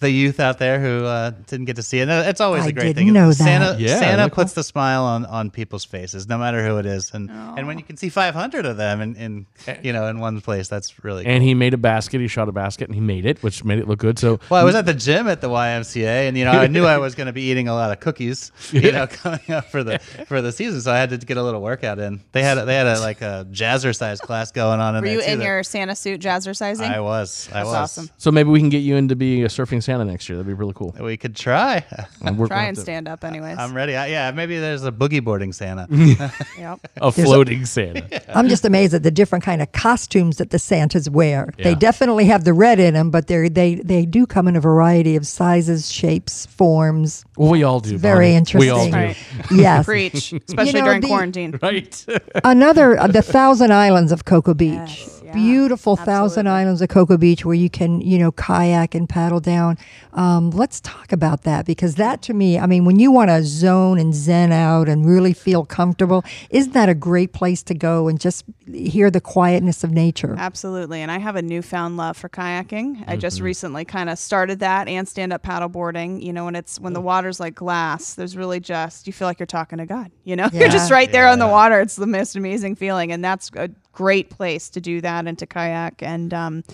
the 0.00 0.10
youth 0.10 0.40
out 0.40 0.58
there 0.58 0.80
who 0.80 1.04
uh, 1.06 1.30
didn't 1.46 1.64
get 1.66 1.76
to 1.76 1.82
see 1.82 1.98
it. 2.00 2.08
It's 2.08 2.40
always 2.40 2.64
I 2.64 2.68
a 2.68 2.72
great 2.72 2.82
didn't 2.88 2.96
thing. 3.06 3.12
know 3.14 3.28
that. 3.28 3.34
Santa 3.34 3.76
Yeah, 3.78 3.98
Santa 3.98 4.16
they're 4.22 4.28
puts 4.28 4.52
the 4.52 4.62
smile 4.64 5.04
on, 5.04 5.24
on 5.26 5.50
people's 5.50 5.84
faces, 5.84 6.28
no 6.28 6.36
matter 6.36 6.66
who 6.66 6.76
it 6.78 6.84
is. 6.86 7.12
And 7.14 7.30
and 7.30 7.66
when 7.66 7.78
you 7.78 7.84
can 7.84 7.96
see 7.96 8.08
500 8.10 8.66
of 8.66 8.76
them 8.76 9.00
in, 9.00 9.16
in 9.16 9.46
you 9.82 9.92
know 9.92 10.06
in 10.08 10.18
one 10.20 10.40
place, 10.40 10.68
that's 10.68 11.02
really. 11.04 11.24
Cool. 11.24 11.32
and 11.32 11.42
he 11.42 11.54
made 11.54 11.72
a 11.74 11.78
basket. 11.78 12.20
He 12.20 12.28
shot 12.28 12.48
a 12.48 12.52
basket 12.52 12.88
and 12.88 12.94
he 12.94 13.00
made 13.00 13.24
it, 13.24 13.42
which 13.42 13.64
made 13.64 13.78
it 13.78 13.88
look 13.88 13.98
good. 14.00 14.18
So 14.18 14.40
well, 14.50 14.60
I 14.60 14.64
was 14.64 14.74
at 14.74 14.84
the 14.84 14.94
gym 14.94 15.26
at 15.28 15.40
the 15.40 15.48
YMCA, 15.48 16.28
and 16.28 16.36
you 16.36 16.44
know 16.44 16.50
I 16.52 16.66
knew 16.66 16.84
I 16.84 16.98
was 16.98 17.14
going 17.14 17.28
to 17.28 17.32
be 17.32 17.42
eating 17.42 17.68
a 17.68 17.74
lot 17.74 17.90
of 17.92 18.00
cookies, 18.00 18.52
you 18.72 18.92
know, 18.92 19.06
coming 19.06 19.50
up 19.50 19.70
for 19.70 19.82
the 19.84 19.98
for 20.26 20.42
the 20.42 20.52
season, 20.52 20.80
so 20.80 20.92
I 20.92 20.98
had 20.98 21.10
to 21.10 21.18
get 21.18 21.36
a 21.36 21.42
little 21.42 21.62
workout 21.62 21.98
in. 21.98 22.20
They 22.32 22.42
had 22.42 22.58
a, 22.58 22.64
they 22.64 22.74
had 22.74 22.86
a 22.86 23.00
like 23.00 23.22
a 23.22 23.46
jazzercise 23.50 24.20
class 24.20 24.50
going 24.50 24.80
on 24.80 24.96
in 24.96 25.02
Were 25.02 25.06
there 25.06 25.14
you 25.16 25.22
too 25.24 25.30
in 25.30 25.38
that- 25.38 25.44
your 25.44 25.62
Santa 25.62 25.94
suit 25.94 26.20
jazzercising? 26.20 26.88
I 26.90 27.00
was. 27.00 27.48
I 27.50 27.54
That's 27.54 27.66
was. 27.66 27.74
awesome. 27.74 28.10
so 28.18 28.30
maybe 28.32 28.50
we 28.50 28.58
can 28.60 28.68
get 28.68 28.78
you 28.78 28.96
into 28.96 29.14
being 29.16 29.44
a 29.44 29.48
surfing 29.48 29.82
Santa 29.84 30.04
next 30.04 30.28
year. 30.28 30.36
That'd 30.38 30.46
be 30.48 30.54
really 30.54 30.72
cool. 30.74 30.94
We 30.98 31.16
could 31.16 31.36
try. 31.36 31.84
And 32.22 32.36
we're 32.38 32.48
Try 32.48 32.64
and 32.64 32.76
to- 32.76 32.82
stand 32.82 33.06
up, 33.06 33.22
anyways. 33.24 33.58
I'm 33.58 33.74
ready. 33.74 33.94
I, 33.96 34.06
yeah, 34.08 34.30
maybe 34.32 34.58
there's 34.58 34.84
a 34.84 34.90
boogie 34.92 35.22
boarding 35.22 35.52
Santa. 35.52 35.86
yep. 36.58 36.80
a 36.96 37.12
floating 37.12 37.64
Santa. 37.66 38.22
I'm 38.36 38.48
just 38.48 38.64
amazed 38.64 38.94
at 38.94 39.02
the 39.02 39.10
different 39.10 39.44
kind 39.44 39.62
of 39.62 39.70
costumes 39.72 40.38
that 40.38 40.50
the 40.50 40.58
Santas 40.58 41.08
wear. 41.08 41.52
They 41.58 41.70
Yeah. 41.70 41.74
definitely 41.76 42.24
have 42.26 42.44
the 42.44 42.52
red 42.54 42.80
in 42.80 42.94
them, 42.94 43.10
but 43.10 43.26
they 43.26 43.48
they 43.48 43.76
they 43.76 44.06
do 44.06 44.26
come 44.26 44.48
in 44.48 44.56
a 44.56 44.60
variety 44.60 45.16
of 45.16 45.26
sizes, 45.26 45.90
shapes, 45.92 46.46
forms. 46.46 47.24
Well, 47.36 47.50
we 47.50 47.62
all 47.62 47.80
do. 47.80 47.98
Very 47.98 48.26
Bonnie. 48.26 48.34
interesting. 48.36 48.60
We 48.60 48.70
all 48.70 48.86
do. 48.86 48.92
Right. 48.92 49.16
Yes. 49.50 49.84
Preach, 49.84 50.32
especially 50.32 50.80
know, 50.80 50.86
during 50.86 51.00
the- 51.02 51.06
quarantine. 51.08 51.58
Right. 51.62 52.06
Another 52.44 52.98
uh, 52.98 53.06
the 53.06 53.22
Thousand 53.22 53.72
Islands 53.72 54.12
of 54.12 54.24
Cocoa 54.24 54.54
Beach. 54.54 55.06
Yes, 55.34 55.44
yeah, 55.44 55.50
Beautiful 55.52 55.96
Thousand. 55.96 56.46
Islands 56.48 56.80
of 56.82 56.88
Cocoa 56.88 57.16
Beach 57.16 57.44
where 57.44 57.54
you 57.54 57.68
can, 57.70 58.00
you 58.00 58.18
know, 58.18 58.32
kayak 58.32 58.94
and 58.94 59.08
paddle 59.08 59.40
down. 59.40 59.76
Um, 60.12 60.50
let's 60.50 60.80
talk 60.80 61.12
about 61.12 61.42
that 61.42 61.66
because 61.66 61.96
that 61.96 62.22
to 62.22 62.34
me, 62.34 62.58
I 62.58 62.66
mean, 62.66 62.84
when 62.84 62.98
you 62.98 63.10
want 63.10 63.30
to 63.30 63.42
zone 63.42 63.98
and 63.98 64.14
zen 64.14 64.52
out 64.52 64.88
and 64.88 65.04
really 65.06 65.32
feel 65.32 65.64
comfortable, 65.64 66.24
isn't 66.50 66.72
that 66.72 66.88
a 66.88 66.94
great 66.94 67.32
place 67.32 67.62
to 67.64 67.74
go 67.74 68.08
and 68.08 68.20
just 68.20 68.44
hear 68.72 69.10
the 69.10 69.20
quietness 69.20 69.82
of 69.84 69.90
nature? 69.90 70.34
Absolutely. 70.38 71.00
And 71.02 71.10
I 71.10 71.18
have 71.18 71.36
a 71.36 71.42
newfound 71.42 71.96
love 71.96 72.16
for 72.16 72.28
kayaking. 72.28 73.04
I 73.06 73.16
just 73.16 73.36
Mm-hmm. 73.36 73.44
recently 73.44 73.84
kind 73.84 74.08
of 74.10 74.18
started 74.18 74.60
that 74.60 74.86
and 74.86 75.08
stand 75.08 75.32
up 75.32 75.42
paddleboarding. 75.42 76.22
You 76.22 76.32
know, 76.32 76.44
when 76.44 76.54
it's 76.54 76.78
when 76.78 76.92
the 76.92 77.00
water's 77.00 77.40
like 77.40 77.54
glass, 77.54 78.14
there's 78.14 78.36
really 78.36 78.60
just, 78.60 79.06
you 79.06 79.12
feel 79.12 79.26
like 79.26 79.38
you're 79.40 79.46
talking 79.46 79.78
to 79.78 79.86
God. 79.86 80.10
You 80.24 80.36
know, 80.36 80.48
you're 80.52 80.68
just 80.68 80.90
right 80.90 81.10
there 81.10 81.26
on 81.26 81.38
the 81.40 81.48
water. 81.48 81.80
It's 81.80 81.96
the 81.96 82.06
most 82.06 82.36
amazing 82.36 82.76
feeling. 82.76 83.10
And 83.10 83.24
that's 83.24 83.50
a 83.56 83.70
great 83.94 84.30
place 84.30 84.68
to 84.70 84.80
do 84.80 85.00
that 85.00 85.26
and 85.26 85.38
to 85.38 85.46
kayak. 85.46 86.02
And, 86.02 86.34
um, 86.34 86.64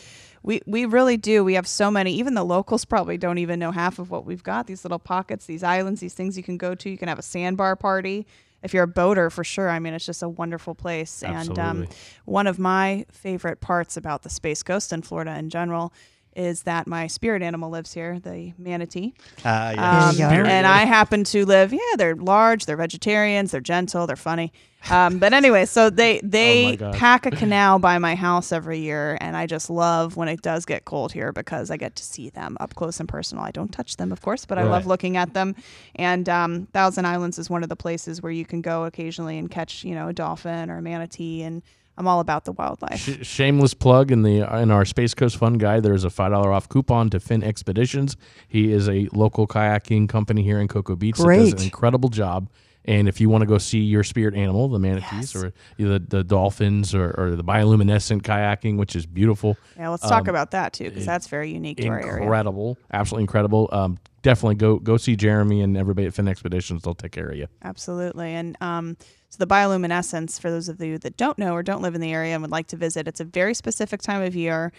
we, 0.42 0.62
we 0.66 0.86
really 0.86 1.16
do. 1.16 1.44
We 1.44 1.54
have 1.54 1.66
so 1.66 1.90
many. 1.90 2.14
Even 2.14 2.34
the 2.34 2.44
locals 2.44 2.84
probably 2.84 3.18
don't 3.18 3.38
even 3.38 3.58
know 3.58 3.72
half 3.72 3.98
of 3.98 4.10
what 4.10 4.24
we've 4.24 4.42
got. 4.42 4.66
These 4.66 4.84
little 4.84 4.98
pockets, 4.98 5.44
these 5.46 5.62
islands, 5.62 6.00
these 6.00 6.14
things 6.14 6.36
you 6.36 6.42
can 6.42 6.56
go 6.56 6.74
to. 6.74 6.88
You 6.88 6.96
can 6.96 7.08
have 7.08 7.18
a 7.18 7.22
sandbar 7.22 7.76
party. 7.76 8.26
If 8.62 8.74
you're 8.74 8.84
a 8.84 8.88
boater, 8.88 9.30
for 9.30 9.44
sure. 9.44 9.68
I 9.70 9.78
mean, 9.78 9.94
it's 9.94 10.04
just 10.04 10.22
a 10.22 10.28
wonderful 10.28 10.74
place. 10.74 11.22
And 11.22 11.58
um, 11.58 11.88
one 12.24 12.46
of 12.46 12.58
my 12.58 13.06
favorite 13.10 13.60
parts 13.60 13.96
about 13.96 14.22
the 14.22 14.30
Space 14.30 14.62
Coast 14.62 14.92
in 14.92 15.02
Florida 15.02 15.36
in 15.38 15.50
general 15.50 15.92
is 16.36 16.62
that 16.62 16.86
my 16.86 17.06
spirit 17.06 17.42
animal 17.42 17.70
lives 17.70 17.92
here, 17.92 18.18
the 18.20 18.52
manatee. 18.58 19.14
Uh, 19.44 19.72
yeah. 19.74 20.08
Um, 20.08 20.16
There 20.16 20.28
you 20.38 20.42
go. 20.44 20.48
and 20.48 20.66
I 20.66 20.84
happen 20.84 21.24
to 21.24 21.44
live. 21.44 21.72
Yeah, 21.72 21.78
they're 21.96 22.14
large. 22.16 22.66
They're 22.66 22.76
vegetarians. 22.76 23.50
They're 23.50 23.60
gentle. 23.60 24.06
They're 24.06 24.16
funny. 24.16 24.52
Um, 24.90 25.18
but 25.18 25.34
anyway, 25.34 25.66
so 25.66 25.90
they 25.90 26.20
they 26.24 26.76
gosh. 26.76 26.96
pack 26.96 27.26
a 27.26 27.30
canal 27.42 27.78
by 27.78 27.98
my 27.98 28.14
house 28.14 28.50
every 28.52 28.78
year, 28.78 29.18
and 29.20 29.36
I 29.36 29.46
just 29.46 29.68
love 29.68 30.16
when 30.16 30.28
it 30.28 30.40
does 30.40 30.64
get 30.64 30.84
cold 30.86 31.12
here 31.12 31.32
because 31.32 31.70
I 31.70 31.76
get 31.76 31.96
to 31.96 32.02
see 32.02 32.30
them 32.30 32.56
up 32.60 32.74
close 32.74 32.98
and 33.00 33.08
personal. 33.08 33.44
I 33.44 33.50
don't 33.50 33.70
touch 33.72 33.98
them, 33.98 34.10
of 34.10 34.22
course, 34.22 34.46
but 34.46 34.56
I 34.56 34.62
love 34.62 34.86
looking 34.86 35.16
at 35.18 35.34
them. 35.34 35.54
And 35.96 36.28
um, 36.30 36.66
Thousand 36.72 37.04
Islands 37.06 37.38
is 37.38 37.50
one 37.50 37.62
of 37.62 37.68
the 37.68 37.76
places 37.76 38.22
where 38.22 38.32
you 38.32 38.46
can 38.46 38.62
go 38.62 38.84
occasionally 38.84 39.36
and 39.36 39.50
catch, 39.50 39.84
you 39.84 39.94
know, 39.94 40.08
a 40.08 40.12
dolphin 40.14 40.70
or 40.70 40.78
a 40.78 40.82
manatee, 40.82 41.42
and 41.42 41.62
I'm 41.98 42.08
all 42.08 42.20
about 42.20 42.44
the 42.44 42.52
wildlife. 42.52 42.98
Sh- 42.98 43.26
shameless 43.26 43.74
plug 43.74 44.10
in 44.10 44.22
the 44.22 44.40
in 44.58 44.70
our 44.70 44.84
Space 44.84 45.12
Coast 45.14 45.36
Fun 45.36 45.54
Guide. 45.54 45.82
There's 45.82 46.04
a 46.04 46.10
five 46.10 46.30
dollar 46.30 46.52
off 46.52 46.68
coupon 46.68 47.10
to 47.10 47.20
Finn 47.20 47.42
Expeditions. 47.42 48.16
He 48.48 48.72
is 48.72 48.88
a 48.88 49.08
local 49.12 49.46
kayaking 49.46 50.08
company 50.08 50.42
here 50.42 50.60
in 50.60 50.68
Cocoa 50.68 50.96
Beach 50.96 51.16
that 51.18 51.24
does 51.24 51.26
Great. 51.26 51.54
an 51.54 51.62
incredible 51.64 52.08
job. 52.08 52.48
And 52.90 53.08
if 53.08 53.20
you 53.20 53.28
want 53.28 53.42
to 53.42 53.46
go 53.46 53.58
see 53.58 53.78
your 53.80 54.02
spirit 54.02 54.34
animal, 54.34 54.68
the 54.68 54.78
manatees 54.80 55.34
Yes. 55.34 55.36
or 55.36 55.52
the 55.78 55.98
the 56.06 56.24
dolphins 56.24 56.94
or, 56.94 57.14
or 57.16 57.36
the 57.36 57.44
bioluminescent 57.44 58.22
kayaking, 58.22 58.76
which 58.78 58.96
is 58.96 59.06
beautiful, 59.06 59.56
Yeah, 59.78 59.90
let's 59.90 60.02
talk 60.08 60.26
about 60.28 60.50
that 60.50 60.72
too, 60.72 60.84
because 60.90 61.06
that's 61.06 61.28
very 61.28 61.52
unique 61.52 61.78
to 61.78 61.88
our 61.88 62.00
area. 62.00 62.22
incredible, 62.22 62.76
absolutely 62.92 63.22
incredible. 63.24 63.68
Um, 63.72 63.98
definitely 64.22 64.56
go 64.56 64.78
go 64.78 64.96
see 64.96 65.14
Jeremy 65.16 65.60
and 65.62 65.76
everybody 65.76 66.06
at 66.08 66.14
Finn 66.14 66.26
Expeditions. 66.28 66.82
They'll 66.82 66.94
take 66.94 67.12
care 67.12 67.28
of 67.28 67.36
you. 67.36 67.46
Absolutely. 67.62 68.32
And 68.34 68.56
um, 68.60 68.96
so 69.28 69.36
the 69.38 69.46
bioluminescence, 69.46 70.40
for 70.40 70.50
those 70.50 70.68
of 70.68 70.80
you 70.80 70.98
that 70.98 71.16
don't 71.16 71.38
know 71.38 71.54
or 71.54 71.62
don't 71.62 71.82
live 71.82 71.94
in 71.94 72.00
the 72.00 72.12
area 72.12 72.32
and 72.34 72.42
would 72.42 72.50
like 72.50 72.66
to 72.68 72.76
visit, 72.76 73.06
it's 73.06 73.20
a 73.20 73.24
very 73.24 73.54
specific 73.54 74.02
time 74.02 74.22
of 74.22 74.34
year 74.34 74.72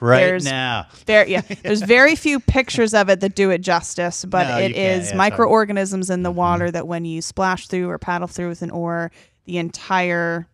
right 0.00 0.20
There's 0.20 0.44
now. 0.44 0.86
There, 1.06 1.26
yeah. 1.26 1.42
There's 1.62 1.82
very 1.82 2.14
few 2.16 2.40
pictures 2.40 2.94
of 2.94 3.08
it 3.08 3.20
that 3.20 3.34
do 3.34 3.50
it 3.50 3.58
justice, 3.58 4.24
but 4.24 4.48
No, 4.48 4.58
it 4.58 4.76
is 4.76 5.10
Yeah, 5.10 5.16
microorganisms 5.16 6.10
in 6.10 6.22
the 6.22 6.30
water 6.30 6.70
that 6.70 6.86
when 6.86 7.04
you 7.04 7.22
splash 7.22 7.66
through 7.68 7.88
or 7.88 7.98
paddle 7.98 8.28
through 8.28 8.48
with 8.48 8.62
an 8.62 8.70
oar, 8.70 9.10
the 9.44 9.58
entire 9.58 10.46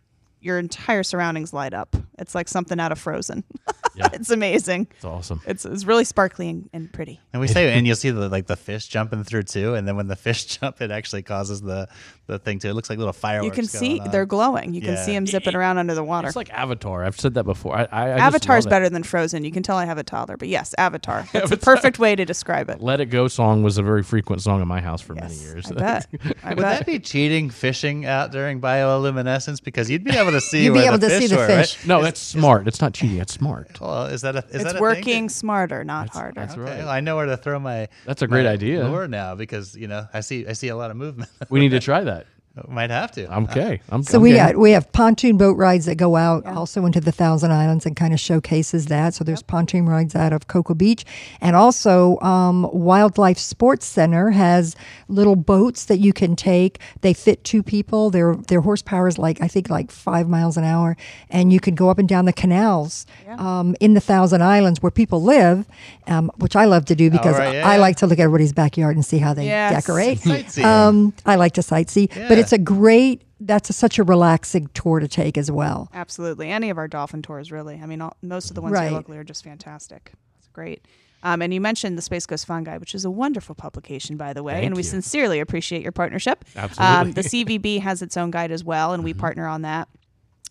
your 0.45 0.59
entire 0.59 1.01
surroundings 1.03 1.51
light 1.53 1.73
up. 1.73 1.95
It's 2.19 2.35
like 2.35 2.47
something 2.47 2.79
out 2.79 2.91
of 2.91 2.99
Frozen. 2.99 3.43
Yeah. 3.97 4.09
it's 4.11 4.29
amazing. 4.29 4.87
It's 4.97 5.05
awesome. 5.05 5.39
It's 5.47 5.63
it's 5.63 5.85
really 5.85 6.03
sparkly 6.03 6.49
and, 6.49 6.69
and 6.73 6.91
pretty. 6.91 7.21
And 7.31 7.39
we 7.39 7.47
say, 7.47 7.71
and 7.77 7.87
you'll 7.87 7.95
see 7.95 8.09
the 8.09 8.27
like 8.27 8.45
the 8.45 8.57
fish 8.57 8.89
jumping 8.89 9.23
through 9.23 9.43
too, 9.43 9.73
and 9.75 9.87
then 9.87 9.95
when 9.95 10.09
the 10.09 10.17
fish 10.17 10.43
jump, 10.59 10.81
it 10.81 10.91
actually 10.91 11.21
causes 11.23 11.61
the 11.61 11.87
the 12.27 12.37
thing 12.37 12.59
to. 12.59 12.67
It 12.67 12.73
looks 12.73 12.89
like 12.89 12.97
little 12.97 13.13
fireworks. 13.13 13.45
You 13.45 13.61
can 13.61 13.69
see 13.69 14.01
on. 14.01 14.11
they're 14.11 14.25
glowing. 14.25 14.73
You 14.73 14.81
can 14.81 14.97
see 14.97 15.13
them 15.13 15.25
zipping 15.25 15.55
around 15.55 15.77
under 15.77 15.93
the 15.95 16.03
water. 16.03 16.27
It's 16.27 16.35
like 16.35 16.51
Avatar. 16.51 17.05
I've 17.05 17.17
said 17.17 17.35
that 17.35 17.45
before. 17.45 17.77
I, 17.77 17.87
I, 17.89 18.03
I 18.03 18.15
just 18.17 18.21
Avatar's 18.23 18.65
better 18.65 18.89
than 18.89 19.03
Frozen. 19.03 19.45
You 19.45 19.51
can 19.53 19.63
tell 19.63 19.77
I 19.77 19.85
have 19.85 19.97
a 19.97 20.03
toddler, 20.03 20.35
but 20.35 20.49
yes, 20.49 20.75
Avatar. 20.77 21.25
That's 21.31 21.51
a 21.51 21.57
perfect 21.57 21.97
way 21.97 22.17
to 22.17 22.25
describe 22.25 22.69
it. 22.69 22.81
Let 22.81 22.99
It 22.99 23.05
Go 23.05 23.29
song 23.29 23.63
was 23.63 23.77
a 23.77 23.83
very 23.83 24.03
frequent 24.03 24.41
song 24.41 24.61
in 24.61 24.67
my 24.67 24.81
house 24.81 24.99
for 24.99 25.15
many 25.15 25.35
years. 25.35 25.71
I 25.71 25.75
bet. 25.75 26.07
I 26.43 26.49
Would 26.49 26.57
bet. 26.57 26.79
that 26.79 26.85
be 26.85 26.99
cheating 26.99 27.49
fishing 27.49 28.05
out 28.05 28.33
during 28.33 28.59
bioluminescence? 28.59 29.63
Because 29.63 29.89
you'd 29.89 30.03
be 30.03 30.17
able 30.17 30.31
to 30.31 30.34
see 30.41 30.63
You'd 30.65 30.73
be 30.73 30.79
where 30.79 30.87
able 30.89 30.97
the 30.97 31.09
to 31.09 31.19
see 31.21 31.27
the 31.27 31.35
were, 31.37 31.47
fish. 31.47 31.77
right? 31.79 31.87
no, 31.87 32.01
that's 32.01 32.19
smart. 32.19 32.67
It's 32.67 32.81
not 32.81 32.93
cheating. 32.93 33.17
It's 33.19 33.33
smart. 33.33 33.79
Well, 33.79 34.05
is 34.05 34.21
that 34.21 34.35
a 34.35 34.39
is 34.49 34.55
it's 34.55 34.63
that 34.65 34.75
a 34.77 34.79
working 34.81 35.03
Thing? 35.03 35.29
smarter, 35.29 35.83
not 35.83 36.09
harder. 36.09 36.39
That's 36.41 36.53
Okay, 36.53 36.61
right. 36.61 36.77
well, 36.79 36.89
I 36.89 36.99
know 37.01 37.15
where 37.15 37.25
to 37.27 37.37
throw 37.37 37.59
my. 37.59 37.87
That's 38.05 38.21
a 38.21 38.27
great 38.27 38.45
my 38.45 38.51
idea. 38.51 38.87
Lure 38.87 39.07
now 39.07 39.35
because 39.35 39.75
you 39.75 39.87
know 39.87 40.07
I 40.13 40.21
see 40.21 40.47
I 40.47 40.53
see 40.53 40.67
a 40.69 40.75
lot 40.75 40.91
of 40.91 40.97
movement. 40.97 41.29
We 41.49 41.59
need 41.59 41.69
to 41.69 41.79
try 41.89 42.03
that. 42.03 42.25
Might 42.69 42.89
have 42.89 43.11
to. 43.13 43.27
I'm 43.29 43.43
okay. 43.45 43.81
I'm 43.89 44.01
So 44.03 44.17
I'm 44.17 44.21
we 44.21 44.33
got, 44.33 44.55
we 44.55 44.71
have 44.71 44.89
pontoon 44.93 45.35
boat 45.37 45.57
rides 45.57 45.85
that 45.87 45.95
go 45.95 46.15
out 46.15 46.45
also 46.45 46.85
into 46.85 47.01
the 47.01 47.11
Thousand 47.11 47.51
Islands 47.51 47.85
and 47.85 47.97
kind 47.97 48.13
of 48.13 48.19
showcases 48.19 48.85
that. 48.85 49.13
So 49.13 49.25
there's 49.25 49.41
pontoon 49.43 49.87
rides 49.87 50.15
out 50.15 50.31
of 50.31 50.47
Cocoa 50.47 50.73
Beach, 50.73 51.03
and 51.41 51.55
also 51.55 52.17
um, 52.21 52.69
Wildlife 52.71 53.37
Sports 53.37 53.85
Center 53.85 54.29
has 54.29 54.73
little 55.09 55.35
boats 55.35 55.85
that 55.85 55.97
you 55.97 56.13
can 56.13 56.37
take. 56.37 56.79
They 57.01 57.13
fit 57.13 57.43
two 57.43 57.61
people. 57.61 58.09
Their 58.09 58.35
their 58.35 58.61
horsepower 58.61 59.09
is 59.09 59.17
like 59.17 59.41
I 59.41 59.49
think 59.49 59.69
like 59.69 59.91
five 59.91 60.29
miles 60.29 60.55
an 60.55 60.63
hour, 60.63 60.95
and 61.29 61.51
you 61.51 61.59
can 61.59 61.75
go 61.75 61.89
up 61.89 61.99
and 61.99 62.07
down 62.07 62.23
the 62.23 62.33
canals 62.33 63.05
um, 63.37 63.75
in 63.81 63.95
the 63.95 64.01
Thousand 64.01 64.41
Islands 64.41 64.81
where 64.81 64.91
people 64.91 65.21
live, 65.21 65.65
um, 66.07 66.31
which 66.37 66.55
I 66.55 66.65
love 66.65 66.85
to 66.85 66.95
do 66.95 67.09
because 67.11 67.37
right, 67.37 67.55
yeah, 67.55 67.67
I 67.67 67.75
yeah. 67.75 67.81
like 67.81 67.97
to 67.97 68.07
look 68.07 68.17
at 68.17 68.23
everybody's 68.23 68.53
backyard 68.53 68.95
and 68.95 69.05
see 69.05 69.17
how 69.17 69.33
they 69.33 69.45
Yes. 69.45 69.85
decorate. 69.85 70.25
Um, 70.63 71.13
I 71.25 71.35
like 71.35 71.53
to 71.55 71.61
sightsee, 71.61 72.07
but 72.07 72.37
Yeah. 72.37 72.44
It's 72.45 72.53
a 72.53 72.57
great. 72.57 73.23
That's 73.39 73.69
a, 73.69 73.73
such 73.73 73.99
a 73.99 74.03
relaxing 74.03 74.69
tour 74.73 74.99
to 74.99 75.07
take 75.07 75.37
as 75.37 75.51
well. 75.51 75.89
Absolutely. 75.93 76.49
Any 76.49 76.69
of 76.69 76.77
our 76.77 76.87
dolphin 76.87 77.21
tours, 77.21 77.51
really. 77.51 77.79
I 77.81 77.85
mean, 77.85 78.01
all, 78.01 78.15
most 78.21 78.49
of 78.49 78.55
the 78.55 78.61
ones 78.61 78.73
Right. 78.73 78.85
here 78.87 78.93
locally 78.93 79.17
are 79.17 79.23
just 79.25 79.43
fantastic. 79.43 80.13
It's 80.39 80.47
great. 80.47 80.85
Um, 81.21 81.41
and 81.41 81.53
you 81.53 81.59
mentioned 81.59 81.97
the 81.97 82.01
Space 82.01 82.25
Coast 82.25 82.45
Fun 82.45 82.63
Guide, 82.63 82.79
which 82.79 82.93
is 82.95 83.03
a 83.03 83.09
wonderful 83.11 83.55
publication, 83.55 84.15
by 84.15 84.31
the 84.33 84.41
way, 84.43 84.53
Thank 84.53 84.65
and 84.67 84.75
we 84.75 84.79
you. 84.79 84.89
sincerely 84.89 85.39
appreciate 85.39 85.81
your 85.81 85.91
partnership. 85.91 86.45
Absolutely. 86.55 86.95
Um, 86.95 87.11
the 87.13 87.21
CVB 87.21 87.79
has 87.81 88.01
its 88.01 88.15
own 88.15 88.31
guide 88.31 88.51
as 88.51 88.63
well, 88.63 88.93
and 88.93 89.03
we 89.03 89.11
Mm-hmm. 89.11 89.19
partner 89.21 89.47
on 89.47 89.63
that. 89.63 89.87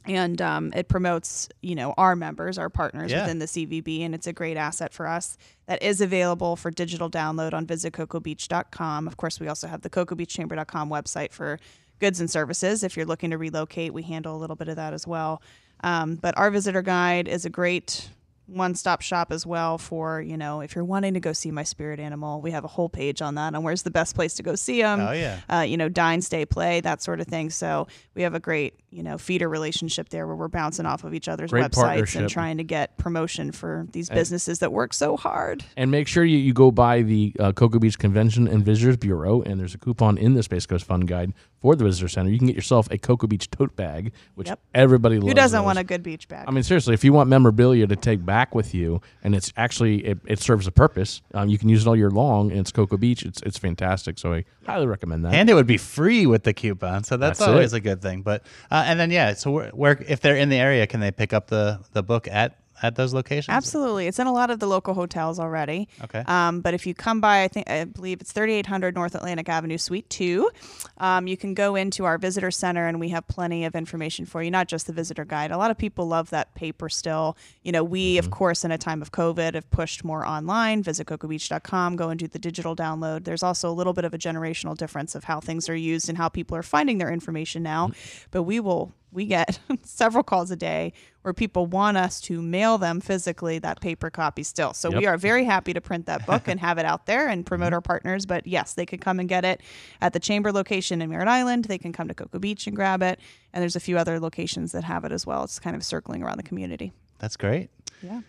And 0.06 0.42
um, 0.42 0.70
it 0.76 0.88
promotes, 0.88 1.48
you 1.62 1.74
know, 1.74 1.94
our 1.96 2.14
members, 2.14 2.58
our 2.58 2.68
partners 2.68 3.10
Yeah. 3.10 3.22
within 3.22 3.38
the 3.38 3.46
CVB, 3.46 4.02
and 4.04 4.14
it's 4.14 4.26
a 4.26 4.34
great 4.34 4.58
asset 4.58 4.92
for 4.92 5.06
us. 5.06 5.38
That 5.66 5.82
is 5.82 6.02
available 6.02 6.56
for 6.56 6.70
digital 6.70 7.08
download 7.08 7.54
on 7.54 7.66
visitcocoabeach.com. 7.66 9.06
Of 9.08 9.16
course, 9.16 9.40
we 9.40 9.48
also 9.48 9.66
have 9.68 9.80
the 9.82 9.88
cocoabeachchamber.com 9.90 10.90
website 10.90 11.32
for 11.32 11.58
goods 12.00 12.20
and 12.20 12.30
services. 12.30 12.82
If 12.82 12.96
you're 12.96 13.06
looking 13.06 13.30
to 13.30 13.38
relocate, 13.38 13.92
we 13.94 14.02
handle 14.02 14.36
a 14.36 14.38
little 14.38 14.56
bit 14.56 14.68
of 14.68 14.76
that 14.76 14.92
as 14.92 15.06
well. 15.06 15.42
Um, 15.82 16.16
but 16.16 16.36
our 16.38 16.50
visitor 16.50 16.82
guide 16.82 17.28
is 17.28 17.44
a 17.44 17.50
great 17.50 18.08
one-stop 18.46 19.00
shop 19.00 19.32
as 19.32 19.46
well 19.46 19.78
for 19.78 20.20
you 20.20 20.36
know 20.36 20.60
if 20.60 20.74
you're 20.74 20.84
wanting 20.84 21.14
to 21.14 21.20
go 21.20 21.32
see 21.32 21.50
my 21.50 21.62
spirit 21.62 21.98
animal 21.98 22.42
we 22.42 22.50
have 22.50 22.62
a 22.62 22.68
whole 22.68 22.90
page 22.90 23.22
on 23.22 23.36
that 23.36 23.54
on 23.54 23.62
where's 23.62 23.84
the 23.84 23.90
best 23.90 24.14
place 24.14 24.34
to 24.34 24.42
go 24.42 24.54
see 24.54 24.82
them 24.82 25.00
Oh, 25.00 25.12
yeah. 25.12 25.40
uh, 25.48 25.60
you 25.60 25.78
know 25.78 25.88
dine 25.88 26.20
stay 26.20 26.44
play 26.44 26.82
that 26.82 27.00
sort 27.00 27.20
of 27.22 27.26
thing 27.26 27.48
so 27.48 27.86
we 28.14 28.20
have 28.20 28.34
a 28.34 28.38
great 28.40 28.74
you 28.90 29.02
know 29.02 29.16
feeder 29.16 29.48
relationship 29.48 30.10
there 30.10 30.26
where 30.26 30.36
we're 30.36 30.48
bouncing 30.48 30.84
off 30.84 31.04
of 31.04 31.14
each 31.14 31.26
other's 31.26 31.52
Great 31.52 31.70
websites 31.70 32.16
and 32.16 32.28
trying 32.28 32.58
to 32.58 32.64
get 32.64 32.98
promotion 32.98 33.50
for 33.50 33.86
these 33.92 34.10
businesses 34.10 34.58
that 34.58 34.70
work 34.74 34.92
so 34.92 35.16
hard 35.16 35.64
And 35.78 35.90
make 35.90 36.06
sure 36.06 36.22
you, 36.22 36.36
you 36.36 36.52
go 36.52 36.70
by 36.70 37.00
the 37.00 37.32
uh, 37.40 37.52
Cocoa 37.52 37.78
Beach 37.78 37.98
Convention 37.98 38.46
and 38.46 38.62
Visitors 38.62 38.98
Bureau, 38.98 39.40
and 39.40 39.58
there's 39.58 39.74
a 39.74 39.78
coupon 39.78 40.18
in 40.18 40.34
the 40.34 40.42
Space 40.42 40.66
Coast 40.66 40.84
Fun 40.84 41.00
Guide 41.06 41.32
for 41.64 41.74
the 41.74 41.82
Visitor 41.82 42.08
Center. 42.08 42.28
You 42.28 42.36
can 42.36 42.46
get 42.46 42.54
yourself 42.54 42.88
a 42.90 42.98
Cocoa 42.98 43.26
Beach 43.26 43.48
tote 43.50 43.74
bag, 43.74 44.12
which 44.34 44.48
Yep. 44.48 44.60
everybody 44.74 45.14
loves. 45.16 45.28
who 45.28 45.32
doesn't 45.34 45.60
those. 45.60 45.64
want 45.64 45.78
a 45.78 45.84
good 45.84 46.02
beach 46.02 46.28
bag 46.28 46.44
I 46.46 46.50
mean, 46.50 46.62
seriously, 46.62 46.92
if 46.92 47.02
you 47.02 47.14
want 47.14 47.30
memorabilia 47.30 47.86
to 47.86 47.96
take 47.96 48.22
back 48.22 48.54
with 48.54 48.74
you, 48.74 49.00
and 49.22 49.34
it's 49.34 49.50
actually 49.56 50.04
it, 50.04 50.18
it 50.26 50.40
serves 50.40 50.66
a 50.66 50.70
purpose, 50.72 51.22
um, 51.32 51.48
you 51.48 51.56
can 51.56 51.70
use 51.70 51.86
it 51.86 51.88
all 51.88 51.96
year 51.96 52.10
long. 52.10 52.50
And 52.50 52.60
it's 52.60 52.70
Cocoa 52.70 52.98
Beach. 52.98 53.22
It's 53.24 53.40
it's 53.44 53.56
fantastic. 53.56 54.18
So 54.18 54.34
I 54.34 54.44
highly 54.66 54.86
recommend 54.86 55.24
that. 55.24 55.32
And 55.32 55.48
it 55.48 55.54
would 55.54 55.66
be 55.66 55.78
free 55.78 56.26
with 56.26 56.42
the 56.42 56.52
coupon, 56.52 57.02
so 57.02 57.16
that's, 57.16 57.38
That's 57.38 57.48
always 57.48 57.72
it. 57.72 57.78
a 57.78 57.80
good 57.80 58.02
thing. 58.02 58.20
But 58.20 58.42
uh, 58.70 58.84
and 58.86 59.00
then 59.00 59.10
yeah, 59.10 59.32
so 59.32 59.50
where, 59.50 59.70
where 59.70 60.04
if 60.06 60.20
they're 60.20 60.36
in 60.36 60.50
the 60.50 60.58
area, 60.58 60.86
can 60.86 61.00
they 61.00 61.12
pick 61.12 61.32
up 61.32 61.46
the 61.46 61.80
the 61.94 62.02
book 62.02 62.28
at 62.28 62.58
at 62.82 62.96
those 62.96 63.14
locations? 63.14 63.54
Absolutely, 63.54 64.06
it's 64.06 64.18
in 64.18 64.26
a 64.26 64.32
lot 64.32 64.50
of 64.50 64.58
the 64.60 64.66
local 64.66 64.94
hotels 64.94 65.38
already. 65.38 65.88
Okay. 66.02 66.22
Um, 66.26 66.60
but 66.60 66.74
if 66.74 66.86
you 66.86 66.94
come 66.94 67.20
by, 67.20 67.42
I 67.42 67.48
think 67.48 67.68
I 67.68 67.84
believe 67.84 68.20
it's 68.20 68.32
3800 68.32 68.94
North 68.94 69.14
Atlantic 69.14 69.48
Avenue, 69.48 69.78
Suite 69.78 70.08
Two. 70.10 70.50
Um, 70.98 71.26
you 71.26 71.36
can 71.36 71.54
go 71.54 71.74
into 71.74 72.04
our 72.04 72.18
visitor 72.18 72.50
center, 72.50 72.86
and 72.86 73.00
we 73.00 73.10
have 73.10 73.26
plenty 73.28 73.64
of 73.64 73.74
information 73.74 74.26
for 74.26 74.42
you. 74.42 74.50
Not 74.50 74.68
just 74.68 74.86
the 74.86 74.92
visitor 74.92 75.24
guide. 75.24 75.50
A 75.50 75.58
lot 75.58 75.70
of 75.70 75.78
people 75.78 76.06
love 76.06 76.30
that 76.30 76.54
paper 76.54 76.88
still. 76.88 77.36
You 77.62 77.72
know, 77.72 77.84
we 77.84 78.18
of 78.18 78.30
course 78.30 78.64
in 78.64 78.70
a 78.70 78.78
time 78.78 79.02
of 79.02 79.12
COVID 79.12 79.54
have 79.54 79.70
pushed 79.70 80.04
more 80.04 80.26
online. 80.26 80.82
Visit 80.82 81.06
cocoabeach.com. 81.06 81.96
Go 81.96 82.08
and 82.10 82.18
do 82.18 82.28
the 82.28 82.38
digital 82.38 82.76
download. 82.76 83.24
There's 83.24 83.42
also 83.42 83.70
a 83.70 83.72
little 83.72 83.92
bit 83.92 84.04
of 84.04 84.14
a 84.14 84.18
generational 84.18 84.76
difference 84.76 85.14
of 85.14 85.24
how 85.24 85.40
things 85.40 85.68
are 85.68 85.76
used 85.76 86.08
and 86.08 86.18
how 86.18 86.28
people 86.28 86.56
are 86.56 86.62
finding 86.62 86.98
their 86.98 87.10
information 87.10 87.62
now. 87.62 87.90
But 88.30 88.42
we 88.44 88.60
will 88.60 88.92
we 89.14 89.26
get 89.26 89.58
several 89.82 90.22
calls 90.24 90.50
a 90.50 90.56
day 90.56 90.92
where 91.22 91.32
people 91.32 91.66
want 91.66 91.96
us 91.96 92.20
to 92.20 92.42
mail 92.42 92.76
them 92.76 93.00
physically 93.00 93.58
that 93.60 93.80
paper 93.80 94.10
copy 94.10 94.42
still. 94.42 94.74
So 94.74 94.90
we 94.90 95.06
are 95.06 95.16
very 95.16 95.44
happy 95.44 95.72
to 95.72 95.80
print 95.80 96.04
that 96.06 96.26
book 96.26 96.48
and 96.48 96.60
have 96.68 96.76
it 96.76 96.84
out 96.84 97.06
there 97.06 97.28
and 97.28 97.46
promote 97.46 97.68
mm-hmm. 97.68 97.74
our 97.74 97.80
partners. 97.80 98.26
But 98.26 98.46
yes, 98.46 98.74
they 98.74 98.84
can 98.84 98.98
come 98.98 99.18
and 99.20 99.28
get 99.28 99.44
it 99.44 99.62
at 100.02 100.12
the 100.12 100.20
chamber 100.20 100.52
location 100.52 101.00
in 101.00 101.08
Merritt 101.08 101.28
Island. 101.28 101.64
They 101.64 101.78
can 101.78 101.92
come 101.92 102.08
to 102.08 102.14
Cocoa 102.14 102.38
Beach 102.38 102.66
and 102.66 102.76
grab 102.76 103.02
it. 103.02 103.20
And 103.54 103.62
there's 103.62 103.76
a 103.76 103.80
few 103.80 103.96
other 103.96 104.20
locations 104.20 104.72
that 104.72 104.84
have 104.84 105.04
it 105.04 105.12
as 105.12 105.26
well. 105.26 105.44
It's 105.44 105.58
kind 105.58 105.76
of 105.76 105.82
circling 105.82 106.22
around 106.22 106.36
the 106.36 106.42
community. 106.42 106.92
That's 107.20 107.36
great. 107.36 107.70
Yeah. 108.02 108.20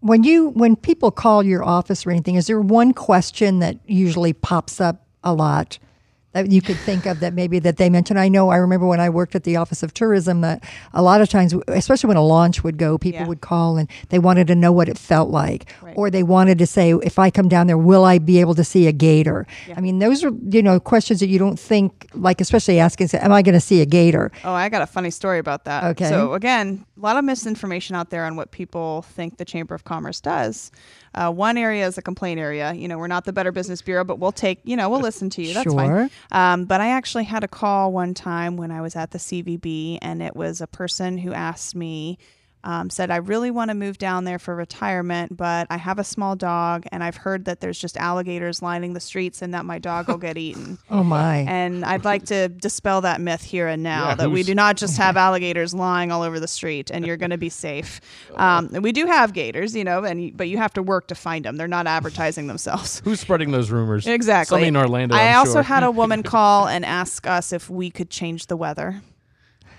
When 0.00 0.24
you 0.24 0.48
when 0.50 0.74
people 0.74 1.10
call 1.10 1.42
your 1.42 1.62
office 1.62 2.06
or 2.06 2.10
anything, 2.10 2.36
is 2.36 2.46
there 2.46 2.60
one 2.60 2.92
question 2.92 3.58
that 3.58 3.78
usually 3.86 4.32
pops 4.32 4.80
up 4.80 5.06
a 5.22 5.34
lot 5.34 5.78
that 6.32 6.50
you 6.50 6.60
could 6.60 6.76
think 6.76 7.06
of 7.06 7.20
that 7.20 7.32
maybe 7.32 7.58
that 7.58 7.78
they 7.78 7.88
mentioned. 7.88 8.18
I 8.20 8.28
know 8.28 8.50
I 8.50 8.56
remember 8.56 8.86
when 8.86 9.00
I 9.00 9.08
worked 9.08 9.34
at 9.34 9.44
the 9.44 9.56
Office 9.56 9.82
of 9.82 9.94
Tourism 9.94 10.42
that 10.42 10.62
a 10.92 11.00
lot 11.02 11.22
of 11.22 11.28
times, 11.30 11.54
especially 11.68 12.08
when 12.08 12.18
a 12.18 12.22
launch 12.24 12.62
would 12.62 12.76
go, 12.76 12.98
people 12.98 13.22
Yeah. 13.22 13.26
would 13.28 13.40
call 13.40 13.78
and 13.78 13.88
they 14.10 14.18
wanted 14.18 14.46
to 14.48 14.54
know 14.54 14.70
what 14.70 14.88
it 14.90 14.98
felt 14.98 15.30
like, 15.30 15.72
Right. 15.80 15.94
or 15.96 16.10
they 16.10 16.22
wanted 16.22 16.58
to 16.58 16.66
say, 16.66 16.92
if 16.92 17.18
I 17.18 17.30
come 17.30 17.48
down 17.48 17.66
there, 17.66 17.78
will 17.78 18.04
I 18.04 18.18
be 18.18 18.40
able 18.40 18.54
to 18.56 18.64
see 18.64 18.86
a 18.86 18.92
gator? 18.92 19.46
I 19.74 19.80
mean, 19.80 20.00
those 20.00 20.22
are 20.22 20.30
you 20.50 20.62
know 20.62 20.78
questions 20.78 21.20
that 21.20 21.28
you 21.28 21.38
don't 21.38 21.58
think 21.58 22.06
like, 22.14 22.40
especially 22.42 22.78
asking, 22.78 23.08
am 23.14 23.32
I 23.32 23.40
going 23.42 23.54
to 23.54 23.60
see 23.60 23.80
a 23.80 23.86
gator? 23.86 24.30
Oh, 24.44 24.52
I 24.52 24.68
got 24.68 24.82
a 24.82 24.86
funny 24.86 25.10
story 25.10 25.38
about 25.38 25.64
that. 25.64 25.84
Okay. 25.84 26.08
So 26.10 26.34
again, 26.34 26.84
a 26.96 27.00
lot 27.00 27.16
of 27.16 27.24
misinformation 27.24 27.96
out 27.96 28.10
there 28.10 28.24
on 28.26 28.36
what 28.36 28.50
people 28.50 29.02
think 29.02 29.38
the 29.38 29.44
Chamber 29.46 29.74
of 29.74 29.84
Commerce 29.84 30.20
does. 30.20 30.70
Uh, 31.18 31.30
one 31.32 31.56
area 31.58 31.86
is 31.86 31.98
a 31.98 32.02
complaint 32.02 32.38
area. 32.38 32.72
You 32.72 32.86
know, 32.86 32.96
we're 32.98 33.08
not 33.08 33.24
the 33.24 33.32
Better 33.32 33.50
Business 33.50 33.82
Bureau, 33.82 34.04
but 34.04 34.18
we'll 34.20 34.30
take. 34.32 34.60
You 34.64 34.76
know, 34.76 34.88
we'll 34.88 35.00
listen 35.00 35.28
to 35.30 35.42
you. 35.42 35.52
That's 35.54 35.64
Sure. 35.70 35.72
fine. 35.72 36.10
Um, 36.30 36.64
but 36.64 36.80
I 36.80 36.88
actually 36.90 37.24
had 37.24 37.42
a 37.42 37.48
call 37.48 37.92
one 37.92 38.14
time 38.14 38.56
when 38.56 38.70
I 38.70 38.80
was 38.80 38.94
at 38.94 39.10
the 39.10 39.18
CVB, 39.18 39.98
and 40.00 40.22
it 40.22 40.36
was 40.36 40.60
a 40.60 40.66
person 40.66 41.18
who 41.18 41.32
asked 41.32 41.74
me. 41.74 42.18
Um, 42.64 42.90
said 42.90 43.10
I 43.10 43.16
really 43.16 43.50
want 43.50 43.70
to 43.70 43.74
move 43.74 43.98
down 43.98 44.24
there 44.24 44.38
for 44.38 44.54
retirement, 44.54 45.36
but 45.36 45.66
I 45.70 45.76
have 45.76 45.98
a 45.98 46.04
small 46.04 46.36
dog, 46.36 46.84
and 46.90 47.04
I've 47.04 47.16
heard 47.16 47.44
that 47.46 47.60
there's 47.60 47.78
just 47.78 47.96
alligators 47.96 48.62
lining 48.62 48.94
the 48.94 49.00
streets, 49.00 49.42
and 49.42 49.54
that 49.54 49.64
my 49.64 49.78
dog 49.78 50.08
will 50.08 50.18
get 50.18 50.36
eaten. 50.36 50.78
Oh 50.90 51.04
my! 51.04 51.38
And 51.48 51.84
I'd 51.84 52.04
like 52.04 52.24
to 52.26 52.48
dispel 52.48 53.02
that 53.02 53.20
myth 53.20 53.42
here 53.42 53.68
and 53.68 53.82
now 53.82 54.08
Yeah, 54.08 54.14
that 54.16 54.30
we 54.30 54.42
do 54.42 54.54
not 54.54 54.76
just 54.76 54.96
have 54.96 55.16
alligators 55.16 55.74
lying 55.74 56.10
all 56.10 56.22
over 56.22 56.40
the 56.40 56.48
street 56.48 56.90
and 56.90 57.06
you're 57.06 57.16
going 57.16 57.30
to 57.30 57.38
be 57.38 57.48
safe. 57.48 58.00
Um, 58.36 58.70
and 58.72 58.84
we 58.84 58.92
do 58.92 59.06
have 59.06 59.32
gators, 59.32 59.74
you 59.74 59.82
know, 59.82 60.04
and 60.04 60.36
but 60.36 60.48
you 60.48 60.58
have 60.58 60.72
to 60.74 60.82
work 60.82 61.08
to 61.08 61.14
find 61.16 61.44
them. 61.44 61.56
They're 61.56 61.66
not 61.66 61.86
advertising 61.88 62.46
themselves. 62.46 63.00
Who's 63.04 63.18
spreading 63.18 63.50
those 63.50 63.70
rumors? 63.70 64.06
Exactly. 64.06 64.54
Somebody 64.54 64.68
in 64.68 64.76
Orlando. 64.76 65.16
I 65.16 65.30
I'm 65.30 65.38
also 65.38 65.54
sure. 65.54 65.62
had 65.62 65.82
a 65.82 65.90
woman 65.90 66.22
call 66.22 66.68
and 66.68 66.84
ask 66.84 67.26
us 67.26 67.52
if 67.52 67.68
we 67.68 67.90
could 67.90 68.10
change 68.10 68.46
the 68.46 68.56
weather. 68.56 69.02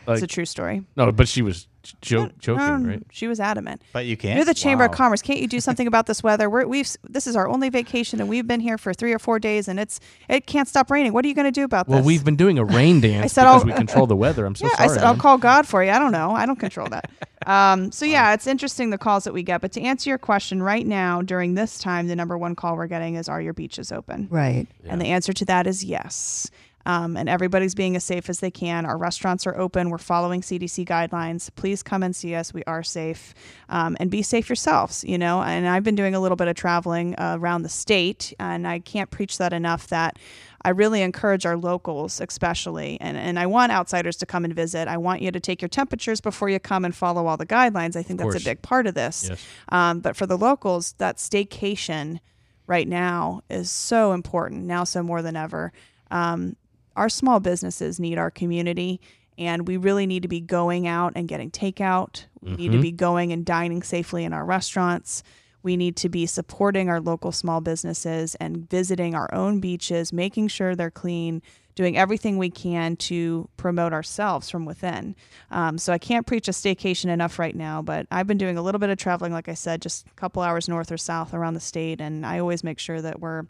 Like- 0.10 0.24
it's 0.24 0.24
a 0.24 0.28
true 0.36 0.46
story. 0.46 0.84
no, 0.96 1.12
but 1.12 1.28
she 1.28 1.42
was 1.42 1.68
jo- 2.02 2.30
joking, 2.40 2.62
Um, 2.64 2.84
right? 2.86 3.04
She 3.12 3.28
was 3.28 3.40
adamant. 3.40 3.82
But 3.94 4.06
you 4.06 4.18
can't. 4.18 4.36
You're 4.36 4.46
the 4.46 4.54
Chamber 4.54 4.84
of 4.86 4.92
Commerce. 4.92 5.22
Can't 5.22 5.40
you 5.40 5.48
do 5.48 5.60
something 5.68 5.88
about 5.88 6.06
this 6.08 6.22
weather? 6.22 6.50
We're, 6.50 6.68
we've 6.68 6.90
this 7.08 7.26
is 7.28 7.36
our 7.36 7.48
only 7.48 7.70
vacation, 7.70 8.20
and 8.20 8.30
we've 8.30 8.46
been 8.48 8.60
here 8.60 8.78
for 8.78 8.94
three 8.94 9.14
or 9.14 9.20
four 9.20 9.40
days, 9.40 9.68
and 9.68 9.80
it's 9.80 10.00
it 10.28 10.46
can't 10.46 10.68
stop 10.68 10.92
raining. 10.92 11.14
What 11.14 11.24
are 11.26 11.28
you 11.28 11.34
going 11.36 11.46
to 11.46 11.52
do 11.52 11.64
about 11.64 11.88
Well, 11.88 12.00
this? 12.00 12.04
Well, 12.04 12.08
we've 12.08 12.24
been 12.26 12.36
doing 12.36 12.60
a 12.60 12.66
rain 12.66 13.00
dance 13.02 13.24
I 13.24 13.28
said 13.28 13.44
because 13.44 13.62
I'll- 13.62 13.66
we 13.68 13.74
control 13.74 14.08
the 14.08 14.16
weather. 14.16 14.46
I'm 14.46 14.56
so 14.56 14.66
yeah, 14.70 14.76
sorry. 14.76 14.90
I 14.90 14.94
said 14.94 15.04
I'll 15.04 15.16
call 15.18 15.38
God 15.38 15.68
for 15.68 15.84
you. 15.84 15.92
I 15.92 16.00
don't 16.00 16.12
know. 16.12 16.32
I 16.32 16.46
don't 16.46 16.60
control 16.60 16.88
that. 16.90 17.10
Um, 17.48 17.92
so 17.94 18.06
yeah, 18.06 18.34
it's 18.34 18.46
interesting 18.48 18.90
the 18.90 18.98
calls 18.98 19.24
that 19.24 19.34
we 19.34 19.44
get. 19.44 19.62
But 19.62 19.72
to 19.72 19.82
answer 19.82 20.10
your 20.10 20.18
question, 20.20 20.62
right 20.62 20.86
now 20.86 21.22
during 21.22 21.54
this 21.56 21.78
time, 21.80 22.08
the 22.08 22.16
number 22.16 22.38
one 22.38 22.54
call 22.56 22.76
we're 22.76 22.88
getting 22.88 23.16
is, 23.16 23.30
"Are 23.30 23.42
your 23.42 23.54
beaches 23.54 23.92
open?" 23.92 24.28
Right. 24.30 24.68
And 24.86 25.00
the 25.02 25.06
answer 25.08 25.32
to 25.34 25.46
that 25.46 25.66
is 25.66 25.84
yes. 25.84 26.52
Um, 26.90 27.16
and 27.16 27.30
everybody's 27.30 27.76
being 27.76 27.96
as 27.96 28.04
safe 28.04 28.30
as 28.30 28.40
they 28.40 28.50
can. 28.50 28.84
Our 28.84 28.98
restaurants 28.98 29.46
are 29.46 29.56
open. 29.56 29.92
We're 29.92 30.00
following 30.00 30.42
CDC 30.42 30.88
guidelines. 30.88 31.54
Please 31.54 31.84
come 31.84 32.02
and 32.02 32.16
see 32.16 32.34
us. 32.34 32.52
We 32.52 32.64
are 32.64 32.82
safe, 32.82 33.36
um, 33.70 33.96
and 34.00 34.10
be 34.10 34.24
safe 34.24 34.50
yourselves. 34.50 35.04
You 35.04 35.20
know. 35.20 35.44
And 35.44 35.68
I've 35.68 35.84
been 35.84 35.94
doing 35.94 36.16
a 36.16 36.20
little 36.20 36.36
bit 36.36 36.48
of 36.48 36.56
traveling 36.56 37.14
uh, 37.20 37.38
around 37.40 37.62
the 37.62 37.70
state, 37.70 38.34
and 38.40 38.68
I 38.68 38.80
can't 38.80 39.12
preach 39.12 39.38
that 39.38 39.54
enough. 39.54 39.86
That 39.90 40.18
I 40.64 40.70
really 40.70 41.04
encourage 41.04 41.46
our 41.46 41.56
locals, 41.56 42.20
especially, 42.20 42.98
and, 43.00 43.16
and 43.18 43.38
I 43.38 43.46
want 43.46 43.72
outsiders 43.72 44.18
to 44.18 44.26
come 44.26 44.44
and 44.44 44.56
visit. 44.56 44.88
I 44.88 44.98
want 44.98 45.22
you 45.22 45.32
to 45.32 45.40
take 45.40 45.62
your 45.62 45.70
temperatures 45.70 46.22
before 46.22 46.50
you 46.50 46.60
come 46.60 46.86
and 46.86 46.96
follow 46.96 47.28
all 47.28 47.38
the 47.38 47.46
guidelines. 47.46 47.96
I 47.96 48.02
think 48.02 48.20
that's 48.20 48.42
a 48.42 48.44
big 48.44 48.64
part 48.64 48.88
of 48.88 48.96
this. 48.96 49.28
Yes. 49.30 49.46
Um, 49.70 50.00
but 50.00 50.16
for 50.16 50.26
the 50.26 50.38
locals, 50.38 50.94
that 50.98 51.18
staycation 51.18 52.20
right 52.66 52.88
now 52.88 53.42
is 53.48 53.70
so 53.70 54.12
important 54.12 54.64
now, 54.64 54.86
so 54.86 55.04
more 55.04 55.22
than 55.22 55.36
ever. 55.36 55.72
Um, 56.12 56.56
our 57.00 57.10
small 57.10 57.40
businesses 57.40 58.00
need 58.00 58.18
our 58.18 58.30
community, 58.30 59.00
and 59.38 59.68
we 59.68 59.78
really 59.78 60.06
need 60.06 60.22
to 60.24 60.28
be 60.28 60.42
going 60.42 60.86
out 60.86 61.14
and 61.16 61.28
getting 61.30 61.50
takeout. 61.50 62.26
We 62.42 62.52
need 62.58 62.72
to 62.74 62.82
be 62.82 62.92
going 62.92 63.32
and 63.32 63.46
dining 63.46 63.84
safely 63.84 64.26
in 64.26 64.34
our 64.34 64.46
restaurants. 64.46 65.24
We 65.64 65.78
need 65.78 65.96
to 65.98 66.10
be 66.10 66.26
supporting 66.26 66.90
our 66.90 67.00
local 67.00 67.32
small 67.32 67.62
businesses 67.62 68.36
and 68.36 68.70
visiting 68.70 69.16
our 69.16 69.34
own 69.34 69.60
beaches, 69.60 70.12
making 70.12 70.50
sure 70.50 70.76
they're 70.76 70.92
clean, 70.92 71.42
doing 71.76 71.98
everything 71.98 72.38
we 72.38 72.50
can 72.50 72.98
to 72.98 73.48
promote 73.56 73.94
ourselves 73.94 74.50
from 74.50 74.66
within. 74.66 75.16
Um, 75.52 75.78
so 75.78 75.94
I 75.94 75.98
can't 75.98 76.28
preach 76.28 76.50
a 76.50 76.52
staycation 76.52 77.10
enough 77.10 77.40
right 77.40 77.56
now, 77.56 77.82
but 77.82 78.08
I've 78.12 78.28
been 78.28 78.38
doing 78.38 78.58
a 78.58 78.62
little 78.62 78.80
bit 78.80 78.90
of 78.90 78.98
traveling, 78.98 79.32
like 79.32 79.48
I 79.48 79.54
said, 79.54 79.82
just 79.82 80.06
a 80.08 80.14
couple 80.16 80.42
hours 80.42 80.68
north 80.68 80.92
or 80.92 80.98
south 80.98 81.34
around 81.34 81.54
the 81.54 81.62
state, 81.62 82.02
and 82.02 82.26
I 82.26 82.40
always 82.40 82.62
make 82.62 82.80
sure 82.80 83.02
that 83.02 83.22
we're 83.22 83.44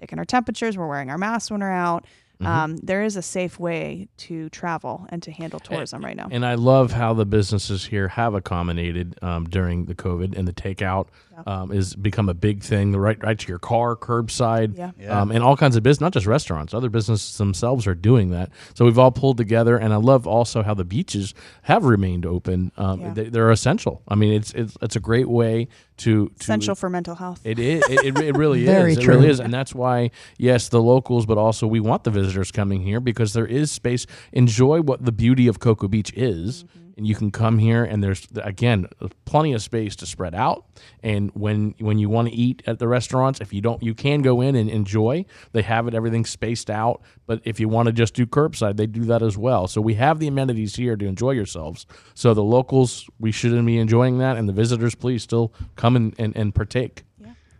taking 0.00 0.18
our 0.18 0.24
temperatures, 0.24 0.76
we're 0.76 0.88
wearing 0.88 1.10
our 1.10 1.18
masks 1.18 1.50
when 1.50 1.60
we're 1.60 1.70
out. 1.70 2.06
Um, 2.40 2.76
there 2.78 3.02
is 3.02 3.16
a 3.16 3.22
safe 3.22 3.58
way 3.58 4.08
to 4.18 4.48
travel 4.50 5.06
and 5.08 5.22
to 5.22 5.30
handle 5.30 5.60
tourism 5.60 6.04
right 6.04 6.16
now. 6.16 6.28
And 6.30 6.44
I 6.44 6.54
love 6.54 6.92
how 6.92 7.14
the 7.14 7.24
businesses 7.24 7.86
here 7.86 8.08
have 8.08 8.34
accommodated 8.34 9.16
um, 9.22 9.44
during 9.44 9.86
the 9.86 9.94
COVID, 9.94 10.36
and 10.36 10.46
the 10.46 10.52
takeout 10.52 11.08
um, 11.46 11.72
is 11.72 11.94
become 11.94 12.28
a 12.28 12.34
big 12.34 12.62
thing. 12.62 12.92
The 12.92 13.00
right, 13.00 13.22
right 13.22 13.38
to 13.38 13.48
your 13.48 13.58
car, 13.58 13.96
curbside, 13.96 14.76
Yeah. 14.76 14.90
Yeah. 14.98 15.20
Um, 15.20 15.30
and 15.30 15.42
all 15.42 15.56
kinds 15.56 15.76
of 15.76 15.82
business, 15.82 16.00
not 16.00 16.12
just 16.12 16.26
restaurants. 16.26 16.74
Other 16.74 16.88
businesses 16.88 17.36
themselves 17.38 17.86
are 17.86 17.94
doing 17.94 18.30
that. 18.30 18.50
So 18.74 18.84
we've 18.84 18.98
all 18.98 19.10
pulled 19.12 19.36
together, 19.36 19.76
and 19.76 19.92
I 19.92 19.96
love 19.96 20.26
also 20.26 20.62
how 20.62 20.74
the 20.74 20.84
beaches 20.84 21.34
have 21.62 21.84
remained 21.84 22.26
open. 22.26 22.72
Um, 22.76 23.00
Yeah. 23.00 23.12
they, 23.14 23.24
they're 23.28 23.50
essential. 23.50 24.02
I 24.08 24.14
mean, 24.14 24.32
it's 24.34 24.52
it's, 24.54 24.76
it's 24.82 24.96
a 24.96 25.00
great 25.00 25.28
way 25.28 25.68
to, 25.98 26.26
to 26.28 26.34
Essential 26.40 26.74
for 26.74 26.90
mental 26.90 27.14
health. 27.14 27.40
It 27.44 27.58
is. 27.58 27.82
It, 27.88 28.04
it, 28.04 28.18
it 28.18 28.36
really 28.36 28.64
Very 28.66 28.92
is. 28.92 28.98
It 28.98 29.02
true. 29.02 29.14
really 29.14 29.28
is, 29.28 29.40
and 29.40 29.52
that's 29.54 29.74
why 29.74 30.10
yes, 30.38 30.68
the 30.68 30.82
locals, 30.82 31.24
but 31.26 31.38
also 31.38 31.66
we 31.66 31.80
want 31.80 32.04
the 32.04 32.10
visitors 32.10 32.50
coming 32.50 32.82
here 32.82 33.00
because 33.00 33.32
there 33.32 33.46
is 33.46 33.70
space. 33.70 34.06
Enjoy 34.32 34.80
what 34.80 35.04
the 35.04 35.12
beauty 35.12 35.46
of 35.46 35.60
Cocoa 35.60 35.86
Beach 35.88 36.12
is, 36.16 36.64
and 36.96 37.06
you 37.06 37.14
can 37.14 37.30
come 37.30 37.58
here, 37.58 37.84
and 37.84 38.02
there's 38.02 38.26
again 38.36 38.88
plenty 39.24 39.52
of 39.52 39.62
space 39.62 39.96
to 39.96 40.06
spread 40.06 40.34
out. 40.34 40.64
And 41.02 41.30
when 41.34 41.74
when 41.78 41.98
you 41.98 42.08
want 42.08 42.28
to 42.28 42.34
eat 42.34 42.62
at 42.66 42.78
the 42.78 42.88
restaurants, 42.88 43.40
if 43.40 43.52
you 43.52 43.60
don't, 43.60 43.82
you 43.82 43.94
can 43.94 44.22
go 44.22 44.40
in 44.40 44.54
and 44.54 44.70
enjoy. 44.70 45.24
They 45.52 45.62
have 45.62 45.88
it 45.88 45.94
everything 45.94 46.24
spaced 46.24 46.70
out. 46.70 47.02
But 47.26 47.40
if 47.44 47.58
you 47.58 47.68
want 47.68 47.86
to 47.86 47.92
just 47.92 48.14
do 48.14 48.26
curbside, 48.26 48.76
they 48.76 48.86
do 48.86 49.04
that 49.04 49.22
as 49.22 49.36
well. 49.36 49.66
So 49.66 49.80
we 49.80 49.94
have 49.94 50.18
the 50.18 50.28
amenities 50.28 50.76
here 50.76 50.96
to 50.96 51.06
enjoy 51.06 51.32
yourselves. 51.32 51.86
So 52.14 52.34
the 52.34 52.44
locals, 52.44 53.08
we 53.18 53.32
shouldn't 53.32 53.66
be 53.66 53.78
enjoying 53.78 54.18
that, 54.18 54.36
and 54.36 54.48
the 54.48 54.52
visitors, 54.52 54.94
please 54.94 55.22
still 55.22 55.52
come 55.76 55.96
and, 55.96 56.14
and, 56.18 56.36
and 56.36 56.54
partake. 56.54 57.04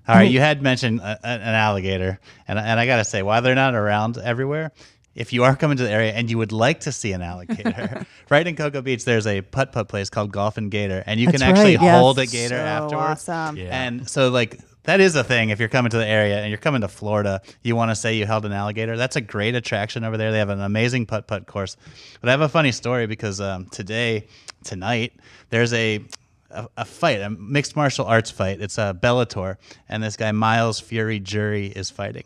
All 0.07 0.15
right, 0.17 0.31
you 0.31 0.39
had 0.39 0.61
mentioned 0.61 1.01
a, 1.01 1.19
an 1.27 1.41
alligator, 1.41 2.21
and 2.47 2.59
and 2.59 2.79
I 2.79 2.85
gotta 2.85 3.07
say, 3.07 3.23
while 3.23 3.41
they're 3.41 3.55
not 3.55 3.75
around 3.75 4.19
everywhere, 4.19 4.71
if 5.15 5.33
you 5.33 5.45
are 5.45 5.55
coming 5.57 5.77
to 5.77 5.83
the 5.83 5.91
area 5.91 6.13
and 6.13 6.29
you 6.31 6.39
would 6.39 6.53
like 6.53 6.81
to 6.81 6.93
see 6.93 7.13
an 7.13 7.23
alligator, 7.23 8.07
right 8.31 8.47
in 8.47 8.57
Cocoa 8.57 8.83
Beach, 8.83 9.05
there's 9.05 9.27
a 9.27 9.43
putt 9.43 9.73
putt 9.73 9.89
place 9.89 10.11
called 10.11 10.33
Golf 10.33 10.57
and 10.57 10.71
Gator, 10.71 11.03
and 11.07 11.21
you 11.21 11.27
That's 11.27 11.41
can 11.43 11.49
actually 11.51 11.77
right, 11.77 11.85
yes. 11.85 12.01
hold 12.01 12.19
a 12.19 12.27
gator 12.27 12.57
So 12.57 12.63
afterwards. 12.63 13.29
awesome. 13.29 13.57
Yeah. 13.57 13.85
And 13.87 14.09
so, 14.09 14.29
like, 14.29 14.61
that 14.85 15.01
is 15.01 15.17
a 15.17 15.25
thing. 15.25 15.51
If 15.51 15.61
you're 15.61 15.69
coming 15.69 15.91
to 15.91 15.97
the 15.97 16.07
area 16.07 16.39
and 16.41 16.49
you're 16.51 16.59
coming 16.59 16.83
to 16.83 16.89
Florida, 16.89 17.41
you 17.63 17.75
want 17.75 17.91
to 17.91 17.95
say 17.95 18.15
you 18.17 18.27
held 18.27 18.45
an 18.45 18.53
alligator. 18.53 18.97
That's 18.97 19.17
a 19.17 19.21
great 19.21 19.55
attraction 19.55 20.05
over 20.05 20.17
there. 20.17 20.31
They 20.33 20.39
have 20.39 20.51
an 20.51 20.61
amazing 20.61 21.07
putt 21.07 21.27
putt 21.27 21.47
course. 21.47 21.77
But 22.21 22.29
I 22.29 22.33
have 22.33 22.43
a 22.43 22.49
funny 22.49 22.73
story 22.73 23.07
because 23.07 23.41
um, 23.41 23.67
today, 23.67 24.27
tonight, 24.63 25.15
there's 25.51 25.73
a 25.73 26.05
a, 26.51 26.69
a 26.77 26.85
fight, 26.85 27.21
a 27.21 27.31
mixed 27.31 27.77
martial 27.77 28.07
arts 28.07 28.31
fight. 28.31 28.61
It's 28.61 28.79
a 28.79 28.97
Bellator, 29.01 29.57
and 29.89 30.03
this 30.03 30.17
guy 30.17 30.31
Myles 30.33 30.81
Fury 30.81 31.19
Jury 31.21 31.67
is 31.67 31.91
fighting. 31.91 32.25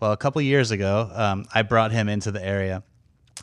Well, 0.00 0.12
a 0.12 0.16
couple 0.16 0.40
years 0.42 0.70
ago, 0.70 1.10
um, 1.14 1.44
I 1.54 1.62
brought 1.62 1.92
him 1.92 2.08
into 2.08 2.30
the 2.32 2.42
area, 2.44 2.82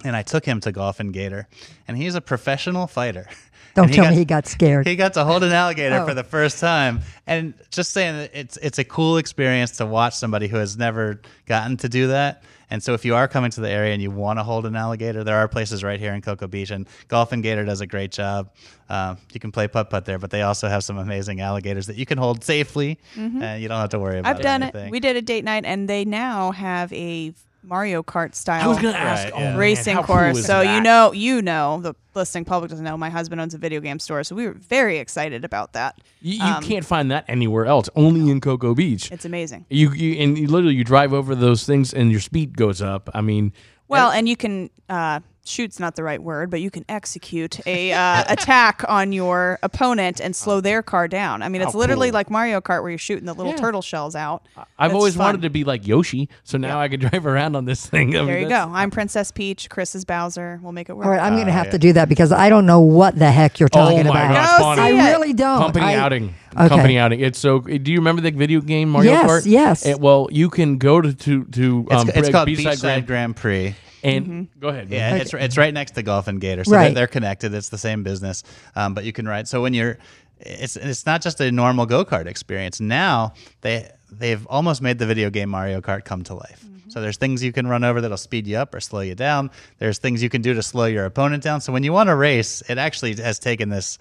and 0.04 0.16
I 0.16 0.24
took 0.24 0.44
him 0.44 0.60
to 0.62 0.72
Golf 0.72 1.00
and 1.00 1.14
Gator, 1.14 1.48
and 1.88 1.96
he's 1.96 2.16
a 2.16 2.22
professional 2.22 2.88
fighter. 2.88 3.28
Don't 3.76 3.94
tell 3.94 4.10
me 4.10 4.16
he 4.16 4.26
got 4.26 4.48
scared. 4.48 4.88
He 4.88 4.96
got 4.96 5.14
to 5.14 5.24
hold 5.24 5.44
an 5.44 5.52
alligator 5.52 5.98
Oh. 5.98 6.08
for 6.08 6.16
the 6.16 6.24
first 6.24 6.60
time, 6.60 7.02
and 7.28 7.54
just 7.70 7.92
saying 7.92 8.28
it's 8.34 8.58
it's 8.58 8.80
a 8.80 8.84
cool 8.84 9.18
experience 9.18 9.78
to 9.78 9.86
watch 9.86 10.16
somebody 10.16 10.48
who 10.48 10.58
has 10.58 10.76
never 10.78 11.22
gotten 11.46 11.78
to 11.78 11.90
do 11.90 12.08
that. 12.08 12.42
And 12.70 12.84
so, 12.84 12.94
if 12.94 13.06
you 13.06 13.16
are 13.16 13.28
coming 13.28 13.52
to 13.52 13.62
the 13.62 13.70
area 13.70 13.94
and 13.94 14.02
you 14.02 14.12
want 14.12 14.40
to 14.40 14.44
hold 14.44 14.66
an 14.66 14.76
alligator, 14.76 15.24
there 15.24 15.38
are 15.38 15.48
places 15.48 15.84
right 15.84 16.00
here 16.00 16.14
in 16.14 16.22
Cocoa 16.22 16.48
Beach, 16.48 16.72
and 16.72 16.88
Golf 17.08 17.32
and 17.32 17.42
Gator 17.42 17.64
does 17.64 17.82
a 17.82 17.88
great 17.88 18.12
job. 18.12 18.50
Uh, 18.90 19.16
you 19.34 19.40
can 19.40 19.52
play 19.52 19.68
putt 19.68 19.90
putt 19.90 20.06
there, 20.06 20.20
but 20.20 20.32
they 20.32 20.42
also 20.42 20.68
have 20.68 20.84
some 20.84 20.98
amazing 20.98 21.40
alligators 21.42 21.88
that 21.88 21.96
you 21.96 22.06
can 22.06 22.18
hold 22.18 22.44
safely, 22.44 23.00
and 23.16 23.62
you 23.62 23.68
don't 23.68 23.80
have 23.80 23.90
to 23.90 24.00
worry 24.00 24.20
about. 24.20 24.30
Mm-hmm. 24.30 24.38
I've 24.38 24.44
done 24.44 24.64
anything. 24.64 24.88
it. 24.88 24.92
We 24.92 25.00
did 25.00 25.16
a 25.16 25.22
date 25.22 25.44
night, 25.46 25.66
and 25.66 25.88
they 25.88 26.04
now 26.06 26.52
have 26.52 26.92
a 26.94 27.34
Mario 27.68 28.02
Kart 28.04 28.34
style. 28.34 28.64
I 28.64 28.68
was 28.68 28.80
going 28.80 28.94
to 28.94 29.00
ask. 29.00 29.34
Right, 29.34 29.42
yeah. 29.42 29.58
racing 29.58 29.96
how 29.96 30.04
cool 30.04 30.16
course. 30.16 30.38
is 30.40 30.46
so 30.46 30.62
you 30.62 30.82
know, 30.82 31.12
you 31.12 31.42
know, 31.42 31.80
the 31.82 31.94
listening 32.16 32.46
public 32.46 32.70
doesn't 32.72 32.84
know. 32.86 32.98
My 32.98 33.10
husband 33.10 33.42
owns 33.42 33.54
a 33.54 33.58
video 33.58 33.80
game 33.82 34.00
store, 34.00 34.24
so 34.24 34.36
we 34.36 34.46
were 34.48 34.54
very 34.54 34.98
excited 34.98 35.44
about 35.46 35.74
that. 35.74 36.00
You, 36.22 36.36
you 36.38 36.44
Um, 36.44 36.64
can't 36.64 36.86
find 36.86 37.12
that 37.12 37.26
anywhere 37.28 37.66
else. 37.66 37.90
Only 37.96 38.32
in 38.32 38.40
Cocoa 38.42 38.74
Beach. 38.74 39.12
It's 39.12 39.26
amazing. 39.26 39.66
You, 39.70 39.92
you 39.92 40.16
and 40.22 40.38
you 40.38 40.48
literally 40.48 40.76
you 40.76 40.84
drive 40.84 41.14
over 41.14 41.36
those 41.36 41.66
things 41.66 41.94
and 41.94 42.12
your 42.12 42.22
speed 42.22 42.58
goes 42.58 42.82
up. 42.82 43.10
I 43.14 43.22
mean, 43.22 43.54
Well, 43.88 44.12
and 44.12 44.28
you 44.28 44.36
can 44.38 44.70
uh, 44.90 45.20
shoot's 45.50 45.80
not 45.80 45.96
the 45.96 46.04
right 46.04 46.22
word, 46.22 46.50
but 46.50 46.62
you 46.62 46.70
can 46.72 46.86
execute 46.90 47.66
a 47.68 47.94
uh, 47.94 48.24
attack 48.30 48.84
on 48.88 49.12
your 49.14 49.60
opponent 49.64 50.20
and 50.20 50.36
slow 50.36 50.62
their 50.62 50.82
car 50.84 51.08
down. 51.08 51.42
I 51.42 51.50
mean, 51.50 51.62
it's 51.62 51.74
How 51.74 51.80
literally 51.80 52.10
cool. 52.10 52.14
like 52.16 52.30
Mario 52.32 52.62
Kart 52.62 52.82
where 52.82 52.90
you're 52.92 52.98
shooting 52.98 53.26
the 53.26 53.34
little 53.34 53.54
Yeah. 53.54 53.58
turtle 53.60 53.82
shells 53.82 54.16
out. 54.16 54.46
I've 54.78 54.92
It's 54.92 54.96
always 54.96 55.16
fun. 55.16 55.26
wanted 55.26 55.42
to 55.44 55.50
be 55.50 55.64
like 55.64 55.88
Yoshi, 55.88 56.30
so 56.44 56.58
now 56.58 56.80
I 56.80 56.88
can 56.88 57.00
drive 57.10 57.26
around 57.26 57.56
on 57.56 57.66
this 57.66 57.86
thing. 57.86 58.16
I 58.16 58.20
mean, 58.20 58.28
There 58.28 58.40
you 58.40 58.50
go. 58.50 58.72
I'm 58.74 58.92
Princess 58.92 59.32
Peach. 59.32 59.70
Chris 59.70 59.96
is 59.96 60.06
Bowser. 60.06 60.60
We'll 60.62 60.72
make 60.72 60.90
it 60.90 60.94
work. 60.98 61.06
All 61.06 61.12
right, 61.12 61.22
I'm 61.22 61.34
going 61.34 61.46
to 61.46 61.52
Oh, 61.52 61.56
have 61.56 61.66
yeah. 61.68 61.72
to 61.72 61.78
do 61.80 61.94
that 61.94 62.10
because 62.10 62.32
I 62.32 62.50
don't 62.50 62.66
know 62.66 62.82
what 62.82 63.18
the 63.18 63.32
heck 63.32 63.60
you're 63.60 63.70
Oh 63.74 63.78
talking 63.80 64.06
my 64.08 64.26
about. 64.26 64.34
gosh, 64.34 64.58
Go 64.58 64.64
Bonnie. 64.64 64.82
I 64.82 65.10
it. 65.10 65.12
really 65.14 65.34
don't. 65.34 65.60
Company 65.60 65.86
I- 65.86 65.96
outing. 65.96 66.34
Okay. 66.58 66.70
Company 66.70 66.98
outing. 66.98 67.20
It's 67.20 67.38
so. 67.38 67.60
Do 67.60 67.92
you 67.92 68.00
remember 68.00 68.22
the 68.22 68.32
video 68.32 68.62
game 68.62 68.90
Mario 68.90 69.12
Yes, 69.12 69.30
Kart? 69.30 69.46
yes. 69.46 69.86
Eh, 69.86 69.94
well, 70.00 70.28
you 70.32 70.50
can 70.50 70.78
go 70.80 71.00
to 71.02 71.14
to 71.14 71.44
to 71.46 71.86
It's, 71.92 72.02
um, 72.02 72.10
it's 72.16 72.30
called 72.30 72.48
B-side 72.48 72.78
Beachside 72.78 72.82
Grand, 72.82 73.06
Grand 73.08 73.36
Prix. 73.36 73.76
And 74.16 74.26
mm-hmm. 74.26 74.60
go 74.60 74.68
ahead. 74.70 74.90
Yeah, 74.90 75.14
Okay. 75.14 75.22
it's 75.22 75.34
it's 75.34 75.58
right 75.58 75.74
next 75.74 75.92
to 75.92 76.04
Golf 76.04 76.28
and 76.28 76.40
Gator, 76.42 76.64
so 76.64 76.72
Right. 76.72 76.86
they're, 76.86 76.94
they're 76.94 77.08
connected. 77.08 77.54
It's 77.54 77.70
the 77.70 77.78
same 77.78 78.04
business, 78.04 78.44
um, 78.76 78.94
but 78.94 79.04
you 79.04 79.14
can 79.14 79.28
ride. 79.28 79.48
So 79.48 79.62
when 79.62 79.74
you're, 79.74 79.98
it's 80.40 80.76
it's 80.76 81.06
not 81.06 81.22
just 81.22 81.40
a 81.42 81.52
normal 81.52 81.86
go 81.86 82.06
kart 82.06 82.26
experience. 82.28 82.80
Now 82.80 83.34
they 83.62 83.90
they've 84.12 84.46
almost 84.48 84.82
made 84.82 85.00
the 85.00 85.06
video 85.06 85.30
game 85.30 85.50
Mario 85.50 85.82
Kart 85.82 86.06
come 86.06 86.24
to 86.26 86.34
life. 86.34 86.64
Mm-hmm. 86.66 86.90
So 86.90 87.02
there's 87.02 87.18
things 87.18 87.44
you 87.44 87.52
can 87.52 87.68
run 87.68 87.84
over 87.84 88.00
that'll 88.02 88.16
speed 88.18 88.48
you 88.48 88.58
up 88.58 88.74
or 88.74 88.80
slow 88.80 89.02
you 89.02 89.16
down. 89.16 89.52
There's 89.80 89.98
things 89.98 90.24
you 90.24 90.30
can 90.30 90.42
do 90.42 90.54
to 90.54 90.64
slow 90.64 90.86
your 90.86 91.06
opponent 91.06 91.44
down. 91.44 91.60
So 91.62 91.74
when 91.74 91.84
you 91.84 91.92
want 91.92 92.08
to 92.08 92.16
race, 92.16 92.62
it 92.70 92.78
actually 92.78 93.16
has 93.16 93.40
taken 93.40 93.70
this. 93.70 93.98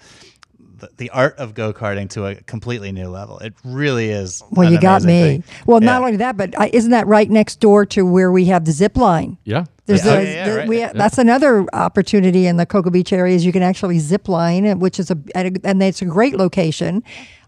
The, 0.78 0.90
the 0.98 1.08
art 1.10 1.38
of 1.38 1.54
go 1.54 1.72
karting 1.72 2.10
to 2.10 2.26
a 2.26 2.34
completely 2.34 2.92
new 2.92 3.08
level. 3.08 3.38
It 3.38 3.54
really 3.64 4.10
is. 4.10 4.42
Well, 4.50 4.66
an 4.66 4.74
you 4.74 4.78
got 4.78 5.02
me. 5.04 5.22
thing. 5.22 5.44
Well, 5.64 5.80
Yeah. 5.82 5.86
not 5.86 6.02
only 6.02 6.16
that, 6.18 6.36
but 6.36 6.54
uh, 6.60 6.68
isn't 6.70 6.90
that 6.90 7.06
right 7.06 7.30
next 7.30 7.60
door 7.60 7.86
to 7.86 8.04
where 8.04 8.30
we 8.30 8.44
have 8.46 8.66
the 8.66 8.72
zip 8.72 8.94
line? 8.94 9.38
Yeah. 9.44 9.64
There's 9.86 10.04
Yeah. 10.04 10.12
a, 10.12 10.16
Oh, 10.16 10.20
yeah, 10.20 10.30
yeah, 10.30 10.48
the- 10.50 10.56
right. 10.56 10.68
we, 10.68 10.84
That's 10.94 11.18
another 11.18 11.64
opportunity 11.72 12.46
in 12.46 12.56
the 12.56 12.66
Cocoa 12.66 12.90
Beach 12.90 13.12
area 13.12 13.34
is 13.36 13.44
you 13.46 13.52
can 13.52 13.62
actually 13.62 13.98
zip 13.98 14.28
line, 14.28 14.78
which 14.80 14.98
is 14.98 15.10
a 15.10 15.18
and 15.34 15.82
it's 15.82 16.02
a 16.02 16.04
great 16.06 16.36
location, 16.36 17.02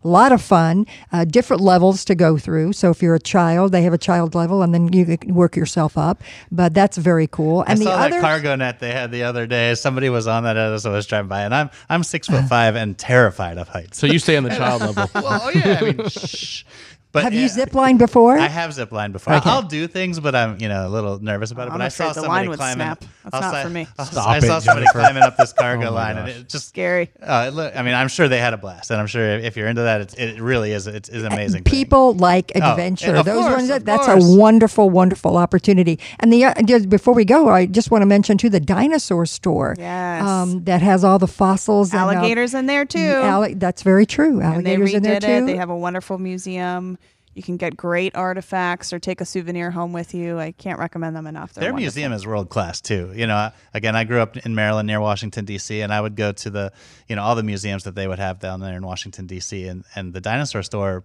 a 0.05 0.09
lot 0.09 0.31
of 0.31 0.41
fun, 0.41 0.87
uh, 1.13 1.25
different 1.25 1.61
levels 1.61 2.05
to 2.05 2.15
go 2.15 2.39
through. 2.39 2.73
So 2.75 2.91
if 2.91 3.03
you're 3.03 3.17
a 3.17 3.21
child, 3.21 3.73
they 3.73 3.83
have 3.83 3.93
a 3.93 3.99
child 3.99 4.37
level, 4.37 4.63
and 4.63 4.73
then 4.73 4.93
you 4.93 5.05
can 5.17 5.35
work 5.35 5.57
yourself 5.57 5.99
up. 5.99 6.23
But 6.53 6.73
that's 6.75 6.97
very 6.97 7.27
cool. 7.27 7.65
I 7.67 7.73
And 7.73 7.81
the 7.81 7.87
saw 7.87 7.91
other 7.97 8.11
that 8.11 8.21
cargo 8.21 8.55
net 8.55 8.79
they 8.79 8.93
had 8.93 9.11
the 9.11 9.25
other 9.25 9.47
day. 9.49 9.75
Somebody 9.75 10.09
was 10.09 10.29
on 10.29 10.45
that 10.45 10.57
as 10.57 10.87
I 10.87 10.91
was 10.91 11.07
driving 11.07 11.29
by, 11.29 11.43
and 11.43 11.53
I'm 11.53 11.71
I'm 11.89 12.05
six 12.05 12.29
foot 12.29 12.45
five 12.49 12.77
and 12.77 12.97
terrified 12.97 13.59
of 13.59 13.67
heights. 13.69 13.99
So 13.99 14.07
you 14.07 14.21
stay 14.21 14.37
on 14.37 14.45
the 14.45 14.51
child 14.57 14.83
level. 14.83 15.11
well, 15.13 15.41
oh 15.43 15.51
yeah, 15.51 15.79
I 15.81 15.85
mean, 15.93 16.09
shh. 16.09 16.63
But 17.11 17.23
Have 17.25 17.33
you 17.33 17.41
yeah, 17.41 17.49
zip 17.49 17.75
lined 17.75 17.99
before? 17.99 18.39
I 18.39 18.49
have 18.49 18.75
zip 18.75 18.93
lined 18.93 19.15
before. 19.15 19.33
Okay. 19.35 19.49
I'll 19.49 19.63
do 19.63 19.87
things, 19.87 20.21
but 20.21 20.35
I'm 20.35 20.61
you 20.61 20.69
know 20.69 20.87
a 20.87 20.91
little 20.91 21.19
nervous 21.19 21.51
about 21.51 21.69
it. 21.69 21.73
I'm 21.73 21.79
but 21.79 21.85
I 21.87 21.89
saw 21.89 22.09
the 22.09 22.15
somebody 22.21 22.29
line 22.41 22.49
would 22.51 22.59
climbing. 22.59 22.77
snap. 22.77 23.01
That's 23.25 23.35
I'll 23.35 23.41
not 23.41 23.53
say- 23.55 23.63
for 23.63 23.71
me. 23.71 23.89
I 23.99 24.05
Stop 24.05 24.27
I 24.29 24.37
it, 24.37 24.43
saw 24.43 24.59
somebody 24.59 24.85
Jennifer. 24.87 24.99
climbing 25.01 25.23
up 25.23 25.37
this 25.39 25.53
cargo 25.55 25.89
Oh 25.89 25.91
my 25.93 25.97
line, 25.97 26.19
and 26.19 26.27
gosh. 26.27 26.37
it 26.37 26.49
just 26.51 26.69
Scary. 26.69 27.11
Uh, 27.23 27.47
it 27.49 27.55
look, 27.55 27.75
I 27.75 27.81
mean, 27.83 27.95
I'm 27.95 28.09
sure 28.09 28.29
they 28.29 28.39
had 28.39 28.53
a 28.53 28.59
blast, 28.59 28.91
and 28.91 29.01
I'm 29.01 29.07
sure 29.07 29.27
if 29.27 29.57
you're 29.57 29.69
into 29.69 29.81
that, 29.83 30.03
it's, 30.03 30.15
it 30.15 30.39
really 30.39 30.73
is. 30.73 30.87
It's, 30.87 31.09
it's 31.09 31.25
amazing. 31.25 31.65
thing. 31.65 31.73
People 31.73 32.13
like 32.13 32.53
Oh, 32.55 32.61
adventure. 32.73 33.17
of 33.17 33.25
Those 33.25 33.41
course, 33.43 33.55
ones. 33.57 33.69
That, 33.69 33.87
that's 33.87 34.05
course. 34.05 34.25
a 34.35 34.37
wonderful, 34.39 34.91
wonderful 34.91 35.39
opportunity. 35.39 35.99
And 36.21 36.31
the 36.31 36.45
uh, 36.45 36.63
just 36.67 36.91
before 36.91 37.15
we 37.15 37.25
go, 37.25 37.49
I 37.49 37.65
just 37.65 37.91
want 37.91 38.03
to 38.03 38.07
mention 38.07 38.37
too 38.37 38.51
the 38.51 38.61
dinosaur 38.61 39.25
store. 39.25 39.75
Yes. 39.79 40.23
Um, 40.23 40.65
that 40.65 40.83
has 40.83 41.05
all 41.05 41.19
the 41.19 41.27
fossils. 41.27 41.93
and, 41.95 42.03
uh, 42.03 42.05
Alligators 42.13 42.53
in 42.53 42.67
there 42.67 42.85
too. 42.85 42.99
alli- 42.99 43.55
that's 43.55 43.83
very 43.83 44.05
true. 44.05 44.41
and 44.43 44.67
they 44.67 44.75
Alligators 44.75 44.93
in 44.95 45.03
there 45.05 45.21
too. 45.21 45.27
it. 45.27 45.47
They 45.47 45.57
have 45.57 45.71
a 45.71 45.77
wonderful 45.77 46.19
museum. 46.19 46.99
You 47.35 47.43
can 47.43 47.57
get 47.57 47.77
great 47.77 48.17
artifacts 48.17 48.93
or 48.93 48.99
take 48.99 49.21
a 49.21 49.25
souvenir 49.25 49.71
home 49.71 49.93
with 49.93 50.15
you. 50.15 50.39
I 50.39 50.53
can't 50.53 50.79
recommend 50.79 51.15
them 51.15 51.27
enough. 51.27 51.55
They're 51.55 51.63
Their 51.63 51.73
wonderful. 51.73 51.85
museum 51.85 52.13
is 52.13 52.27
world 52.27 52.49
class 52.49 52.81
too. 52.81 53.13
You 53.15 53.27
know, 53.27 53.51
again, 53.75 53.95
I 53.95 54.05
grew 54.05 54.21
up 54.21 54.37
in 54.39 54.55
Maryland 54.55 54.87
near 54.87 55.01
Washington 55.01 55.45
D.C., 55.45 55.81
and 55.81 55.93
I 55.93 56.01
would 56.01 56.17
go 56.17 56.33
to 56.33 56.51
the, 56.51 56.73
you 57.09 57.17
know, 57.17 57.23
all 57.23 57.35
the 57.37 57.43
museums 57.43 57.85
that 57.85 57.95
they 57.95 58.09
would 58.09 58.19
have 58.19 58.41
down 58.41 58.61
there 58.61 58.77
in 58.77 58.85
Washington 58.85 59.27
D.C. 59.27 59.67
and 59.69 59.85
and 59.95 60.13
the 60.13 60.21
dinosaur 60.21 60.63
store 60.63 61.05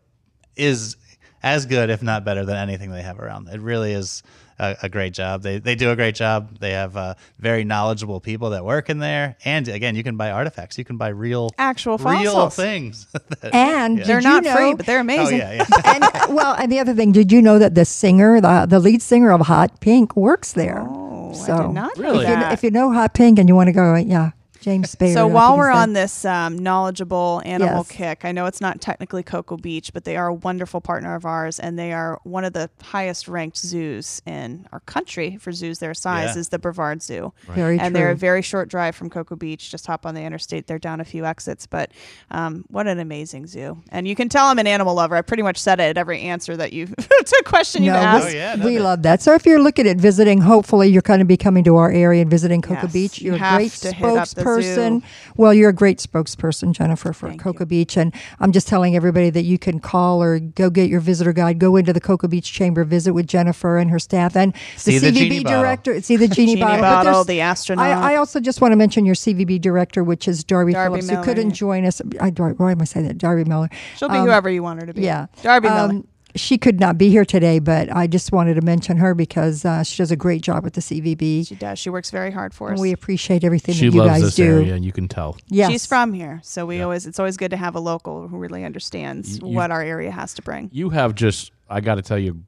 is 0.56 0.98
as 1.44 1.66
good, 1.66 1.90
if 1.90 2.02
not 2.02 2.24
better, 2.24 2.46
than 2.46 2.56
anything 2.56 2.92
they 2.92 3.02
have 3.02 3.20
around. 3.20 3.50
It 3.50 3.60
really 3.60 3.92
is 3.92 4.24
a, 4.64 4.78
a 4.84 4.90
great 4.90 5.14
job. 5.14 5.42
They 5.44 5.60
they 5.60 5.76
do 5.76 5.92
a 5.92 5.96
great 5.96 6.16
job. 6.16 6.60
They 6.60 6.72
have 6.72 6.96
uh, 6.98 7.14
very 7.40 7.64
knowledgeable 7.64 8.20
people 8.20 8.50
that 8.52 8.64
work 8.66 8.90
in 8.90 9.00
there, 9.00 9.36
and 9.46 9.68
again, 9.68 9.96
you 9.96 10.04
can 10.04 10.16
buy 10.18 10.32
artifacts. 10.32 10.78
You 10.78 10.86
can 10.86 10.98
buy 10.98 11.10
real 11.10 11.50
Actual 11.58 11.98
real 11.98 12.50
things. 12.50 13.08
that- 13.42 13.54
and 13.54 13.98
Yeah. 14.00 14.04
They're 14.06 14.22
not 14.22 14.44
know- 14.44 14.56
free, 14.56 14.74
but 14.74 14.86
they're 14.86 15.00
amazing. 15.00 15.42
oh 15.42 15.46
amazing. 15.46 15.68
yeah, 15.74 15.82
yeah. 15.86 16.10
and 16.26 16.36
well, 16.36 16.54
and 16.54 16.72
the 16.72 16.80
other 16.80 16.94
thing, 16.94 17.12
did 17.12 17.32
you 17.32 17.42
know 17.42 17.60
that 17.60 17.76
the 17.76 17.86
singer, 17.86 18.40
the 18.42 18.66
the 18.68 18.80
lead 18.80 19.02
singer 19.02 19.32
of 19.32 19.42
Hot 19.42 19.80
Pink, 19.82 20.16
works 20.16 20.54
there? 20.54 20.80
Oh, 20.88 21.32
I 21.32 21.34
So, 21.34 21.58
did 21.64 21.72
not 21.74 21.98
know 21.98 22.04
Really? 22.04 22.26
If 22.26 22.40
you, 22.40 22.46
if 22.56 22.64
you 22.64 22.72
know 22.72 22.92
Hot 22.94 23.14
Pink 23.14 23.40
and 23.40 23.50
you 23.50 23.56
want 23.56 23.68
to 23.68 23.74
go, 23.74 23.96
yeah, 23.96 24.32
James 24.64 24.96
Spader. 24.96 25.14
So 25.14 25.28
while 25.28 25.58
we're 25.58 25.70
on 25.72 25.94
this 25.94 26.24
um, 26.26 26.58
knowledgeable 26.58 27.42
animal 27.46 27.86
Yes. 27.88 27.92
kick, 27.92 28.26
I 28.26 28.32
know 28.32 28.46
it's 28.46 28.62
not 28.62 28.82
technically 28.82 29.22
Cocoa 29.24 29.58
Beach, 29.58 29.92
but 29.94 30.06
they 30.06 30.16
are 30.16 30.28
a 30.28 30.34
wonderful 30.34 30.82
partner 30.82 31.16
of 31.16 31.26
ours, 31.26 31.60
and 31.60 31.78
they 31.78 31.92
are 31.94 32.20
one 32.24 32.46
of 32.46 32.54
the 32.54 32.70
highest 32.82 33.28
ranked 33.28 33.58
zoos 33.58 34.22
in 34.26 34.68
our 34.72 34.80
country 34.82 35.38
for 35.38 35.52
zoos 35.52 35.80
their 35.80 35.94
size 35.94 36.36
Yeah. 36.36 36.40
is 36.40 36.50
the 36.50 36.60
Brevard 36.60 37.04
Zoo. 37.04 37.34
very 37.50 37.78
and 37.78 37.94
true. 37.94 38.02
they're 38.02 38.12
a 38.12 38.16
very 38.16 38.42
short 38.42 38.70
drive 38.70 38.96
from 38.96 39.10
Cocoa 39.10 39.36
Beach. 39.36 39.70
Just 39.70 39.86
hop 39.86 40.06
on 40.06 40.16
the 40.16 40.22
interstate. 40.22 40.68
They're 40.68 40.80
down 40.80 41.00
a 41.02 41.06
few 41.06 41.26
exits, 41.26 41.68
but 41.68 41.92
um, 42.32 42.64
what 42.70 42.88
an 42.88 43.00
amazing 43.00 43.48
zoo! 43.48 43.84
And 43.90 44.08
you 44.08 44.16
can 44.16 44.30
tell 44.30 44.46
I'm 44.48 44.60
an 44.60 44.68
animal 44.68 44.96
lover. 44.96 45.16
I 45.16 45.22
pretty 45.22 45.44
much 45.44 45.58
said 45.58 45.80
it 45.80 45.84
at 45.84 45.98
every 45.98 46.22
answer 46.22 46.56
that 46.58 46.72
you 46.74 46.86
to 46.98 47.38
a 47.40 47.44
question 47.44 47.84
you 47.84 47.92
No, 47.92 47.98
asked. 47.98 48.28
Oh, 48.28 48.30
yeah, 48.30 48.64
we 48.64 48.80
love 48.80 49.04
that. 49.04 49.22
So 49.22 49.34
if 49.34 49.46
you're 49.46 49.62
looking 49.62 49.88
at 49.88 49.98
visiting, 49.98 50.42
hopefully 50.42 50.88
you're 50.88 51.02
going 51.02 51.20
to 51.20 51.26
be 51.26 51.38
coming 51.38 51.64
to 51.66 51.76
our 51.76 51.92
area 51.92 52.22
and 52.22 52.32
visiting 52.32 52.62
Cocoa 52.62 52.84
Yes, 52.84 52.94
Beach. 52.94 53.22
you 53.22 53.28
You're 53.28 53.36
a 53.36 53.40
have 53.40 53.58
great 53.58 53.72
to 53.74 53.92
hit 53.92 54.06
up 54.18 54.28
the 54.30 54.44
spokesperson. 54.60 55.02
zoo. 55.02 55.08
Well, 55.38 55.54
you're 55.54 55.70
a 55.70 55.74
great 55.74 56.00
spokesperson, 56.00 56.72
Jennifer, 56.74 57.14
for 57.14 57.30
Thank 57.30 57.42
Cocoa 57.42 57.62
you. 57.62 57.66
Beach. 57.68 57.98
And 57.98 58.14
I'm 58.40 58.52
just 58.52 58.68
telling 58.68 58.96
everybody 58.96 59.30
that 59.30 59.44
you 59.44 59.58
can 59.58 59.80
call 59.80 60.22
or 60.22 60.40
go 60.40 60.70
get 60.70 60.90
your 60.90 61.00
visitor 61.00 61.34
guide, 61.34 61.60
go 61.60 61.76
into 61.76 61.94
the 61.94 62.02
Cocoa 62.02 62.28
Beach 62.28 62.52
Chamber, 62.52 62.84
visit 62.84 63.14
with 63.14 63.28
Jennifer 63.28 63.78
and 63.78 63.90
her 63.90 64.00
staff, 64.00 64.36
and 64.36 64.54
See 64.78 64.98
the 65.00 65.12
the 65.12 65.12
CVB 65.12 65.16
genie 65.30 65.44
bottle. 65.44 65.62
director. 65.62 66.02
See 66.02 66.16
the 66.18 66.28
genie, 66.28 66.54
Genie 66.56 66.62
bottle. 66.62 66.82
Bottle, 66.82 67.24
the 67.24 67.42
astronaut. 67.42 67.86
I, 67.86 68.14
I 68.14 68.16
also 68.18 68.40
just 68.40 68.62
want 68.62 68.72
to 68.72 68.76
mention 68.76 69.06
your 69.06 69.16
CVB 69.16 69.62
director, 69.62 70.04
which 70.04 70.28
is 70.28 70.44
Darby, 70.44 70.74
Darby 70.74 71.02
Phillips, 71.02 71.10
who 71.18 71.24
couldn't 71.24 71.50
yeah. 71.50 71.56
join 71.56 71.86
us. 71.86 72.02
I, 72.20 72.30
why 72.30 72.72
am 72.72 72.82
I 72.82 72.86
saying 72.86 73.08
that? 73.08 73.18
Darby 73.18 73.44
Miller. 73.46 73.70
She'll 73.98 74.10
be 74.10 74.18
Um, 74.18 74.26
whoever 74.26 74.50
you 74.50 74.64
want 74.64 74.80
her 74.82 74.86
to 74.88 74.94
be. 74.94 75.02
Yeah. 75.02 75.28
Darby 75.42 75.70
Miller. 75.70 76.02
She 76.36 76.58
could 76.58 76.80
not 76.80 76.98
be 76.98 77.10
here 77.10 77.26
today, 77.26 77.60
but 77.60 77.96
I 77.96 78.08
just 78.08 78.32
wanted 78.32 78.56
to 78.56 78.62
mention 78.62 78.98
her 78.98 79.14
because 79.14 79.66
uh, 79.66 79.84
she 79.84 79.98
does 79.98 80.10
a 80.12 80.16
great 80.16 80.42
job 80.42 80.64
with 80.64 80.74
the 80.74 80.82
CVB. 80.82 81.48
She 81.48 81.56
does. 81.56 81.78
She 81.78 81.90
works 81.92 82.10
very 82.10 82.32
hard 82.32 82.54
for 82.54 82.70
us. 82.70 82.72
And 82.72 82.82
we 82.82 82.92
appreciate 82.92 83.44
everything 83.44 83.76
She 83.76 83.86
that 83.90 83.94
you 83.94 84.00
loves 84.00 84.12
guys 84.14 84.22
this 84.24 84.36
do. 84.36 84.46
area, 84.46 84.74
and 84.74 84.84
you 84.84 84.92
can 84.92 85.08
tell. 85.08 85.38
Yes. 85.48 85.70
She's 85.72 85.86
from 85.86 86.12
here, 86.14 86.40
so 86.44 86.66
we 86.66 86.82
always 86.82 87.06
it's 87.06 87.20
always 87.20 87.38
good 87.38 87.52
to 87.52 87.58
have 87.58 87.76
a 87.76 87.80
local 87.80 88.28
who 88.28 88.38
really 88.38 88.64
understands 88.66 89.38
You- 89.38 89.50
you- 89.50 89.56
what 89.56 89.70
our 89.70 89.82
area 89.84 90.10
has 90.12 90.34
to 90.36 90.42
bring. 90.42 90.70
You 90.74 90.90
have 90.90 91.14
just, 91.14 91.52
I 91.70 91.82
got 91.82 91.96
to 91.96 92.02
tell 92.02 92.18
you, 92.20 92.44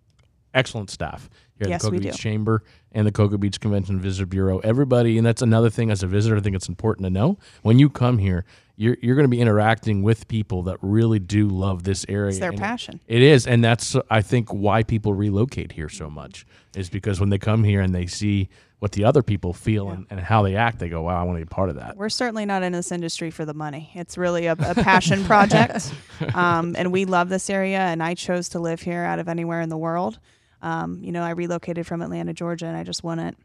excellent 0.56 0.90
staff 0.90 1.30
here 1.58 1.66
at 1.66 1.70
Yes, 1.70 1.82
the 1.84 1.90
Cocoa 1.90 2.02
Beach 2.02 2.12
do. 2.14 2.18
Chamber 2.18 2.64
and 2.94 3.06
the 3.06 3.12
Cocoa 3.12 3.38
Beach 3.38 3.60
Convention 3.60 4.00
Visitor 4.00 4.26
Bureau. 4.26 4.60
Everybody, 4.60 5.18
and 5.18 5.28
that's 5.28 5.42
another 5.44 5.70
thing 5.70 5.92
as 5.92 6.02
a 6.02 6.08
visitor, 6.08 6.38
I 6.38 6.40
think 6.40 6.56
it's 6.56 6.70
important 6.70 7.06
to 7.06 7.10
know. 7.12 7.38
When 7.62 7.78
you 7.78 7.90
come 7.90 8.18
here, 8.18 8.46
you're, 8.78 8.98
you're 9.02 9.16
going 9.16 9.26
to 9.26 9.30
be 9.30 9.40
interacting 9.40 10.04
with 10.04 10.28
people 10.28 10.64
that 10.64 10.78
really 10.82 11.20
do 11.20 11.48
love 11.48 11.84
this 11.84 12.06
area. 12.10 12.30
It's 12.30 12.40
their 12.40 12.50
and 12.50 12.60
passion. 12.60 13.00
It 13.08 13.22
is, 13.22 13.48
and 13.48 13.64
that's 13.64 13.96
I 14.10 14.22
think 14.22 14.54
why 14.54 14.84
people 14.84 15.14
relocate 15.14 15.72
here 15.72 15.90
so 15.90 16.10
much 16.10 16.46
is 16.76 16.90
because 16.90 17.20
when 17.20 17.30
they 17.30 17.38
come 17.38 17.64
here 17.64 17.82
and 17.82 17.96
they 17.96 18.06
see 18.06 18.50
what 18.80 18.92
the 18.92 19.06
other 19.06 19.24
people 19.24 19.54
feel 19.54 19.90
and, 19.90 20.06
and 20.10 20.20
how 20.20 20.42
they 20.42 20.56
act, 20.56 20.80
they 20.80 20.90
go, 20.90 21.04
"Wow, 21.04 21.20
I 21.20 21.24
want 21.24 21.40
to 21.40 21.46
be 21.46 21.50
part 21.50 21.70
of 21.70 21.76
that." 21.78 21.96
We're 21.96 22.10
certainly 22.10 22.46
not 22.46 22.64
in 22.64 22.74
this 22.74 22.92
industry 22.92 23.32
for 23.32 23.46
the 23.46 23.54
money. 23.54 23.92
It's 23.96 24.18
really 24.18 24.48
a, 24.48 24.54
a 24.54 24.76
passion 24.76 25.24
project, 25.26 25.94
um, 26.34 26.76
and 26.78 26.92
we 26.92 27.06
love 27.06 27.30
this 27.30 27.50
area. 27.50 27.80
And 27.80 28.04
I 28.04 28.14
chose 28.14 28.50
to 28.50 28.60
live 28.60 28.82
here 28.82 29.04
out 29.04 29.20
of 29.20 29.30
anywhere 29.30 29.62
in 29.62 29.70
the 29.70 29.78
world. 29.78 30.20
Um, 30.62 31.00
you 31.02 31.12
know, 31.12 31.24
I 31.24 31.32
relocated 31.32 31.88
from 31.88 32.02
Atlanta, 32.02 32.34
Georgia, 32.34 32.66
and 32.66 32.76
I 32.76 32.84
just 32.84 33.04
wanted. 33.04 33.36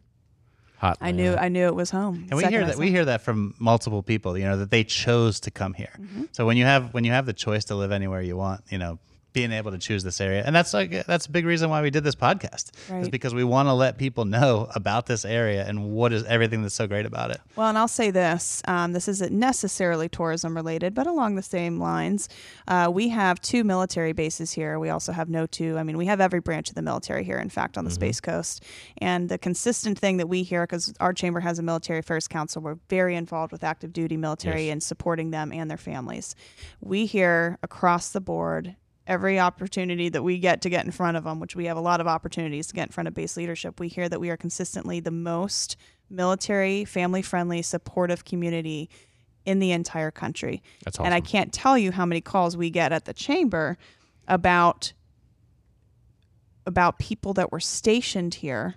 Hot. 0.81 0.97
I 1.03 1.11
knew 1.11 1.35
I 1.35 1.49
knew 1.49 1.67
it 1.67 1.75
was 1.75 1.91
home. 1.91 2.27
And 2.31 2.39
we 2.39 2.43
Second 2.43 2.59
hear 2.59 2.67
that 2.67 2.77
we 2.77 2.91
hear 2.91 3.05
that 3.05 3.21
from 3.21 3.55
multiple 3.59 4.03
people. 4.03 4.39
You 4.39 4.45
know 4.45 4.57
that 4.57 4.71
they 4.71 4.83
chose 4.83 5.39
to 5.41 5.51
come 5.51 5.75
here. 5.75 5.93
Mm-hmm. 6.01 6.25
So 6.33 6.47
when 6.47 6.57
you 6.57 6.65
have 6.65 6.95
when 6.95 7.05
you 7.05 7.13
have 7.13 7.27
the 7.27 7.35
choice 7.35 7.67
to 7.67 7.75
live 7.75 7.93
anywhere 7.93 8.23
you 8.23 8.39
want, 8.39 8.63
you 8.71 8.79
know, 8.79 8.99
being 9.33 9.53
able 9.53 9.71
to 9.71 9.79
choose 9.79 10.03
this 10.05 10.21
area, 10.21 10.43
and 10.45 10.55
that's 10.55 10.73
like 10.75 11.07
that's 11.07 11.27
a 11.27 11.31
big 11.31 11.45
reason 11.47 11.71
why 11.71 11.83
we 11.83 11.91
did 11.91 12.05
this 12.05 12.15
podcast. 12.15 12.71
Is 13.01 13.09
because 13.09 13.35
we 13.35 13.45
want 13.45 13.69
to 13.69 13.73
let 13.73 13.99
people 13.99 14.25
know 14.25 14.69
about 14.75 15.07
this 15.07 15.25
area 15.25 15.65
and 15.67 15.91
what 15.93 16.13
is 16.13 16.25
everything 16.25 16.63
that's 16.63 16.75
so 16.75 16.87
great 16.87 17.07
about 17.07 17.31
it. 17.31 17.41
Well, 17.57 17.69
and 17.69 17.79
I'll 17.79 17.89
say 17.89 18.11
this: 18.11 18.63
um, 18.67 18.93
this 18.93 19.09
isn't 19.09 19.33
necessarily 19.33 20.09
tourism 20.09 20.55
related, 20.55 20.95
but 20.95 21.07
along 21.07 21.37
the 21.37 21.43
same 21.43 21.79
lines, 21.79 22.29
uh, 22.69 22.91
we 22.93 23.09
have 23.11 23.41
two 23.41 23.65
military 23.65 24.13
bases 24.13 24.53
here. 24.53 24.79
We 24.79 24.91
also 24.91 25.13
have 25.13 25.29
no 25.29 25.47
two. 25.47 25.79
I 25.79 25.83
mean, 25.83 25.97
we 25.97 26.07
have 26.07 26.21
every 26.21 26.41
branch 26.41 26.69
of 26.69 26.75
the 26.75 26.83
military 26.83 27.25
here. 27.25 27.39
In 27.39 27.49
fact, 27.51 27.79
on 27.79 27.85
the 27.85 27.91
Space 27.91 28.21
Coast, 28.21 28.65
and 28.99 29.29
the 29.29 29.39
consistent 29.39 29.99
thing 29.99 30.17
that 30.19 30.29
we 30.29 30.43
hear, 30.43 30.65
because 30.65 30.93
our 31.01 31.13
chamber 31.13 31.41
has 31.41 31.59
a 31.59 31.63
military 31.63 31.99
affairs 32.01 32.27
council, 32.29 32.63
we're 32.63 32.79
very 32.89 33.15
involved 33.17 33.53
with 33.53 33.65
active 33.65 33.93
duty 33.93 34.17
military 34.17 34.67
Yes. 34.67 34.73
and 34.73 34.83
supporting 34.83 35.31
them 35.31 35.53
and 35.53 35.71
their 35.71 35.77
families. 35.79 36.35
We 36.81 37.07
hear 37.07 37.59
across 37.63 38.11
the 38.11 38.21
board. 38.21 38.77
Every 39.11 39.41
opportunity 39.41 40.09
that 40.09 40.23
we 40.23 40.39
get 40.39 40.63
to 40.63 40.71
get 40.71 40.85
in 40.85 40.93
front 40.93 41.17
of 41.17 41.25
them, 41.25 41.41
which 41.41 41.57
we 41.57 41.65
have 41.65 41.77
a 41.77 41.81
lot 41.81 42.01
of 42.01 42.07
opportunities 42.07 42.69
to 42.69 42.75
get 42.75 42.89
in 42.89 42.93
front 42.93 43.09
of 43.09 43.15
base 43.15 43.37
leadership, 43.37 43.81
we 43.81 43.89
hear 43.89 44.09
that 44.09 44.21
we 44.21 44.31
are 44.31 44.37
consistently 44.37 45.01
the 45.01 45.11
most 45.11 45.77
military, 46.09 46.85
family 46.85 47.21
friendly, 47.21 47.61
supportive 47.61 48.25
community 48.25 48.89
in 49.45 49.59
the 49.59 49.73
entire 49.73 50.13
country. 50.13 50.63
That's 50.85 50.99
And 51.01 51.13
I 51.13 51.21
can't 51.21 51.53
tell 51.53 51.77
you 51.77 51.91
how 51.91 52.07
many 52.07 52.21
calls 52.21 52.57
we 52.57 52.71
get 52.71 52.93
at 52.93 53.05
the 53.05 53.13
chamber 53.13 53.79
about 54.29 54.93
about 56.67 57.01
people 57.01 57.35
that 57.35 57.51
were 57.51 57.59
stationed 57.59 58.35
here 58.35 58.77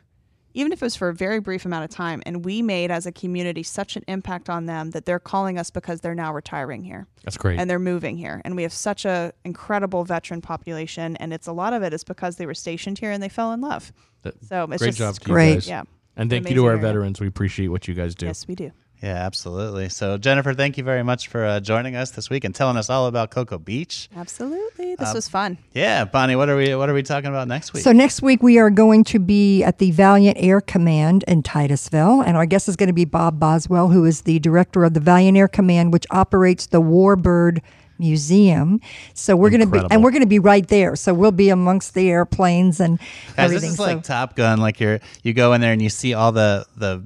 even 0.55 0.71
if 0.71 0.81
it 0.81 0.85
was 0.85 0.95
for 0.95 1.09
a 1.09 1.13
very 1.13 1.39
brief 1.39 1.65
amount 1.65 1.83
of 1.83 1.89
time 1.89 2.21
and 2.25 2.45
we 2.45 2.61
made 2.61 2.91
as 2.91 3.05
a 3.05 3.11
community 3.11 3.63
such 3.63 3.95
an 3.95 4.03
impact 4.07 4.49
on 4.49 4.65
them 4.65 4.91
that 4.91 5.05
they're 5.05 5.19
calling 5.19 5.57
us 5.57 5.69
because 5.69 6.01
they're 6.01 6.15
now 6.15 6.33
retiring 6.33 6.83
here 6.83 7.07
That's 7.23 7.37
great. 7.37 7.59
and 7.59 7.69
they're 7.69 7.79
moving 7.79 8.17
here 8.17 8.41
and 8.45 8.55
we 8.55 8.63
have 8.63 8.73
such 8.73 9.05
a 9.05 9.33
incredible 9.43 10.03
veteran 10.05 10.41
population 10.41 11.15
and 11.17 11.33
it's 11.33 11.47
a 11.47 11.53
lot 11.53 11.73
of 11.73 11.83
it 11.83 11.93
is 11.93 12.03
because 12.03 12.35
they 12.37 12.45
were 12.45 12.53
stationed 12.53 12.99
here 12.99 13.11
and 13.11 13.21
they 13.23 13.29
fell 13.29 13.51
in 13.53 13.61
love 13.61 13.91
That- 14.23 14.43
so 14.45 14.63
it's 14.71 14.81
great 14.81 14.87
just 14.95 14.97
job 14.99 15.15
to 15.15 15.29
great. 15.29 15.53
guys. 15.55 15.67
yeah 15.67 15.83
And 16.15 16.29
thank 16.29 16.47
you 16.49 16.55
to 16.55 16.65
our 16.65 16.71
area. 16.71 16.81
veterans. 16.81 17.19
We 17.19 17.27
appreciate 17.27 17.67
what 17.69 17.87
you 17.87 17.93
guys 17.93 18.13
do. 18.15 18.25
yes 18.27 18.47
we 18.47 18.55
do 18.55 18.71
Yeah, 19.03 19.15
absolutely. 19.15 19.89
So 19.89 20.17
Jennifer, 20.17 20.53
thank 20.53 20.77
you 20.77 20.83
very 20.85 21.03
much 21.03 21.27
for 21.27 21.43
uh, 21.43 21.59
joining 21.59 21.97
us 21.97 22.11
this 22.11 22.29
week 22.29 22.45
and 22.45 22.55
telling 22.55 22.77
us 22.77 22.89
all 22.89 23.07
about 23.07 23.31
Cocoa 23.31 23.57
Beach. 23.59 24.07
absolutely 24.15 24.95
this 24.95 25.09
Um, 25.09 25.15
was 25.15 25.27
fun 25.27 25.57
Yeah, 25.73 26.05
Bonnie, 26.05 26.37
what 26.37 26.47
are 26.47 26.55
we 26.55 26.73
what 26.73 26.89
are 26.89 26.93
we 26.93 27.03
talking 27.03 27.29
about 27.29 27.49
next 27.49 27.73
week? 27.73 27.83
So 27.83 27.91
next 27.91 28.21
week 28.21 28.41
we 28.41 28.59
are 28.59 28.69
going 28.69 29.03
to 29.05 29.19
be 29.19 29.61
at 29.61 29.79
the 29.79 29.91
Valiant 29.91 30.37
Air 30.39 30.61
Command 30.61 31.25
in 31.27 31.43
Titusville, 31.43 32.21
and 32.21 32.37
our 32.37 32.45
guest 32.45 32.69
is 32.69 32.77
going 32.77 32.87
to 32.87 32.93
be 32.93 33.03
Bob 33.03 33.41
Boswell, 33.41 33.89
who 33.89 34.05
is 34.05 34.21
the 34.21 34.39
director 34.39 34.85
of 34.85 34.93
the 34.93 35.01
Valiant 35.01 35.37
Air 35.37 35.49
Command, 35.49 35.91
which 35.91 36.05
operates 36.09 36.67
the 36.67 36.81
Warbird 36.81 37.59
Museum. 37.99 38.79
So 39.13 39.35
we're 39.35 39.49
going 39.49 39.61
to 39.61 39.67
be, 39.67 39.81
and 39.91 40.03
we're 40.03 40.11
going 40.11 40.23
to 40.23 40.27
be 40.27 40.39
right 40.39 40.67
there. 40.67 40.95
So 40.95 41.13
we'll 41.13 41.31
be 41.31 41.49
amongst 41.49 41.93
the 41.93 42.09
airplanes 42.09 42.79
and 42.79 42.99
Guys, 42.99 43.07
everything. 43.37 43.61
this 43.61 43.71
is 43.71 43.77
so, 43.77 43.83
like 43.83 44.03
Top 44.03 44.35
Gun. 44.35 44.59
Like 44.59 44.79
you're 44.79 44.99
you 45.23 45.33
go 45.33 45.53
in 45.53 45.61
there 45.61 45.73
and 45.73 45.81
you 45.81 45.89
see 45.89 46.13
all 46.13 46.31
the 46.31 46.65
the 46.77 47.03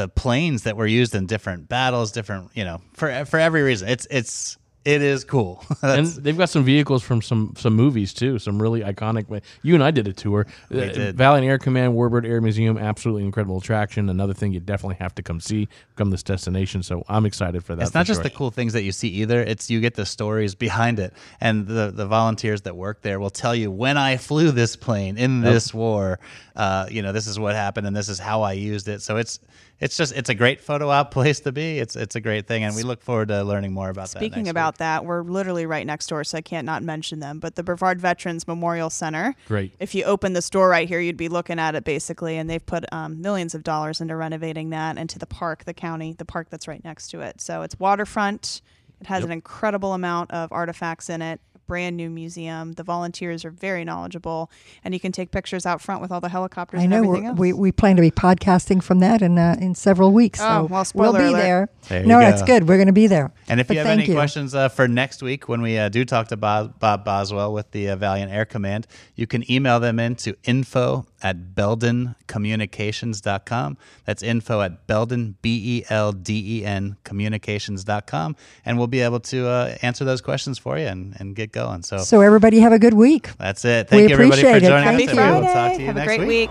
the 0.00 0.08
planes 0.08 0.62
that 0.62 0.76
were 0.76 0.86
used 0.86 1.14
in 1.14 1.26
different 1.26 1.68
battles, 1.68 2.10
different 2.12 2.50
you 2.54 2.64
know 2.64 2.80
for 2.94 3.24
for 3.26 3.38
every 3.38 3.62
reason. 3.62 3.88
It's 3.88 4.06
it's 4.10 4.56
it 4.82 5.02
is 5.02 5.24
cool. 5.24 5.62
and 5.82 6.06
they've 6.06 6.38
got 6.38 6.48
some 6.48 6.64
vehicles 6.64 7.02
from 7.02 7.20
some 7.20 7.52
some 7.56 7.74
movies 7.74 8.14
too. 8.14 8.38
Some 8.38 8.60
really 8.60 8.80
iconic. 8.80 9.42
You 9.62 9.74
and 9.74 9.84
I 9.84 9.90
did 9.90 10.08
a 10.08 10.12
tour. 10.12 10.46
We 10.70 10.80
did. 10.80 11.16
Valiant 11.16 11.46
Air 11.46 11.58
Command, 11.58 11.92
Warbird 11.92 12.26
Air 12.26 12.40
Museum, 12.40 12.78
absolutely 12.78 13.24
incredible 13.24 13.58
attraction. 13.58 14.08
Another 14.08 14.32
thing 14.32 14.52
you 14.52 14.60
definitely 14.60 14.96
have 14.96 15.14
to 15.16 15.22
come 15.22 15.38
see, 15.38 15.68
come 15.96 16.10
this 16.10 16.22
destination. 16.22 16.82
So 16.82 17.04
I'm 17.08 17.26
excited 17.26 17.62
for 17.62 17.76
that. 17.76 17.82
it's 17.82 17.94
not 17.94 18.06
for 18.06 18.08
just 18.08 18.18
sure. 18.18 18.24
the 18.24 18.30
cool 18.30 18.50
things 18.50 18.72
that 18.72 18.82
you 18.82 18.92
see 18.92 19.08
either. 19.08 19.42
It's 19.42 19.68
you 19.68 19.80
get 19.80 19.96
the 19.96 20.06
stories 20.06 20.54
behind 20.54 20.98
it, 20.98 21.12
and 21.42 21.66
the 21.66 21.92
the 21.94 22.06
volunteers 22.06 22.62
that 22.62 22.74
work 22.74 23.02
there 23.02 23.20
will 23.20 23.30
tell 23.30 23.54
you 23.54 23.70
when 23.70 23.98
I 23.98 24.16
flew 24.16 24.50
this 24.50 24.76
plane 24.76 25.18
in 25.18 25.42
this 25.42 25.74
war. 25.74 26.20
Uh, 26.56 26.86
you 26.90 27.02
know, 27.02 27.12
this 27.12 27.26
is 27.26 27.38
what 27.38 27.54
happened, 27.54 27.86
and 27.86 27.94
this 27.94 28.08
is 28.08 28.18
how 28.18 28.42
I 28.42 28.52
used 28.52 28.88
it. 28.88 29.02
So 29.02 29.18
it's 29.18 29.40
it's 29.80 29.96
just 29.96 30.14
it's 30.14 30.28
a 30.28 30.34
great 30.34 30.60
photo 30.60 30.90
op 30.90 31.10
place 31.12 31.40
to 31.40 31.52
be. 31.52 31.78
It's 31.78 31.96
it's 31.96 32.14
a 32.14 32.20
great 32.20 32.46
thing, 32.46 32.64
and 32.64 32.76
we 32.76 32.82
look 32.82 33.02
forward 33.02 33.28
to 33.28 33.42
learning 33.42 33.72
more 33.72 33.88
about 33.88 34.10
that. 34.10 34.18
Speaking 34.18 34.48
about 34.48 34.74
week. 34.74 34.78
that, 34.78 35.04
we're 35.04 35.22
literally 35.22 35.66
right 35.66 35.86
next 35.86 36.06
door, 36.08 36.22
so 36.22 36.38
I 36.38 36.42
can't 36.42 36.66
not 36.66 36.82
mention 36.82 37.20
them. 37.20 37.40
But 37.40 37.56
the 37.56 37.62
Brevard 37.62 38.00
Veterans 38.00 38.46
Memorial 38.46 38.90
Center. 38.90 39.34
Great. 39.48 39.72
If 39.80 39.94
you 39.94 40.04
open 40.04 40.34
the 40.34 40.42
store 40.42 40.68
right 40.68 40.86
here, 40.86 41.00
you'd 41.00 41.16
be 41.16 41.28
looking 41.28 41.58
at 41.58 41.74
it 41.74 41.84
basically, 41.84 42.36
and 42.36 42.48
they've 42.48 42.64
put 42.64 42.84
um, 42.92 43.20
millions 43.20 43.54
of 43.54 43.64
dollars 43.64 44.00
into 44.00 44.14
renovating 44.16 44.70
that 44.70 44.98
and 44.98 45.08
to 45.10 45.18
the 45.18 45.26
park, 45.26 45.64
the 45.64 45.74
county, 45.74 46.12
the 46.12 46.24
park 46.24 46.50
that's 46.50 46.68
right 46.68 46.84
next 46.84 47.08
to 47.08 47.20
it. 47.20 47.40
So 47.40 47.62
it's 47.62 47.78
waterfront. 47.78 48.60
It 49.00 49.06
has 49.06 49.24
an 49.24 49.32
incredible 49.32 49.94
amount 49.94 50.30
of 50.30 50.52
artifacts 50.52 51.08
in 51.08 51.22
it. 51.22 51.40
Brand 51.70 51.96
new 51.96 52.10
museum. 52.10 52.72
The 52.72 52.82
volunteers 52.82 53.44
are 53.44 53.50
very 53.50 53.84
knowledgeable, 53.84 54.50
and 54.82 54.92
you 54.92 54.98
can 54.98 55.12
take 55.12 55.30
pictures 55.30 55.64
out 55.64 55.80
front 55.80 56.02
with 56.02 56.10
all 56.10 56.20
the 56.20 56.28
helicopters 56.28 56.80
I 56.80 56.82
and 56.82 56.90
know 56.90 56.96
everything 56.96 57.22
we're, 57.22 57.30
else. 57.30 57.38
we 57.38 57.52
we 57.52 57.70
plan 57.70 57.94
to 57.94 58.02
be 58.02 58.10
podcasting 58.10 58.82
from 58.82 58.98
that 58.98 59.22
in 59.22 59.38
uh, 59.38 59.54
in 59.60 59.76
several 59.76 60.12
weeks. 60.12 60.40
Oh, 60.42 60.66
so 60.66 60.72
well, 60.72 60.84
we'll 61.12 61.14
be 61.22 61.28
alert. 61.28 61.40
there. 61.40 61.68
There 61.88 62.04
no, 62.04 62.18
that's 62.18 62.42
good. 62.42 62.66
We're 62.66 62.78
going 62.78 62.88
to 62.88 62.92
be 62.92 63.06
there. 63.06 63.32
And 63.48 63.60
if 63.60 63.68
But 63.68 63.74
you 63.74 63.78
have 63.78 63.86
thank 63.86 64.02
any 64.02 64.12
questions 64.12 64.52
uh, 64.52 64.68
for 64.68 64.88
next 64.88 65.22
week 65.22 65.48
when 65.48 65.62
we 65.62 65.78
uh, 65.78 65.88
do 65.88 66.04
talk 66.04 66.26
to 66.28 66.36
Bob, 66.36 66.80
Bob 66.80 67.04
Boswell 67.04 67.52
with 67.52 67.70
the 67.70 67.90
uh, 67.90 67.94
Valiant 67.94 68.32
Air 68.32 68.46
Command, 68.46 68.88
you 69.14 69.28
can 69.28 69.48
email 69.48 69.78
them 69.78 70.00
in 70.00 70.16
to 70.16 70.34
info 70.42 71.06
at 71.22 71.54
beldencommunications.com. 71.54 73.78
That's 74.06 74.24
info 74.24 74.62
at 74.62 74.88
belden, 74.88 75.36
B 75.40 75.78
E 75.78 75.84
L 75.88 76.10
D 76.10 76.58
E 76.58 76.64
N, 76.64 76.96
communications.com. 77.04 78.34
And 78.64 78.76
we'll 78.76 78.88
be 78.88 79.02
able 79.02 79.20
to 79.20 79.46
uh, 79.46 79.76
answer 79.82 80.04
those 80.04 80.20
questions 80.20 80.58
for 80.58 80.76
you 80.78 80.86
and, 80.86 81.14
and 81.20 81.36
get 81.36 81.52
going. 81.52 81.59
So, 81.82 81.98
So 81.98 82.20
everybody 82.20 82.60
have 82.60 82.72
a 82.72 82.78
good 82.78 82.94
week. 82.94 83.30
that's 83.38 83.64
it. 83.64 83.88
Thank 83.88 84.02
We 84.02 84.08
you, 84.08 84.14
everybody, 84.14 84.42
for 84.42 84.48
appreciate 84.48 84.62
it. 84.64 84.68
joining 84.70 84.84
Thank 84.98 85.10
us. 85.10 85.14
you. 85.16 85.20
We'll 85.20 85.42
talk 85.42 85.72
to 85.74 85.80
you 85.80 85.86
Have 85.86 85.96
a 85.96 86.04
great 86.04 86.20
week. 86.20 86.50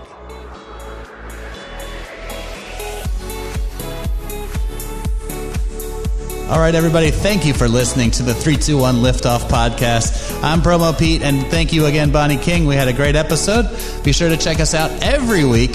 All 6.50 6.58
right, 6.58 6.74
everybody, 6.74 7.12
thank 7.12 7.46
you 7.46 7.54
for 7.54 7.68
listening 7.68 8.10
to 8.12 8.24
the 8.24 8.34
321 8.34 8.96
Liftoff 8.96 9.38
podcast. 9.48 10.42
I'm 10.42 10.60
Promo 10.60 10.98
Pete, 10.98 11.22
and 11.22 11.46
thank 11.46 11.72
you 11.72 11.86
again, 11.86 12.10
Bonnie 12.10 12.36
King. 12.38 12.66
We 12.66 12.74
had 12.74 12.88
a 12.88 12.92
great 12.92 13.14
episode. 13.14 13.66
Be 14.02 14.10
sure 14.12 14.28
to 14.28 14.36
check 14.36 14.58
us 14.58 14.74
out 14.74 14.90
every 15.00 15.44
week. 15.44 15.70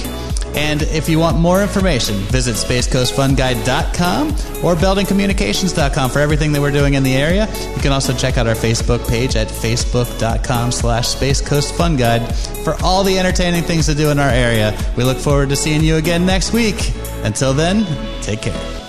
And 0.55 0.83
if 0.83 1.09
you 1.09 1.19
want 1.19 1.37
more 1.37 1.61
information, 1.61 2.15
visit 2.15 2.55
SpaceCoastFunGuide.com 2.55 4.29
or 4.63 4.75
beldencommunications.com 4.75 6.09
for 6.09 6.19
everything 6.19 6.53
that 6.53 6.61
we're 6.61 6.71
doing 6.71 6.93
in 6.93 7.03
the 7.03 7.13
area. 7.13 7.47
You 7.75 7.81
can 7.81 7.91
also 7.91 8.13
check 8.13 8.37
out 8.37 8.47
our 8.47 8.55
Facebook 8.55 9.07
page 9.07 9.35
at 9.35 9.47
Facebook.com 9.47 10.71
slash 10.71 11.09
Space 11.09 11.41
Coast 11.41 11.75
Fun 11.75 11.97
Guide 11.97 12.33
for 12.63 12.75
all 12.83 13.03
the 13.03 13.19
entertaining 13.19 13.63
things 13.63 13.85
to 13.87 13.95
do 13.95 14.09
in 14.09 14.19
our 14.19 14.29
area. 14.29 14.77
We 14.95 15.03
look 15.03 15.17
forward 15.17 15.49
to 15.49 15.55
seeing 15.55 15.83
you 15.83 15.97
again 15.97 16.25
next 16.25 16.53
week. 16.53 16.93
Until 17.23 17.53
then, 17.53 17.85
take 18.21 18.41
care. 18.41 18.84